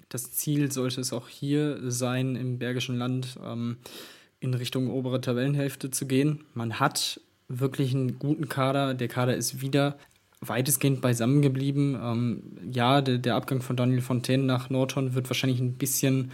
[0.09, 3.77] das Ziel sollte es auch hier sein, im Bergischen Land ähm,
[4.41, 6.45] in Richtung obere Tabellenhälfte zu gehen.
[6.55, 8.95] Man hat wirklich einen guten Kader.
[8.95, 9.97] Der Kader ist wieder
[10.41, 11.99] weitestgehend beisammen geblieben.
[12.01, 16.31] Ähm, ja, der, der, Abgang von Daniel Fontaine nach Norton wird wahrscheinlich ein bisschen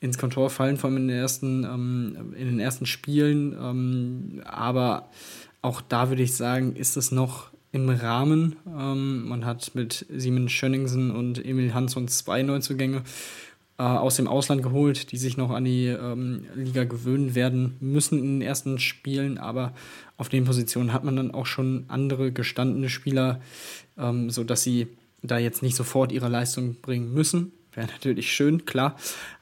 [0.00, 3.56] ins Kontor fallen, vor allem in den ersten, ähm, in den ersten Spielen.
[3.58, 5.08] Ähm, aber
[5.62, 8.56] auch da würde ich sagen, ist es noch im Rahmen.
[8.66, 13.02] Ähm, man hat mit Simon Schönningsen und Emil Hansson zwei Neuzugänge
[13.78, 18.18] äh, aus dem Ausland geholt, die sich noch an die ähm, Liga gewöhnen werden müssen
[18.18, 19.38] in den ersten Spielen.
[19.38, 19.74] Aber
[20.16, 23.40] auf den Positionen hat man dann auch schon andere gestandene Spieler,
[23.98, 24.86] ähm, sodass sie
[25.22, 27.50] da jetzt nicht sofort ihre Leistung bringen müssen.
[27.72, 28.96] Wäre natürlich schön, klar.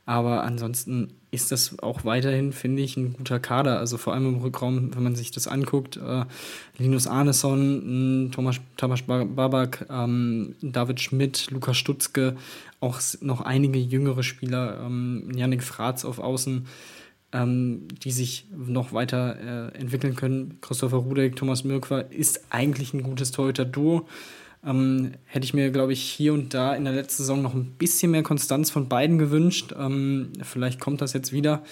[0.07, 3.78] Aber ansonsten ist das auch weiterhin, finde ich, ein guter Kader.
[3.78, 5.97] Also vor allem im Rückraum, wenn man sich das anguckt.
[5.97, 6.26] Äh,
[6.76, 12.37] Linus Arneson, Thomas, Thomas Babak, ähm, David Schmidt, Lukas Stutzke,
[12.80, 16.66] auch noch einige jüngere Spieler, ähm, Yannick Fratz auf Außen,
[17.33, 20.59] ähm, die sich noch weiter äh, entwickeln können.
[20.61, 24.07] Christopher Rudek, Thomas Mirkwa ist eigentlich ein gutes Torhüter-Duo.
[24.64, 27.72] Ähm, hätte ich mir, glaube ich, hier und da in der letzten Saison noch ein
[27.78, 29.74] bisschen mehr Konstanz von beiden gewünscht.
[29.78, 31.62] Ähm, vielleicht kommt das jetzt wieder.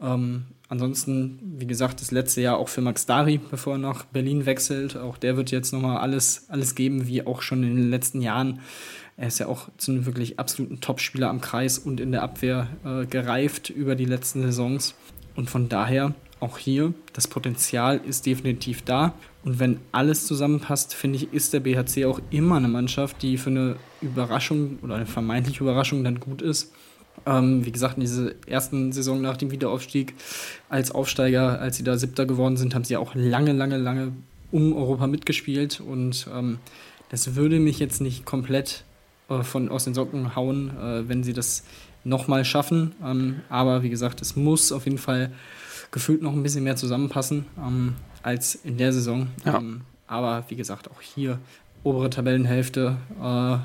[0.00, 4.46] Ähm, ansonsten, wie gesagt, das letzte Jahr auch für Max Dari, bevor er nach Berlin
[4.46, 4.96] wechselt.
[4.96, 8.60] Auch der wird jetzt nochmal alles, alles geben, wie auch schon in den letzten Jahren.
[9.16, 12.68] Er ist ja auch zu einem wirklich absoluten Topspieler am Kreis und in der Abwehr
[12.84, 14.94] äh, gereift über die letzten Saisons.
[15.34, 19.14] Und von daher auch hier, das Potenzial ist definitiv da.
[19.48, 23.48] Und wenn alles zusammenpasst, finde ich, ist der BHC auch immer eine Mannschaft, die für
[23.48, 26.70] eine Überraschung oder eine vermeintliche Überraschung dann gut ist.
[27.24, 30.12] Ähm, wie gesagt, in dieser ersten Saison nach dem Wiederaufstieg
[30.68, 34.12] als Aufsteiger, als sie da Siebter geworden sind, haben sie auch lange, lange, lange
[34.52, 35.80] um Europa mitgespielt.
[35.80, 36.58] Und ähm,
[37.08, 38.84] das würde mich jetzt nicht komplett
[39.30, 41.64] äh, von aus den Socken hauen, äh, wenn sie das
[42.04, 42.94] nochmal schaffen.
[43.02, 45.32] Ähm, aber wie gesagt, es muss auf jeden Fall
[45.90, 47.94] gefühlt noch ein bisschen mehr zusammenpassen ähm,
[48.28, 49.28] als in der Saison.
[49.46, 49.56] Ja.
[49.56, 51.38] Ähm, aber wie gesagt, auch hier
[51.82, 53.56] obere Tabellenhälfte äh,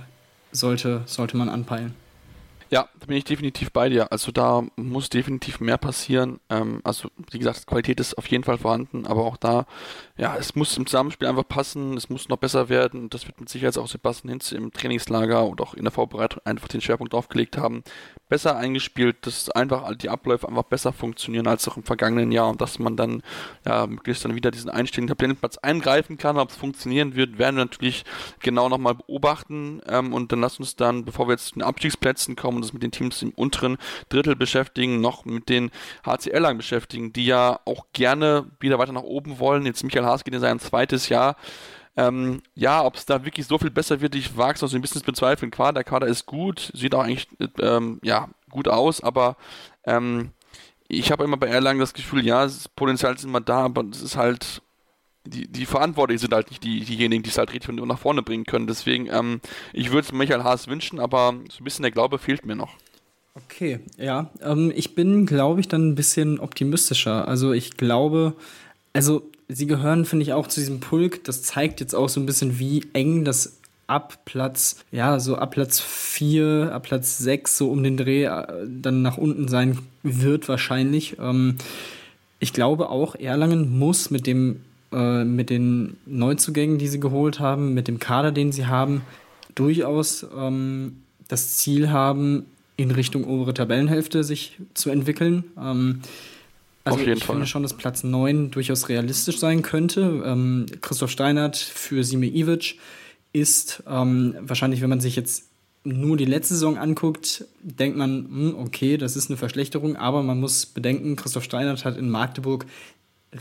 [0.54, 1.94] sollte, sollte man anpeilen.
[2.74, 4.12] Ja, da bin ich definitiv bei dir.
[4.12, 6.40] Also da muss definitiv mehr passieren.
[6.50, 9.68] Ähm, also wie gesagt, Qualität ist auf jeden Fall vorhanden, aber auch da,
[10.18, 13.12] ja, es muss im Zusammenspiel einfach passen, es muss noch besser werden.
[13.12, 16.68] Das wird mit Sicherheit auch Sebastian Hinz im Trainingslager und auch in der Vorbereitung einfach
[16.68, 17.84] den Schwerpunkt aufgelegt haben.
[18.28, 22.60] Besser eingespielt, dass einfach die Abläufe einfach besser funktionieren als auch im vergangenen Jahr und
[22.60, 23.22] dass man dann
[23.68, 26.40] ja möglichst dann wieder diesen einstelligen Tabellenplatz eingreifen kann.
[26.40, 28.04] Ob es funktionieren wird, werden wir natürlich
[28.40, 29.80] genau nochmal beobachten.
[29.88, 32.84] Ähm, und dann lass uns dann, bevor wir jetzt zu den Abstiegsplätzen kommen, uns mit
[32.84, 33.78] den Teams im unteren
[34.10, 35.72] Drittel beschäftigen, noch mit den
[36.06, 39.66] HCL-Lern beschäftigen, die ja auch gerne wieder weiter nach oben wollen.
[39.66, 41.36] Jetzt Michael Haas geht in sein zweites Jahr.
[41.96, 44.76] Ähm, ja, ob es da wirklich so viel besser wird, ich wage es noch so
[44.76, 45.52] ein bisschen zu bezweifeln.
[45.52, 47.28] Klar, der Kader ist gut, sieht auch eigentlich
[47.60, 49.38] ähm, ja, gut aus, aber
[49.84, 50.32] ähm,
[50.88, 54.02] ich habe immer bei Erlangen das Gefühl, ja, das Potenzial ist immer da, aber es
[54.02, 54.62] ist halt
[55.26, 58.46] die, die Verantwortlichen sind halt nicht die, diejenigen, die es halt richtig nach vorne bringen
[58.46, 58.68] können.
[58.68, 59.40] Deswegen, ähm,
[59.72, 62.76] ich würde es Michael Haas wünschen, aber so ein bisschen der Glaube fehlt mir noch.
[63.36, 64.30] Okay, ja.
[64.42, 67.28] Ähm, ich bin, glaube ich, dann ein bisschen optimistischer.
[67.28, 68.36] Also ich glaube,
[68.92, 71.24] also sie gehören, finde ich, auch zu diesem Pulk.
[71.24, 75.52] Das zeigt jetzt auch so ein bisschen, wie eng das ab Platz, ja, so ab
[75.52, 80.48] Platz 4, ab Platz 6, so um den Dreh äh, dann nach unten sein wird
[80.48, 81.18] wahrscheinlich.
[81.20, 81.58] Ähm,
[82.40, 84.62] ich glaube auch, Erlangen muss mit dem
[84.94, 89.02] äh, mit den Neuzugängen, die sie geholt haben, mit dem Kader, den sie haben,
[89.56, 95.44] durchaus ähm, das Ziel haben, in Richtung obere Tabellenhälfte sich zu entwickeln.
[95.58, 96.02] Ähm,
[96.84, 97.36] also Auf jeden ich Fall.
[97.36, 100.24] finde schon, dass Platz 9 durchaus realistisch sein könnte.
[100.26, 102.78] Ähm, Christoph Steinert für Sime Ivic
[103.32, 105.46] ist ähm, wahrscheinlich, wenn man sich jetzt
[105.86, 110.40] nur die letzte Saison anguckt, denkt man, hm, okay, das ist eine Verschlechterung, aber man
[110.40, 112.66] muss bedenken, Christoph Steinert hat in Magdeburg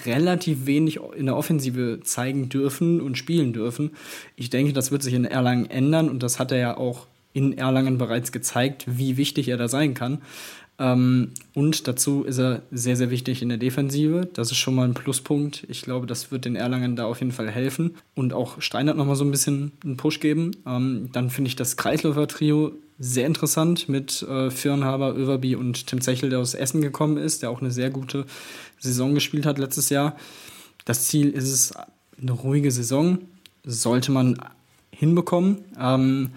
[0.05, 3.91] relativ wenig in der Offensive zeigen dürfen und spielen dürfen.
[4.37, 7.57] Ich denke, das wird sich in Erlangen ändern und das hat er ja auch in
[7.57, 10.19] Erlangen bereits gezeigt, wie wichtig er da sein kann.
[10.79, 14.29] Ähm, und dazu ist er sehr, sehr wichtig in der Defensive.
[14.33, 15.65] Das ist schon mal ein Pluspunkt.
[15.69, 19.17] Ich glaube, das wird den Erlangen da auf jeden Fall helfen und auch Steinert nochmal
[19.17, 20.53] so ein bisschen einen Push geben.
[20.67, 26.31] Ähm, dann finde ich das Kreisläufer-Trio sehr interessant mit äh, Firnhaber, Överby und Tim Zechel,
[26.31, 28.27] der aus Essen gekommen ist, der auch eine sehr gute
[28.79, 30.17] Saison gespielt hat letztes Jahr.
[30.85, 31.73] Das Ziel ist es,
[32.21, 33.19] eine ruhige Saison
[33.65, 34.39] sollte man
[34.91, 35.59] hinbekommen.
[35.79, 36.31] Ähm,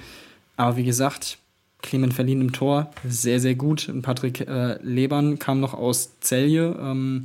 [0.58, 1.38] aber wie gesagt,
[1.82, 3.91] Clement Verlin im Tor, sehr, sehr gut.
[4.01, 7.24] Patrick äh, Lebern kam noch aus Celje, ähm,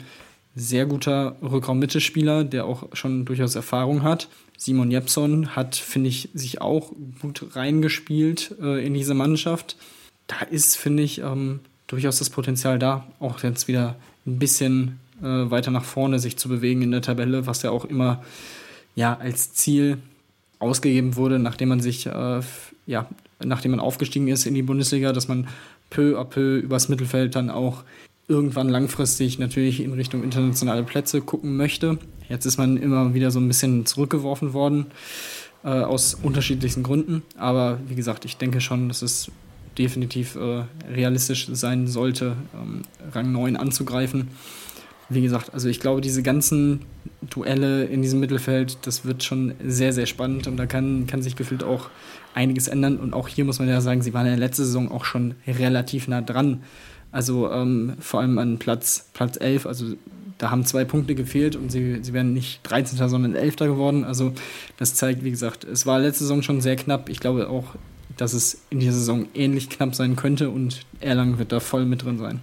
[0.54, 4.28] sehr guter Rückraum-Mittelspieler, der auch schon durchaus Erfahrung hat.
[4.56, 9.76] Simon Jepson hat, finde ich, sich auch gut reingespielt äh, in diese Mannschaft.
[10.26, 13.96] Da ist, finde ich, ähm, durchaus das Potenzial da, auch jetzt wieder
[14.26, 17.84] ein bisschen äh, weiter nach vorne sich zu bewegen in der Tabelle, was ja auch
[17.84, 18.22] immer
[18.94, 19.98] ja, als Ziel
[20.58, 22.40] ausgegeben wurde, nachdem man sich, äh,
[22.86, 23.08] ja,
[23.42, 25.48] nachdem man aufgestiegen ist in die Bundesliga, dass man
[25.88, 27.82] peu à peu übers Mittelfeld dann auch
[28.30, 31.98] irgendwann langfristig natürlich in Richtung internationale Plätze gucken möchte.
[32.28, 34.86] Jetzt ist man immer wieder so ein bisschen zurückgeworfen worden
[35.64, 37.22] äh, aus unterschiedlichsten Gründen.
[37.36, 39.30] Aber wie gesagt, ich denke schon, dass es
[39.76, 44.28] definitiv äh, realistisch sein sollte, ähm, Rang 9 anzugreifen
[45.10, 46.82] wie gesagt, also ich glaube, diese ganzen
[47.20, 51.34] Duelle in diesem Mittelfeld, das wird schon sehr, sehr spannend und da kann, kann sich
[51.34, 51.90] gefühlt auch
[52.32, 52.96] einiges ändern.
[52.96, 55.34] Und auch hier muss man ja sagen, sie waren in der letzten Saison auch schon
[55.48, 56.62] relativ nah dran.
[57.12, 59.94] Also ähm, vor allem an Platz, Platz 11, also
[60.38, 63.08] da haben zwei Punkte gefehlt und sie, sie wären nicht 13.
[63.08, 63.56] sondern 11.
[63.56, 64.04] geworden.
[64.04, 64.32] Also
[64.78, 67.08] das zeigt, wie gesagt, es war letzte Saison schon sehr knapp.
[67.08, 67.74] Ich glaube auch,
[68.16, 72.04] dass es in dieser Saison ähnlich knapp sein könnte und Erlangen wird da voll mit
[72.04, 72.40] drin sein.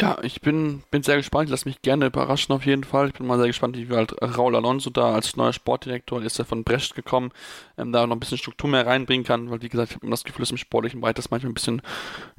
[0.00, 1.44] Ja, ich bin, bin sehr gespannt.
[1.44, 3.08] Ich lasse mich gerne überraschen auf jeden Fall.
[3.08, 6.44] Ich bin mal sehr gespannt, wie halt Raul Alonso da als neuer Sportdirektor ist er
[6.44, 7.30] von Brecht gekommen,
[7.78, 10.14] ähm, da noch ein bisschen Struktur mehr reinbringen kann, weil wie gesagt, ich habe immer
[10.14, 11.80] das Gefühl, dass im sportlichen Bereich das manchmal ein bisschen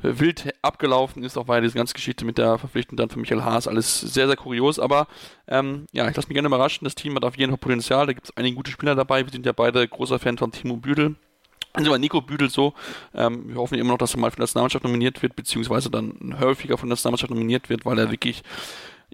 [0.03, 3.43] äh, wild abgelaufen ist, auch weil diese ganze Geschichte mit der Verpflichtung dann für Michael
[3.43, 4.77] Haas alles sehr, sehr kurios.
[4.77, 5.07] Aber
[5.47, 6.83] ähm, ja, ich lasse mich gerne überraschen.
[6.83, 8.05] Das Team hat auf jeden Fall Potenzial.
[8.05, 9.25] Da gibt es einige gute Spieler dabei.
[9.25, 11.15] Wir sind ja beide großer Fan von Timo Büdel.
[11.75, 12.73] Also bei Nico Büdel so,
[13.13, 16.37] ähm, wir hoffen immer noch, dass er mal für die Nationalmannschaft nominiert wird, beziehungsweise dann
[16.39, 18.43] häufiger von der Nationalmannschaft nominiert wird, weil er wirklich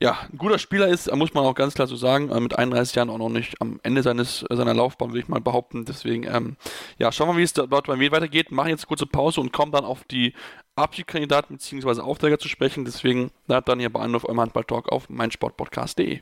[0.01, 2.30] ja, ein guter Spieler ist, muss man auch ganz klar so sagen.
[2.30, 5.41] Äh, mit 31 Jahren auch noch nicht am Ende seines, seiner Laufbahn, würde ich mal
[5.41, 5.86] behaupten.
[5.86, 6.57] Deswegen, ähm,
[6.97, 8.51] ja, schauen wir mal, wie es dort bei mir weitergeht.
[8.51, 10.34] Machen jetzt eine kurze Pause und kommen dann auf die
[10.76, 12.01] Abschiedskandidaten bzw.
[12.01, 12.86] Aufträger zu sprechen.
[12.86, 16.22] Deswegen bleibt dann hier bei Anruf eurem Handball-Talk auf meinsportpodcast.de.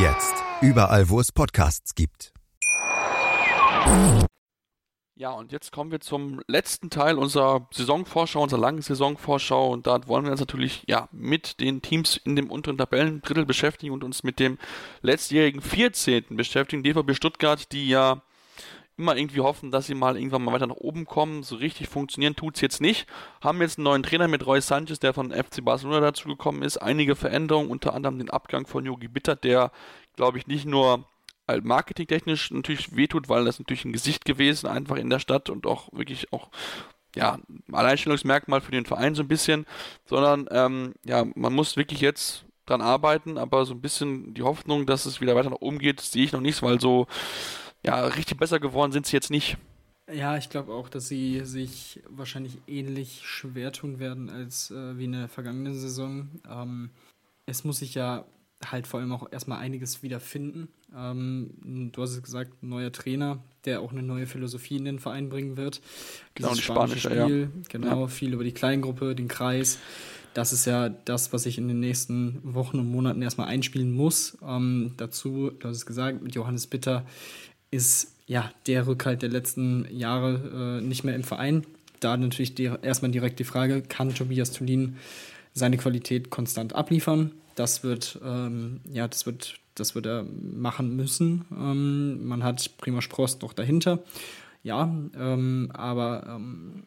[0.00, 0.44] Jetzt.
[0.60, 2.32] Überall, wo es Podcasts gibt.
[5.16, 9.72] Ja, und jetzt kommen wir zum letzten Teil unserer Saisonvorschau, unserer langen Saisonvorschau.
[9.72, 13.92] Und da wollen wir uns natürlich ja mit den Teams in dem unteren Tabellendrittel beschäftigen
[13.92, 14.58] und uns mit dem
[15.02, 16.26] letztjährigen 14.
[16.30, 16.84] beschäftigen.
[16.84, 18.22] DVB Stuttgart, die ja
[18.98, 21.42] immer irgendwie hoffen, dass sie mal irgendwann mal weiter nach oben kommen.
[21.42, 23.06] So richtig funktionieren tut es jetzt nicht.
[23.40, 26.78] Haben jetzt einen neuen Trainer mit Roy Sanchez, der von FC Barcelona dazu gekommen ist.
[26.78, 29.70] Einige Veränderungen, unter anderem den Abgang von Yogi Bitter, der,
[30.16, 31.06] glaube ich, nicht nur
[31.62, 35.90] marketingtechnisch natürlich wehtut, weil das natürlich ein Gesicht gewesen, einfach in der Stadt und auch
[35.92, 36.50] wirklich auch
[37.14, 37.38] ja,
[37.72, 39.66] Alleinstellungsmerkmal für den Verein so ein bisschen,
[40.04, 44.84] sondern ähm, ja, man muss wirklich jetzt dran arbeiten, aber so ein bisschen die Hoffnung,
[44.84, 47.06] dass es wieder weiter nach oben geht, sehe ich noch nicht, weil so
[47.84, 49.56] ja, richtig besser geworden sind sie jetzt nicht.
[50.12, 55.04] Ja, ich glaube auch, dass sie sich wahrscheinlich ähnlich schwer tun werden als äh, wie
[55.04, 56.28] in der vergangenen Saison.
[56.48, 56.90] Ähm,
[57.44, 58.24] es muss sich ja
[58.64, 60.68] halt vor allem auch erstmal einiges wieder finden.
[60.96, 64.98] Ähm, du hast es gesagt, ein neuer Trainer, der auch eine neue Philosophie in den
[64.98, 65.80] Verein bringen wird.
[66.34, 67.62] Genau, Dieses spanische Spiel, ja.
[67.68, 68.06] genau, ja.
[68.08, 69.78] viel über die Kleingruppe, den Kreis.
[70.34, 74.38] Das ist ja das, was ich in den nächsten Wochen und Monaten erstmal einspielen muss.
[74.46, 77.04] Ähm, dazu, du hast es gesagt, mit Johannes Bitter
[77.70, 81.64] ist ja der Rückhalt der letzten Jahre äh, nicht mehr im Verein.
[82.00, 84.96] Da natürlich die, erstmal direkt die Frage, kann Tobias Tulin
[85.52, 87.32] seine Qualität konstant abliefern?
[87.54, 91.44] Das wird, ähm, ja, das wird, das wird er machen müssen.
[91.50, 94.04] Ähm, man hat Prima Sprost noch dahinter.
[94.62, 96.84] Ja, ähm, aber ähm,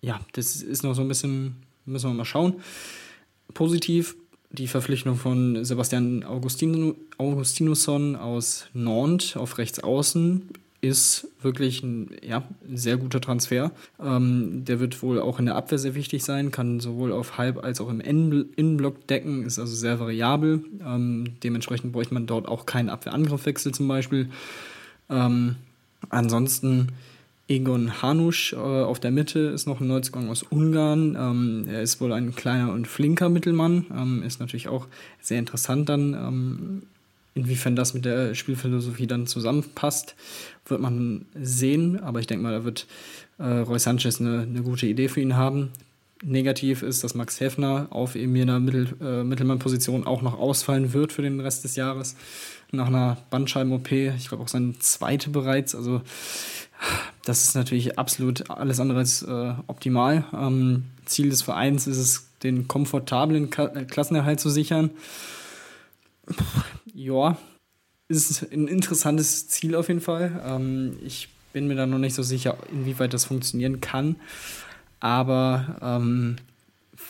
[0.00, 2.54] ja, das ist noch so ein bisschen, müssen wir mal schauen.
[3.54, 4.16] Positiv
[4.52, 10.42] die Verpflichtung von Sebastian Augustin, Augustinusson aus Nantes auf rechts außen
[10.82, 12.42] ist wirklich ein ja,
[12.72, 13.70] sehr guter Transfer.
[14.02, 17.62] Ähm, der wird wohl auch in der Abwehr sehr wichtig sein, kann sowohl auf Halb-
[17.62, 20.64] als auch im Innenblock decken, ist also sehr variabel.
[20.84, 24.30] Ähm, dementsprechend bräuchte man dort auch keinen Abwehrangriffwechsel zum Beispiel.
[25.10, 25.56] Ähm,
[26.08, 26.88] ansonsten
[27.50, 31.16] Egon Hanusch äh, auf der Mitte ist noch ein Neuzugang aus Ungarn.
[31.18, 33.86] Ähm, er ist wohl ein kleiner und flinker Mittelmann.
[33.92, 34.86] Ähm, ist natürlich auch
[35.20, 36.82] sehr interessant dann, ähm,
[37.34, 40.14] inwiefern das mit der Spielphilosophie dann zusammenpasst,
[40.66, 41.98] wird man sehen.
[41.98, 42.86] Aber ich denke mal, da wird
[43.38, 45.70] äh, Roy Sanchez eine, eine, gute Idee für ihn haben.
[46.22, 51.12] Negativ ist, dass Max Hefner auf eben jener Mittel, äh, Mittelmann-Position auch noch ausfallen wird
[51.12, 52.14] für den Rest des Jahres.
[52.70, 55.74] Nach einer Bandscheiben-OP, ich glaube auch seine zweite bereits.
[55.74, 56.02] Also
[57.30, 60.24] das ist natürlich absolut alles andere als äh, optimal.
[60.34, 64.90] Ähm, Ziel des Vereins ist es, den komfortablen Ka äh, Klassenerhalt zu sichern.
[66.92, 67.38] ja,
[68.08, 70.42] ist ein interessantes Ziel auf jeden Fall.
[70.44, 74.16] Ähm, ich bin mir da noch nicht so sicher, inwieweit das funktionieren kann.
[74.98, 76.34] Aber ähm,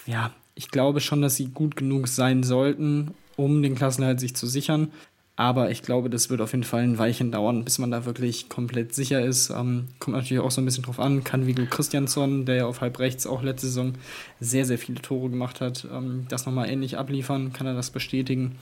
[0.05, 4.47] ja, ich glaube schon, dass sie gut genug sein sollten, um den Klassenerhalt sich zu
[4.47, 4.93] sichern.
[5.41, 8.51] Aber ich glaube, das wird auf jeden Fall ein Weilchen dauern, bis man da wirklich
[8.51, 9.49] komplett sicher ist.
[9.49, 11.25] Ähm, kommt natürlich auch so ein bisschen drauf an.
[11.25, 13.95] Kann Viggo Christiansson, der ja auf halb rechts auch letzte Saison
[14.39, 17.55] sehr, sehr viele Tore gemacht hat, ähm, das nochmal ähnlich abliefern?
[17.55, 18.57] Kann er das bestätigen?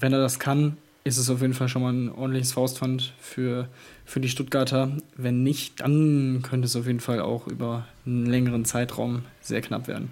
[0.00, 3.68] Wenn er das kann, ist es auf jeden Fall schon mal ein ordentliches Faustpfand für,
[4.06, 4.90] für die Stuttgarter.
[5.14, 9.88] Wenn nicht, dann könnte es auf jeden Fall auch über einen längeren Zeitraum sehr knapp
[9.88, 10.10] werden.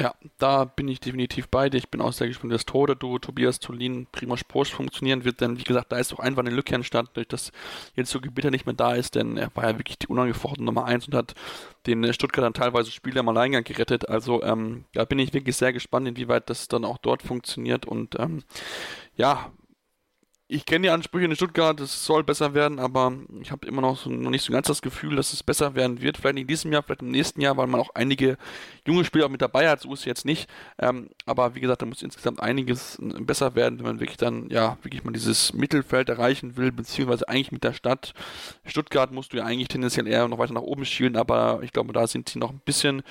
[0.00, 1.78] Ja, da bin ich definitiv bei dir.
[1.78, 5.24] Ich bin auch sehr gespannt, wie das Tor der Duo Tobias Tolin, Primoz Posch funktionieren
[5.24, 7.50] wird, denn wie gesagt, da ist doch einfach eine Lücke entstanden, durch das
[7.96, 10.84] jetzt so Gebitter nicht mehr da ist, denn er war ja wirklich die unangefochtene Nummer
[10.84, 11.34] 1 und hat
[11.86, 14.08] den Stuttgartern teilweise Spiele im Alleingang gerettet.
[14.08, 18.16] Also ähm, da bin ich wirklich sehr gespannt, inwieweit das dann auch dort funktioniert und
[18.20, 18.44] ähm,
[19.16, 19.50] ja,
[20.50, 23.98] ich kenne die Ansprüche in Stuttgart, es soll besser werden, aber ich habe immer noch,
[23.98, 26.16] so, noch nicht so ganz das Gefühl, dass es besser werden wird.
[26.16, 28.38] Vielleicht in diesem Jahr, vielleicht im nächsten Jahr, weil man auch einige
[28.86, 30.48] junge Spieler auch mit dabei hat, so ist es jetzt nicht.
[30.78, 34.48] Ähm, aber wie gesagt, da muss insgesamt einiges äh, besser werden, wenn man wirklich dann,
[34.48, 38.14] ja, wirklich mal dieses Mittelfeld erreichen will, beziehungsweise eigentlich mit der Stadt.
[38.64, 41.92] Stuttgart musst du ja eigentlich tendenziell eher noch weiter nach oben schielen, aber ich glaube,
[41.92, 43.02] da sind sie noch ein bisschen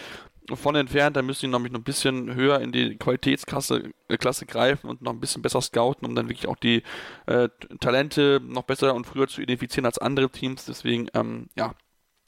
[0.54, 4.45] von entfernt, da müssen sie nämlich noch ein bisschen höher in die Qualitätsklasse äh, Klasse
[4.45, 6.84] greifen und noch ein bisschen besser scouten, um dann wirklich auch die
[7.26, 10.66] äh, Talente noch besser und früher zu identifizieren als andere Teams.
[10.66, 11.74] Deswegen, ähm, ja,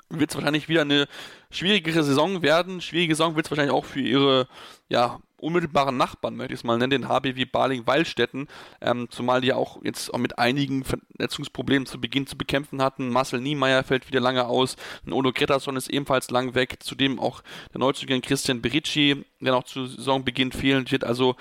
[0.09, 1.07] wird es wahrscheinlich wieder eine
[1.51, 2.81] schwierigere Saison werden.
[2.81, 4.47] Schwierige Saison wird es wahrscheinlich auch für ihre
[4.89, 8.47] ja, unmittelbaren Nachbarn, möchte ich es mal nennen, den HBW Baling-Weilstätten,
[8.81, 13.09] ähm, zumal die ja auch jetzt auch mit einigen Verletzungsproblemen zu Beginn zu bekämpfen hatten.
[13.09, 14.75] Marcel Niemeyer fällt wieder lange aus,
[15.05, 17.41] ein Odo Gretason ist ebenfalls lang weg, zudem auch
[17.73, 21.03] der Neuzugang Christian Bericci, der noch zu Saisonbeginn fehlen wird.
[21.03, 21.35] Also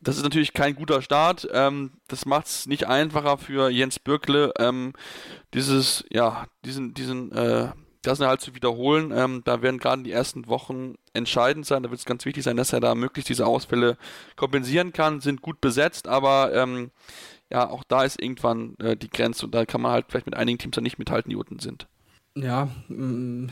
[0.00, 1.48] das ist natürlich kein guter Start.
[1.52, 4.92] Ähm, das macht es nicht einfacher für Jens Bürkle, ähm,
[5.54, 7.68] dieses, ja, diesen, diesen äh,
[8.08, 9.12] das halt zu wiederholen.
[9.14, 11.82] Ähm, da werden gerade die ersten Wochen entscheidend sein.
[11.82, 13.96] Da wird es ganz wichtig sein, dass er da möglichst diese Ausfälle
[14.36, 15.20] kompensieren kann.
[15.20, 16.90] Sind gut besetzt, aber ähm,
[17.50, 20.36] ja, auch da ist irgendwann äh, die Grenze und da kann man halt vielleicht mit
[20.36, 21.86] einigen Teams dann nicht mithalten, die unten sind.
[22.34, 23.48] Ja, mm,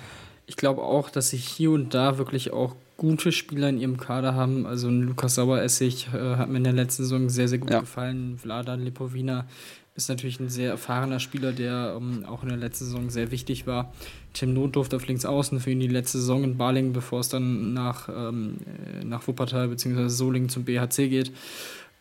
[0.47, 4.35] ich glaube auch, dass sie hier und da wirklich auch gute Spieler in ihrem Kader
[4.35, 4.67] haben.
[4.67, 7.81] Also ein Lukas Saueressig äh, hat mir in der letzten Saison sehr, sehr gut ja.
[7.81, 8.39] gefallen.
[8.39, 9.47] Vladan Lipovina
[9.95, 13.67] ist natürlich ein sehr erfahrener Spieler, der ähm, auch in der letzten Saison sehr wichtig
[13.67, 13.93] war.
[14.37, 17.73] Tim Notdurft auf links außen für ihn die letzte Saison in Baling, bevor es dann
[17.73, 18.59] nach, ähm,
[19.01, 20.09] äh, nach Wuppertal bzw.
[20.09, 21.33] Solingen zum BHC geht.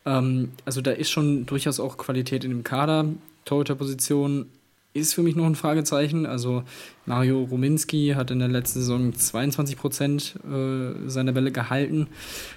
[0.05, 3.05] Ähm, also da ist schon durchaus auch Qualität in dem Kader.
[3.45, 4.47] Torhüterposition
[4.95, 6.25] ist für mich noch ein Fragezeichen.
[6.25, 6.63] Also
[7.05, 12.07] Mario Rominski hat in der letzten Saison 22 Prozent äh, seiner Bälle gehalten.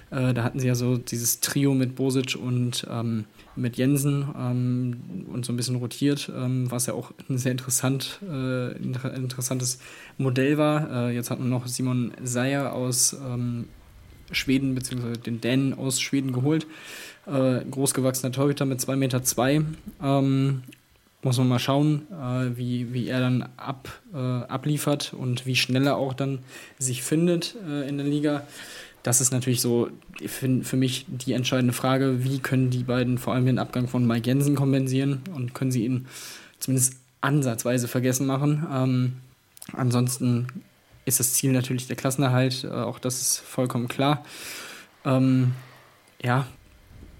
[0.09, 3.25] Äh, da hatten sie ja so dieses Trio mit Bosic und ähm,
[3.57, 8.21] mit Jensen ähm, und so ein bisschen rotiert, ähm, was ja auch ein sehr interessant,
[8.23, 9.79] äh, inter interessantes
[10.17, 11.09] Modell war.
[11.09, 13.65] Äh, jetzt hat man noch Simon Seyer aus ähm,
[14.31, 16.67] Schweden, beziehungsweise den Dänen aus Schweden geholt.
[17.25, 19.23] Äh, großgewachsener Torhüter mit 2,2 Meter.
[19.23, 19.61] Zwei.
[20.01, 20.63] Ähm,
[21.21, 25.87] muss man mal schauen, äh, wie, wie er dann ab, äh, abliefert und wie schnell
[25.87, 26.39] er auch dann
[26.77, 28.43] sich findet äh, in der Liga.
[29.03, 29.89] Das ist natürlich so
[30.25, 34.05] für, für mich die entscheidende Frage, wie können die beiden vor allem den Abgang von
[34.05, 36.07] Mike Jensen kompensieren und können sie ihn
[36.59, 38.65] zumindest ansatzweise vergessen machen.
[38.71, 39.13] Ähm,
[39.73, 40.47] ansonsten
[41.05, 44.23] ist das Ziel natürlich der Klassenerhalt, äh, auch das ist vollkommen klar.
[45.05, 45.53] Ähm,
[46.21, 46.45] ja,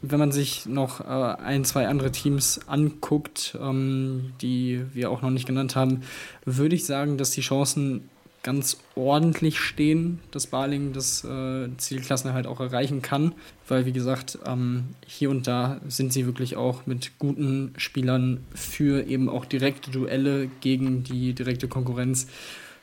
[0.01, 5.29] wenn man sich noch äh, ein, zwei andere Teams anguckt, ähm, die wir auch noch
[5.29, 6.01] nicht genannt haben,
[6.45, 8.09] würde ich sagen, dass die Chancen
[8.41, 13.33] ganz ordentlich stehen, dass Baling das äh, Zielklassen halt auch erreichen kann,
[13.67, 19.05] weil wie gesagt, ähm, hier und da sind sie wirklich auch mit guten Spielern für
[19.05, 22.27] eben auch direkte Duelle gegen die direkte Konkurrenz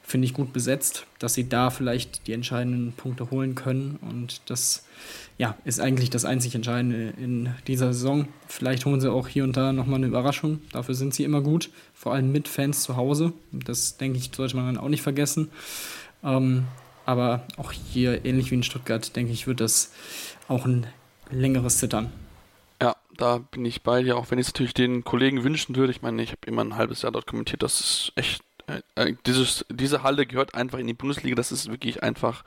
[0.07, 3.99] finde ich gut besetzt, dass sie da vielleicht die entscheidenden Punkte holen können.
[4.01, 4.87] Und das
[5.37, 8.29] ja, ist eigentlich das einzig Entscheidende in dieser Saison.
[8.47, 10.61] Vielleicht holen sie auch hier und da nochmal eine Überraschung.
[10.71, 13.33] Dafür sind sie immer gut, vor allem mit Fans zu Hause.
[13.51, 15.51] Das denke ich, sollte man dann auch nicht vergessen.
[16.23, 16.69] Ähm,
[17.05, 19.93] aber auch hier, ähnlich wie in Stuttgart, denke ich, wird das
[20.47, 20.87] auch ein
[21.31, 22.13] längeres Zittern.
[22.81, 25.91] Ja, da bin ich bei dir, auch wenn ich es natürlich den Kollegen wünschen würde.
[25.91, 29.15] Ich meine, ich habe immer ein halbes Jahr dort kommentiert, das ist echt äh, äh,
[29.27, 31.37] dieses, diese Halle gehört einfach in die Bundesliga.
[31.37, 32.45] Das ist wirklich einfach,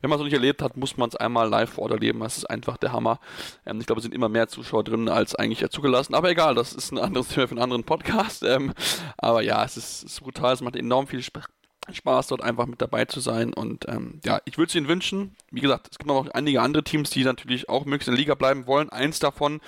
[0.00, 2.20] wenn man es noch nicht erlebt hat, muss man es einmal live vor Ort erleben.
[2.20, 3.20] Das ist einfach der Hammer.
[3.64, 6.14] Ähm, ich glaube, es sind immer mehr Zuschauer drin als eigentlich zugelassen.
[6.14, 8.42] Aber egal, das ist ein anderes Thema für einen anderen Podcast.
[8.42, 8.72] Ähm,
[9.16, 10.52] aber ja, es ist, es ist brutal.
[10.52, 11.44] Es macht enorm viel Spaß
[11.90, 13.52] Spaß, dort einfach mit dabei zu sein.
[13.52, 15.36] Und ähm, ja, ich würde es Ihnen wünschen.
[15.50, 18.34] Wie gesagt, es gibt noch einige andere Teams, die natürlich auch möglichst in der Liga
[18.34, 18.90] bleiben wollen.
[18.90, 19.60] Eins davon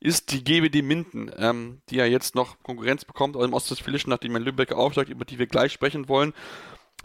[0.00, 4.36] ist die GWD Minden, ähm, die ja jetzt noch Konkurrenz bekommt aus dem Ostwestfälischen, nachdem
[4.36, 6.34] ein Lübeck aufsteigt, über die wir gleich sprechen wollen.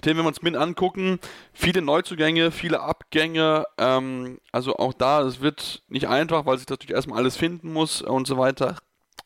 [0.06, 1.20] Den, wenn wir uns Minden angucken,
[1.54, 6.96] viele Neuzugänge, viele Abgänge, ähm, also auch da, es wird nicht einfach, weil sich natürlich
[6.96, 8.78] erstmal alles finden muss und so weiter.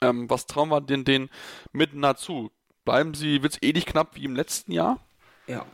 [0.02, 1.30] Ähm, was trauen wir denn den
[1.74, 2.52] Mindener zu?
[2.86, 5.00] Bleiben sie, wird es ähnlich knapp wie im letzten Jahr?
[5.52, 5.66] Ja,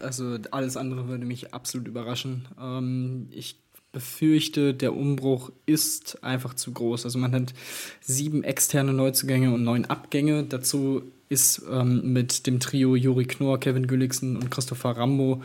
[0.00, 2.46] also alles andere würde mich absolut überraschen.
[2.60, 3.56] Ähm, ich
[3.90, 7.04] befürchte, der Umbruch ist einfach zu groß.
[7.04, 7.52] Also man hat
[8.00, 10.44] sieben externe Neuzugänge und neun Abgänge.
[10.44, 15.42] Dazu ist ähm, mit dem Trio Juri Knorr, Kevin Gülliksen und Christopher Rambo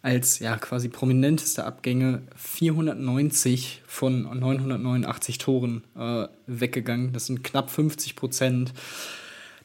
[0.00, 7.12] als ja quasi prominenteste Abgänge 490 von 989 Toren äh, weggegangen.
[7.12, 8.72] Das sind knapp 50 Prozent.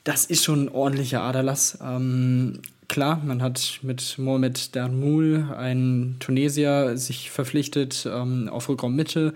[0.03, 1.79] Das ist schon ein ordentlicher Aderlass.
[1.81, 9.33] Ähm, klar, man hat mit Mohamed Darmoul einen Tunesier sich verpflichtet ähm, auf Rückraummitte,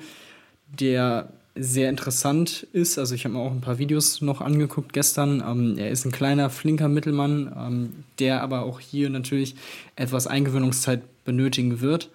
[0.68, 2.98] der sehr interessant ist.
[2.98, 5.44] Also ich habe mir auch ein paar Videos noch angeguckt gestern.
[5.46, 9.56] Ähm, er ist ein kleiner, flinker Mittelmann, ähm, der aber auch hier natürlich
[9.96, 12.10] etwas Eingewöhnungszeit benötigen wird.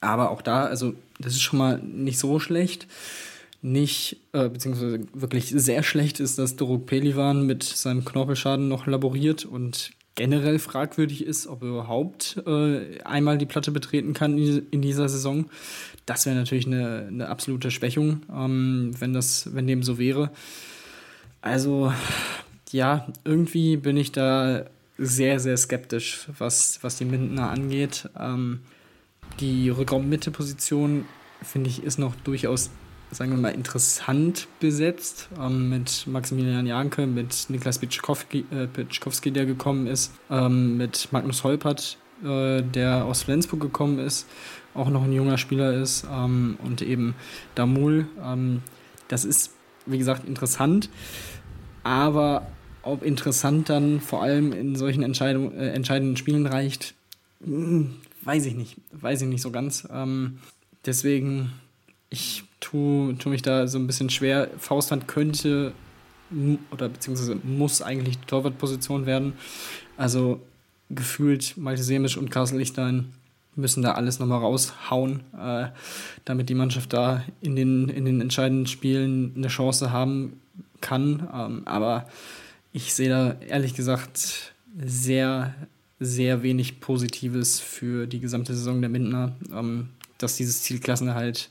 [0.00, 2.86] Aber auch da, also das ist schon mal nicht so schlecht.
[3.60, 9.44] Nicht, äh, beziehungsweise wirklich sehr schlecht ist, dass Doruk Pelivan mit seinem Knorpelschaden noch laboriert
[9.44, 15.08] und generell fragwürdig ist, ob er überhaupt äh, einmal die Platte betreten kann in dieser
[15.08, 15.46] Saison.
[16.06, 20.30] Das wäre natürlich eine, eine, absolute Schwächung, ähm, wenn, das, wenn dem so wäre.
[21.40, 21.92] Also,
[22.70, 24.66] ja, irgendwie bin ich da
[24.98, 28.08] sehr, sehr skeptisch, was, was die Mindener angeht.
[28.18, 28.60] Ähm,
[29.40, 31.06] die Rückraum-Mitte-Position,
[31.42, 32.70] finde ich, ist noch durchaus
[33.12, 39.86] sagen wir mal, interessant besetzt ähm, mit Maximilian Janke, mit Niklas Pitschkowski, äh, der gekommen
[39.86, 44.26] ist, ähm, mit Magnus Holpert, äh, der aus Flensburg gekommen ist,
[44.74, 47.14] auch noch ein junger Spieler ist ähm, und eben
[47.54, 48.06] Damul.
[48.24, 48.62] Ähm,
[49.08, 49.52] das ist,
[49.84, 50.88] wie gesagt, interessant,
[51.84, 52.46] aber
[52.82, 56.94] ob interessant dann vor allem in solchen äh, entscheidenden Spielen reicht,
[57.44, 59.86] hm, weiß ich nicht, weiß ich nicht so ganz.
[59.92, 60.38] Ähm,
[60.86, 61.52] deswegen,
[62.08, 64.48] ich tue, tue mich da so ein bisschen schwer.
[64.56, 65.72] Fausthand könnte
[66.70, 69.34] oder beziehungsweise muss eigentlich die Torwartposition werden.
[69.98, 70.40] Also
[70.88, 73.12] gefühlt Malte Semisch und Kassel Lichstein
[73.54, 75.66] müssen da alles nochmal raushauen, äh,
[76.24, 80.40] damit die Mannschaft da in den, in den entscheidenden Spielen eine Chance haben
[80.80, 81.28] kann.
[81.34, 82.08] Ähm, aber
[82.72, 85.54] ich sehe da ehrlich gesagt sehr,
[86.00, 89.32] sehr wenig Positives für die gesamte Saison der Mindner.
[89.54, 89.88] Ähm,
[90.22, 91.50] dass dieses Ziel Klassenerhalt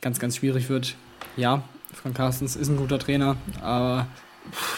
[0.00, 0.96] ganz, ganz schwierig wird.
[1.36, 1.62] Ja,
[1.92, 4.06] Frank Carstens ist ein guter Trainer, aber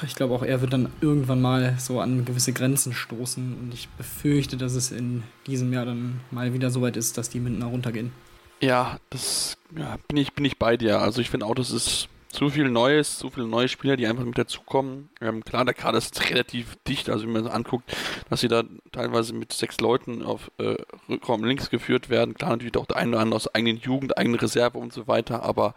[0.07, 3.89] ich glaube auch er wird dann irgendwann mal so an gewisse Grenzen stoßen und ich
[3.91, 7.63] befürchte, dass es in diesem Jahr dann mal wieder so weit ist, dass die Minden
[7.63, 8.13] runtergehen.
[8.61, 11.01] Ja, das ja, bin, ich, bin ich bei dir.
[11.01, 14.37] Also ich finde das ist zu viel Neues, zu viele neue Spieler, die einfach mit
[14.37, 15.09] dazukommen.
[15.21, 17.91] Ähm, klar, der Kader ist relativ dicht, also wenn man so anguckt,
[18.29, 20.77] dass sie da teilweise mit sechs Leuten auf äh,
[21.09, 22.35] Rückraum links geführt werden.
[22.35, 25.43] Klar, natürlich auch der eine oder andere aus eigenen Jugend, eigene Reserve und so weiter,
[25.43, 25.75] aber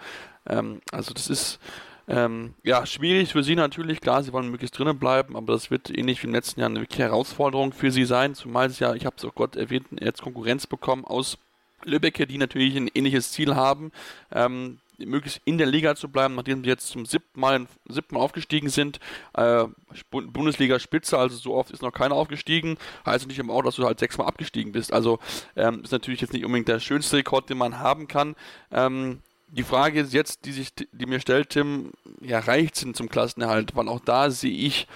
[0.47, 1.59] ähm, also das ist
[2.07, 4.01] ähm, ja schwierig für sie natürlich.
[4.01, 6.81] Klar, sie wollen möglichst drinnen bleiben, aber das wird ähnlich wie im letzten Jahr eine
[6.81, 10.21] wirkliche Herausforderung für sie sein, zumal sie ja, ich habe es auch Gott erwähnt, jetzt
[10.21, 11.37] Konkurrenz bekommen aus
[11.83, 13.91] Lübbecke, die natürlich ein ähnliches Ziel haben.
[14.31, 18.21] Ähm, möglichst in der Liga zu bleiben, nachdem sie jetzt zum siebten Mal, siebten Mal
[18.21, 18.99] aufgestiegen sind.
[19.33, 19.65] Äh,
[20.09, 22.77] Bundesliga-Spitze, also so oft ist noch keiner aufgestiegen.
[23.05, 24.93] Heißt nicht immer auch, dass du halt sechsmal abgestiegen bist.
[24.93, 25.19] Also
[25.55, 28.35] ähm, ist natürlich jetzt nicht unbedingt der schönste Rekord, den man haben kann.
[28.71, 29.19] Ähm,
[29.51, 31.91] die Frage ist jetzt, die sich, die mir stellt, Tim,
[32.21, 33.75] ja, reicht es zum Klassenerhalt?
[33.75, 34.87] Weil auch da sehe ich,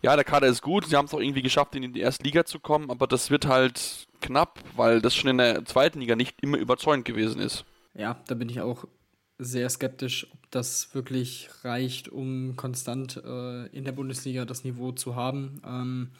[0.00, 2.44] ja, der Kader ist gut, sie haben es auch irgendwie geschafft, in die erste Liga
[2.44, 6.40] zu kommen, aber das wird halt knapp, weil das schon in der zweiten Liga nicht
[6.40, 7.64] immer überzeugend gewesen ist.
[7.94, 8.84] Ja, da bin ich auch
[9.38, 15.14] sehr skeptisch, ob das wirklich reicht, um konstant äh, in der Bundesliga das Niveau zu
[15.14, 15.60] haben.
[15.66, 16.10] Ähm,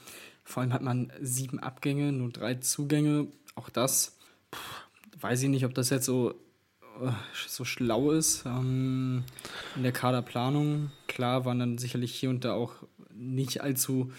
[0.45, 3.29] vor allem hat man sieben Abgänge, nur drei Zugänge.
[3.55, 4.17] Auch das
[4.55, 4.87] pff,
[5.21, 6.33] weiß ich nicht, ob das jetzt so,
[7.01, 7.11] äh,
[7.49, 8.45] so schlau ist.
[8.47, 9.25] Ähm,
[9.77, 12.75] in der Kaderplanung, klar, waren dann sicherlich hier und da auch
[13.15, 14.13] nicht allzu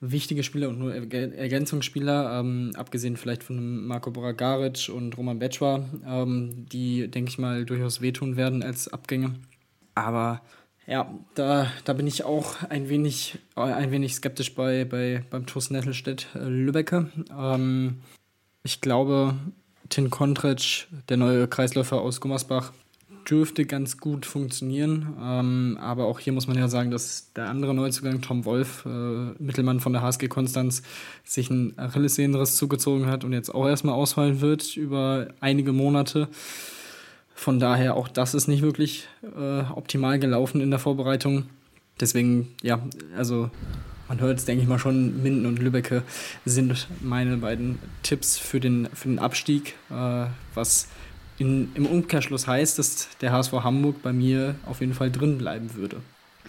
[0.00, 6.66] wichtige Spieler und nur Ergänzungsspieler, ähm, abgesehen vielleicht von Marco Boragaric und Roman Becwa, ähm,
[6.70, 9.34] die, denke ich mal, durchaus wehtun werden als Abgänge.
[9.94, 10.42] Aber
[10.86, 15.70] ja, da, da bin ich auch ein wenig, ein wenig skeptisch bei, bei, beim TuS
[15.70, 17.06] Nettelstedt äh.
[17.36, 18.00] Ähm,
[18.62, 19.34] ich glaube,
[19.88, 22.72] Tin Kontric, der neue Kreisläufer aus Gummersbach,
[23.28, 25.14] dürfte ganz gut funktionieren.
[25.20, 29.42] Ähm, aber auch hier muss man ja sagen, dass der andere Neuzugang, Tom Wolf, äh,
[29.42, 30.82] Mittelmann von der HSG Konstanz,
[31.24, 36.28] sich einen Achillessehnenriss zugezogen hat und jetzt auch erstmal ausfallen wird über einige Monate.
[37.34, 41.44] Von daher auch das ist nicht wirklich äh, optimal gelaufen in der Vorbereitung.
[42.00, 42.80] Deswegen, ja,
[43.16, 43.50] also
[44.08, 46.02] man hört es, denke ich mal schon, Minden und Lübbecke
[46.44, 50.88] sind meine beiden Tipps für den, für den Abstieg, äh, was
[51.38, 55.74] in, im Umkehrschluss heißt, dass der HSV Hamburg bei mir auf jeden Fall drin bleiben
[55.74, 56.00] würde.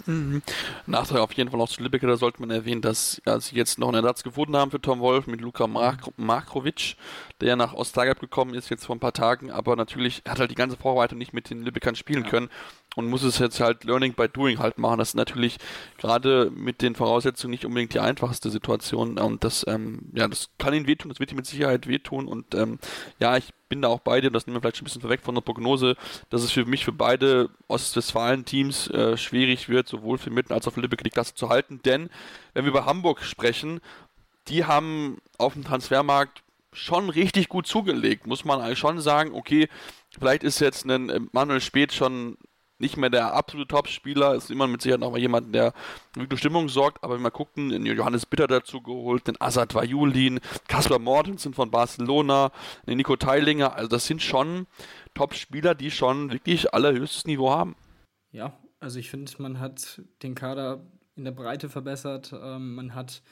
[0.05, 0.41] Mhm.
[0.85, 3.79] Nachteil auf jeden Fall noch zu Lübeck, da sollte man erwähnen, dass ja, sie jetzt
[3.79, 6.95] noch einen Ersatz gefunden haben für Tom Wolf mit Luka Mark Markovic,
[7.41, 10.55] der nach Ostzagreb gekommen ist, jetzt vor ein paar Tagen, aber natürlich hat halt die
[10.55, 12.29] ganze Vorbereitung nicht mit den Lübeckern spielen ja.
[12.29, 12.49] können
[12.97, 14.97] und muss es jetzt halt Learning by Doing halt machen.
[14.97, 15.57] Das ist natürlich
[15.99, 19.19] gerade mit den Voraussetzungen nicht unbedingt die einfachste Situation.
[19.19, 22.27] Und das, ähm, ja, das kann ihn wehtun, das wird ihm mit Sicherheit wehtun.
[22.27, 22.79] Und ähm,
[23.19, 25.21] ja, ich bin da auch bei dir, das nehmen wir vielleicht schon ein bisschen vorweg
[25.21, 25.95] von der Prognose,
[26.31, 30.73] dass es für mich für beide Ostwestfalen-Teams äh, schwierig wird, sowohl für Mitten als auch
[30.73, 32.09] für Lübeck die Klasse zu halten, denn
[32.55, 33.79] wenn wir über Hamburg sprechen,
[34.47, 36.41] die haben auf dem Transfermarkt
[36.73, 39.67] schon richtig gut zugelegt, muss man eigentlich schon sagen, okay,
[40.17, 42.37] vielleicht ist jetzt ein äh, Manuel Speth schon
[42.79, 45.73] nicht mehr der absolute Top-Spieler, ist immer mit Sicherheit noch mal jemand, der
[46.13, 50.39] wirklich Stimmung sorgt, aber wenn wir gucken, den Johannes Bitter dazu geholt, den Azad Vajulin,
[50.67, 52.51] Kaspar Mortensen von Barcelona,
[52.85, 54.67] den Nico Teilinger, also das sind schon
[55.13, 57.75] Top-Spieler, die schon wirklich allerhöchstes Niveau haben.
[58.31, 60.85] Ja, also ich finde, man hat den Kader
[61.15, 63.23] in der Breite verbessert, ähm, man hat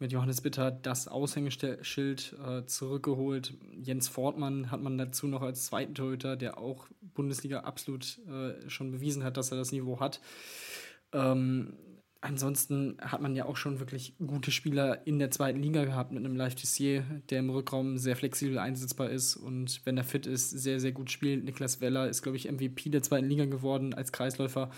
[0.00, 3.54] mit Johannes Bitter das Aushängeschild äh, zurückgeholt.
[3.76, 8.90] Jens Fortmann hat man dazu noch als zweiten Torhüter, der auch Bundesliga absolut äh, schon
[8.90, 10.20] bewiesen hat, dass er das Niveau hat.
[11.12, 11.74] Ähm,
[12.22, 16.24] ansonsten hat man ja auch schon wirklich gute Spieler in der zweiten Liga gehabt mit
[16.24, 20.50] einem Live Tissier, der im Rückraum sehr flexibel einsetzbar ist und wenn er fit ist,
[20.50, 21.44] sehr, sehr gut spielt.
[21.44, 24.70] Niklas Weller ist, glaube ich, MVP der zweiten Liga geworden als Kreisläufer.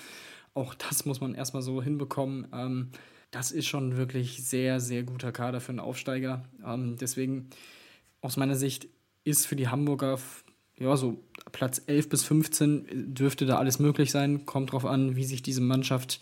[0.54, 2.48] Auch das muss man erstmal so hinbekommen.
[2.52, 2.90] Ähm,
[3.32, 6.44] das ist schon wirklich sehr, sehr guter Kader für einen Aufsteiger.
[6.64, 7.48] Ähm, deswegen
[8.20, 8.86] aus meiner Sicht
[9.24, 10.18] ist für die Hamburger
[10.78, 11.18] ja so
[11.50, 14.46] Platz 11 bis 15 dürfte da alles möglich sein.
[14.46, 16.20] Kommt drauf an, wie sich diese Mannschaft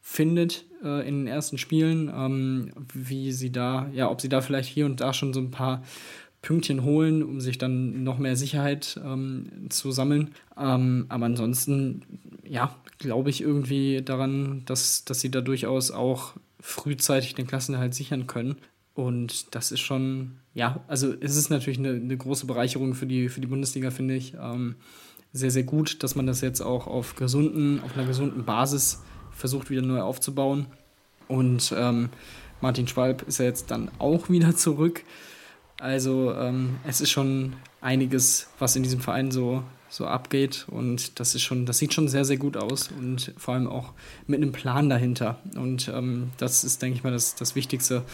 [0.00, 4.68] findet äh, in den ersten Spielen, ähm, wie sie da, ja, ob sie da vielleicht
[4.68, 5.82] hier und da schon so ein paar
[6.42, 10.34] Pünktchen holen, um sich dann noch mehr Sicherheit ähm, zu sammeln.
[10.58, 12.02] Ähm, aber ansonsten,
[12.44, 18.26] ja, glaube ich irgendwie daran, dass, dass sie da durchaus auch frühzeitig den Klassenerhalt sichern
[18.26, 18.56] können.
[18.94, 23.28] Und das ist schon, ja, also es ist natürlich eine, eine große Bereicherung für die,
[23.28, 24.34] für die Bundesliga, finde ich.
[24.34, 24.76] Ähm,
[25.32, 29.70] sehr, sehr gut, dass man das jetzt auch auf gesunden, auf einer gesunden Basis versucht,
[29.70, 30.66] wieder neu aufzubauen.
[31.28, 32.10] Und ähm,
[32.60, 35.04] Martin Schwalb ist ja jetzt dann auch wieder zurück.
[35.78, 40.66] Also ähm, es ist schon einiges, was in diesem Verein so so abgeht.
[40.70, 43.92] Und das ist schon, das sieht schon sehr, sehr gut aus und vor allem auch
[44.26, 45.38] mit einem Plan dahinter.
[45.56, 48.04] Und ähm, das ist, denke ich mal, das, das Wichtigste.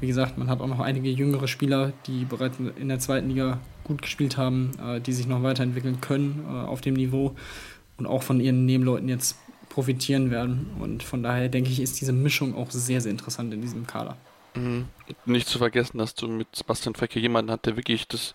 [0.00, 3.60] Wie gesagt, man hat auch noch einige jüngere Spieler, die bereits in der zweiten Liga
[3.84, 7.36] gut gespielt haben, äh, die sich noch weiterentwickeln können äh, auf dem Niveau
[7.98, 9.36] und auch von ihren Nebenleuten jetzt
[9.68, 10.70] profitieren werden.
[10.80, 14.16] Und von daher denke ich, ist diese Mischung auch sehr, sehr interessant in diesem Kader.
[14.54, 14.86] Mhm.
[15.26, 18.34] Nicht zu vergessen, dass du mit Sebastian Fecke jemanden hat, der wirklich das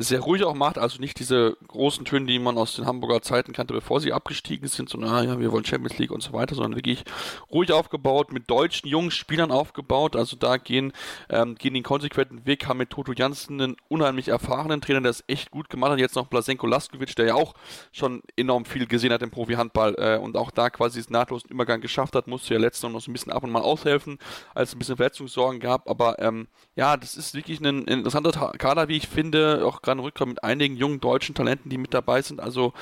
[0.00, 3.52] sehr ruhig auch macht, also nicht diese großen Töne, die man aus den Hamburger Zeiten
[3.52, 6.54] kannte, bevor sie abgestiegen sind, so, na ja, wir wollen Champions League und so weiter,
[6.54, 7.04] sondern wirklich
[7.50, 10.92] ruhig aufgebaut, mit deutschen jungen Spielern aufgebaut, also da gehen,
[11.28, 15.24] ähm, gehen den konsequenten Weg, haben mit Toto Janssen einen unheimlich erfahrenen Trainer, der es
[15.26, 17.54] echt gut gemacht hat, jetzt noch Blasenko Laskovic, der ja auch
[17.90, 21.80] schon enorm viel gesehen hat im Profi-Handball äh, und auch da quasi diesen nahtlosen Übergang
[21.80, 24.18] geschafft hat, musste ja letztens noch so ein bisschen ab und mal aushelfen,
[24.54, 26.46] als ein bisschen Verletzungssorgen gab, aber ähm,
[26.76, 30.76] ja, das ist wirklich ein interessanter Kader, wie ich finde, auch gerade Rückkommen mit einigen
[30.76, 32.40] jungen deutschen Talenten, die mit dabei sind.
[32.40, 32.72] Also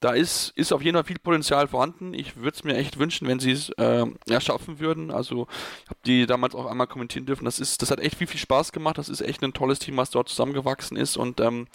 [0.00, 2.14] da ist, ist auf jeden Fall viel Potenzial vorhanden.
[2.14, 5.10] Ich würde es mir echt wünschen, wenn sie es äh, ja, schaffen würden.
[5.10, 5.46] Also
[5.84, 7.44] ich habe die damals auch einmal kommentieren dürfen.
[7.44, 8.98] Das ist, das hat echt viel, viel Spaß gemacht.
[8.98, 11.16] Das ist echt ein tolles Team, was dort zusammengewachsen ist.
[11.16, 11.66] Und ähm,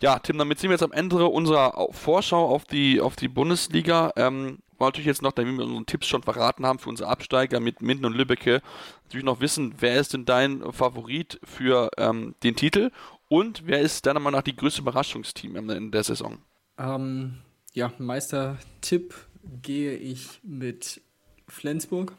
[0.00, 4.12] ja, Tim, damit sind wir jetzt am Ende unserer Vorschau auf die, auf die Bundesliga.
[4.16, 7.60] Ähm, wollen natürlich jetzt noch, da wir unsere Tipps schon verraten haben für unsere Absteiger
[7.60, 8.60] mit Minden und Lübbecke,
[9.04, 12.90] natürlich noch wissen, wer ist denn dein Favorit für ähm, den Titel
[13.28, 16.38] und wer ist deiner Meinung nach die größte Überraschungsteam in der Saison?
[16.78, 17.38] Ähm,
[17.72, 19.14] ja, Meistertipp
[19.62, 21.00] gehe ich mit
[21.48, 22.12] Flensburg.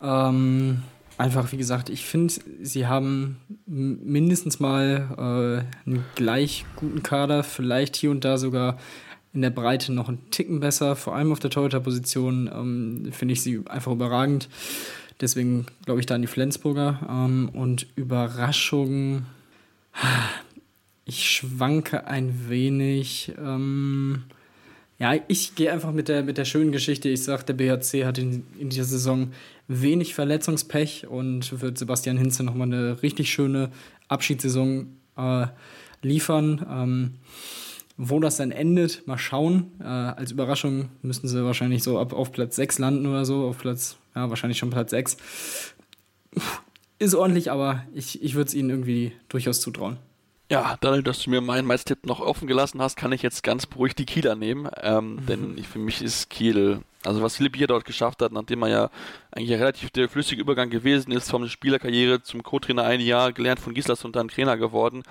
[0.00, 0.82] Ähm,
[1.18, 7.96] einfach, wie gesagt, ich finde, sie haben mindestens mal äh, einen gleich guten Kader, vielleicht
[7.96, 8.78] hier und da sogar
[9.32, 13.42] in der Breite noch einen Ticken besser, vor allem auf der Torhüter-Position ähm, finde ich
[13.42, 14.48] sie einfach überragend.
[15.20, 17.00] Deswegen glaube ich da an die Flensburger.
[17.08, 19.26] Ähm, und Überraschungen
[21.04, 23.32] ich schwanke ein wenig.
[23.38, 24.24] Ähm,
[24.98, 27.08] ja, ich gehe einfach mit der, mit der schönen Geschichte.
[27.08, 29.32] Ich sage, der BHC hat in, in dieser Saison
[29.66, 33.70] wenig Verletzungspech und wird Sebastian Hinze nochmal eine richtig schöne
[34.08, 35.46] Abschiedssaison äh,
[36.02, 36.64] liefern.
[36.70, 37.14] Ähm,
[37.96, 39.72] wo das dann endet, mal schauen.
[39.80, 43.58] Äh, als Überraschung müssten sie wahrscheinlich so ab auf Platz 6 landen oder so, auf
[43.58, 45.16] Platz, ja, wahrscheinlich schon Platz 6.
[47.04, 49.98] Ist ordentlich, aber ich, ich würde es ihnen irgendwie durchaus zutrauen.
[50.50, 53.66] Ja, dadurch, dass du mir meinen Meistertipp noch offen gelassen hast, kann ich jetzt ganz
[53.66, 54.70] beruhigt die Kieler nehmen.
[54.80, 55.26] Ähm, mhm.
[55.26, 58.68] Denn ich, für mich ist Kiel, also was Philipp hier dort geschafft hat, nachdem er
[58.68, 58.90] ja
[59.32, 63.60] eigentlich ein relativ der flüssige Übergang gewesen ist, vom Spielerkarriere zum Co-Trainer ein Jahr, gelernt
[63.60, 65.02] von Gislas und dann Trainer geworden,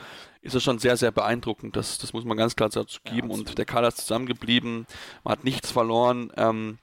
[0.41, 1.75] ist das schon sehr, sehr beeindruckend.
[1.75, 3.29] Das, das muss man ganz klar dazu geben.
[3.29, 4.87] Ja, und der Kader ist zusammengeblieben,
[5.23, 6.31] man hat nichts verloren.
[6.37, 6.79] Ähm,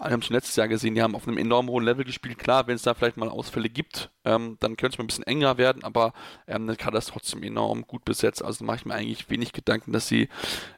[0.00, 2.38] ja, wir haben schon letztes Jahr gesehen, die haben auf einem enorm hohen Level gespielt.
[2.38, 5.24] Klar, wenn es da vielleicht mal Ausfälle gibt, ähm, dann könnte es mal ein bisschen
[5.24, 6.12] enger werden, aber
[6.46, 8.42] ähm, der Kader ist trotzdem enorm gut besetzt.
[8.42, 10.28] Also mache ich mir eigentlich wenig Gedanken, dass sie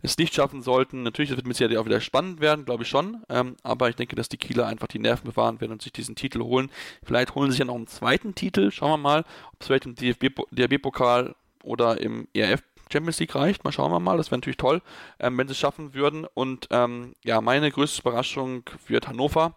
[0.02, 1.02] es nicht schaffen sollten.
[1.02, 3.22] Natürlich, das wird mit Sicherheit auch wieder spannend werden, glaube ich schon.
[3.28, 6.16] Ähm, aber ich denke, dass die Kieler einfach die Nerven bewahren werden und sich diesen
[6.16, 6.70] Titel holen.
[7.04, 8.70] Vielleicht holen sie sich ja noch einen zweiten Titel.
[8.70, 9.20] Schauen wir mal,
[9.52, 12.62] ob es vielleicht im DFB-Pokal oder im ERF
[12.92, 13.64] Champions League reicht.
[13.64, 14.16] Mal schauen wir mal.
[14.16, 14.82] Das wäre natürlich toll,
[15.18, 16.26] ähm, wenn sie es schaffen würden.
[16.34, 19.56] Und ähm, ja, meine größte Überraschung wird Hannover.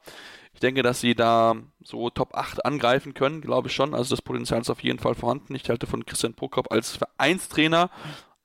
[0.53, 3.94] Ich denke, dass sie da so Top 8 angreifen können, glaube ich schon.
[3.94, 5.53] Also das Potenzial ist auf jeden Fall vorhanden.
[5.53, 7.90] Ich halte von Christian Prokop als Vereinstrainer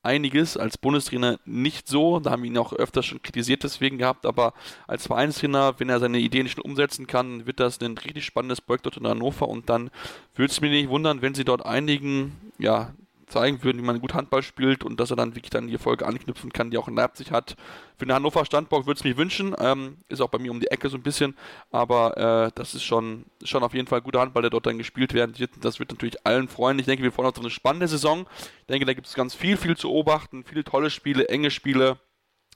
[0.02, 2.20] einiges, als Bundestrainer nicht so.
[2.20, 4.54] Da haben wir ihn auch öfter schon kritisiert deswegen gehabt, aber
[4.86, 8.86] als Vereinstrainer, wenn er seine Ideen nicht umsetzen kann, wird das ein richtig spannendes Projekt
[8.86, 9.90] dort in Hannover und dann
[10.34, 12.94] würde es mich nicht wundern, wenn sie dort einigen, ja,
[13.30, 16.06] zeigen würden, wie man gut Handball spielt und dass er dann wirklich dann die Erfolge
[16.06, 17.56] anknüpfen kann, die auch in Leipzig hat.
[17.96, 19.54] Für den Hannover Standbock würde es mich wünschen.
[19.58, 21.36] Ähm, ist auch bei mir um die Ecke so ein bisschen,
[21.70, 25.14] aber äh, das ist schon, schon auf jeden Fall guter Handball, der dort dann gespielt
[25.14, 25.52] werden wird.
[25.62, 26.78] Das wird natürlich allen freuen.
[26.78, 28.26] Ich denke, wir freuen uns auf eine spannende Saison.
[28.60, 31.98] Ich denke, da gibt es ganz viel, viel zu beobachten, viele tolle Spiele, enge Spiele.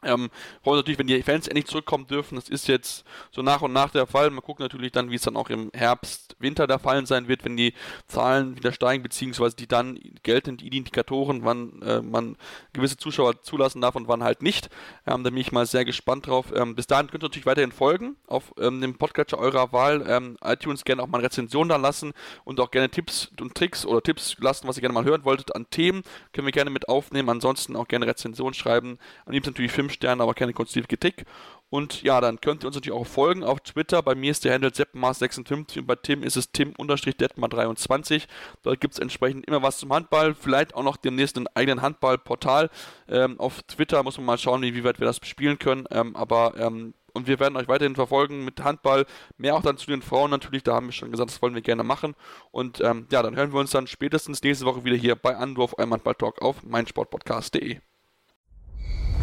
[0.05, 0.31] Ähm,
[0.62, 2.36] freuen natürlich, wenn die Fans endlich zurückkommen dürfen.
[2.36, 4.31] Das ist jetzt so nach und nach der Fall.
[4.31, 7.44] Man guckt natürlich dann, wie es dann auch im Herbst, Winter der Fall sein wird,
[7.44, 7.74] wenn die
[8.06, 12.36] Zahlen wieder steigen, beziehungsweise die dann geltenden Indikatoren, wann äh, man
[12.72, 14.68] gewisse Zuschauer zulassen darf und wann halt nicht.
[15.06, 16.47] Ähm, da bin ich mal sehr gespannt drauf.
[16.55, 20.05] Ähm, bis dahin könnt ihr natürlich weiterhin folgen auf ähm, dem Podcatcher eurer Wahl.
[20.06, 22.12] Ähm, iTunes gerne auch mal eine Rezension da lassen
[22.44, 25.55] und auch gerne Tipps und Tricks oder Tipps lassen, was ihr gerne mal hören wolltet
[25.55, 26.02] an Themen.
[26.32, 27.28] Können wir gerne mit aufnehmen.
[27.28, 28.98] Ansonsten auch gerne Rezension schreiben.
[29.26, 31.25] Am liebsten natürlich Film Sterne, aber keine konstruktive Kritik.
[31.71, 34.01] Und ja, dann könnt ihr uns natürlich auch folgen auf Twitter.
[34.03, 38.27] Bei mir ist der Handle Seppenmaß56 und bei Tim ist es Tim-Detmar23.
[38.62, 40.35] Dort gibt es entsprechend immer was zum Handball.
[40.35, 42.71] Vielleicht auch noch demnächst einen eigenen Handballportal.
[43.09, 45.87] Ähm, auf Twitter muss man mal schauen, wie weit wir das bespielen können.
[45.91, 49.07] Ähm, aber ähm, und wir werden euch weiterhin verfolgen mit Handball.
[49.37, 50.65] Mehr auch dann zu den Frauen natürlich.
[50.65, 52.15] Da haben wir schon gesagt, das wollen wir gerne machen.
[52.51, 55.75] Und ähm, ja, dann hören wir uns dann spätestens nächste Woche wieder hier bei Anwurf
[55.75, 57.81] einmal Handball Talk auf meinsportpodcast.de.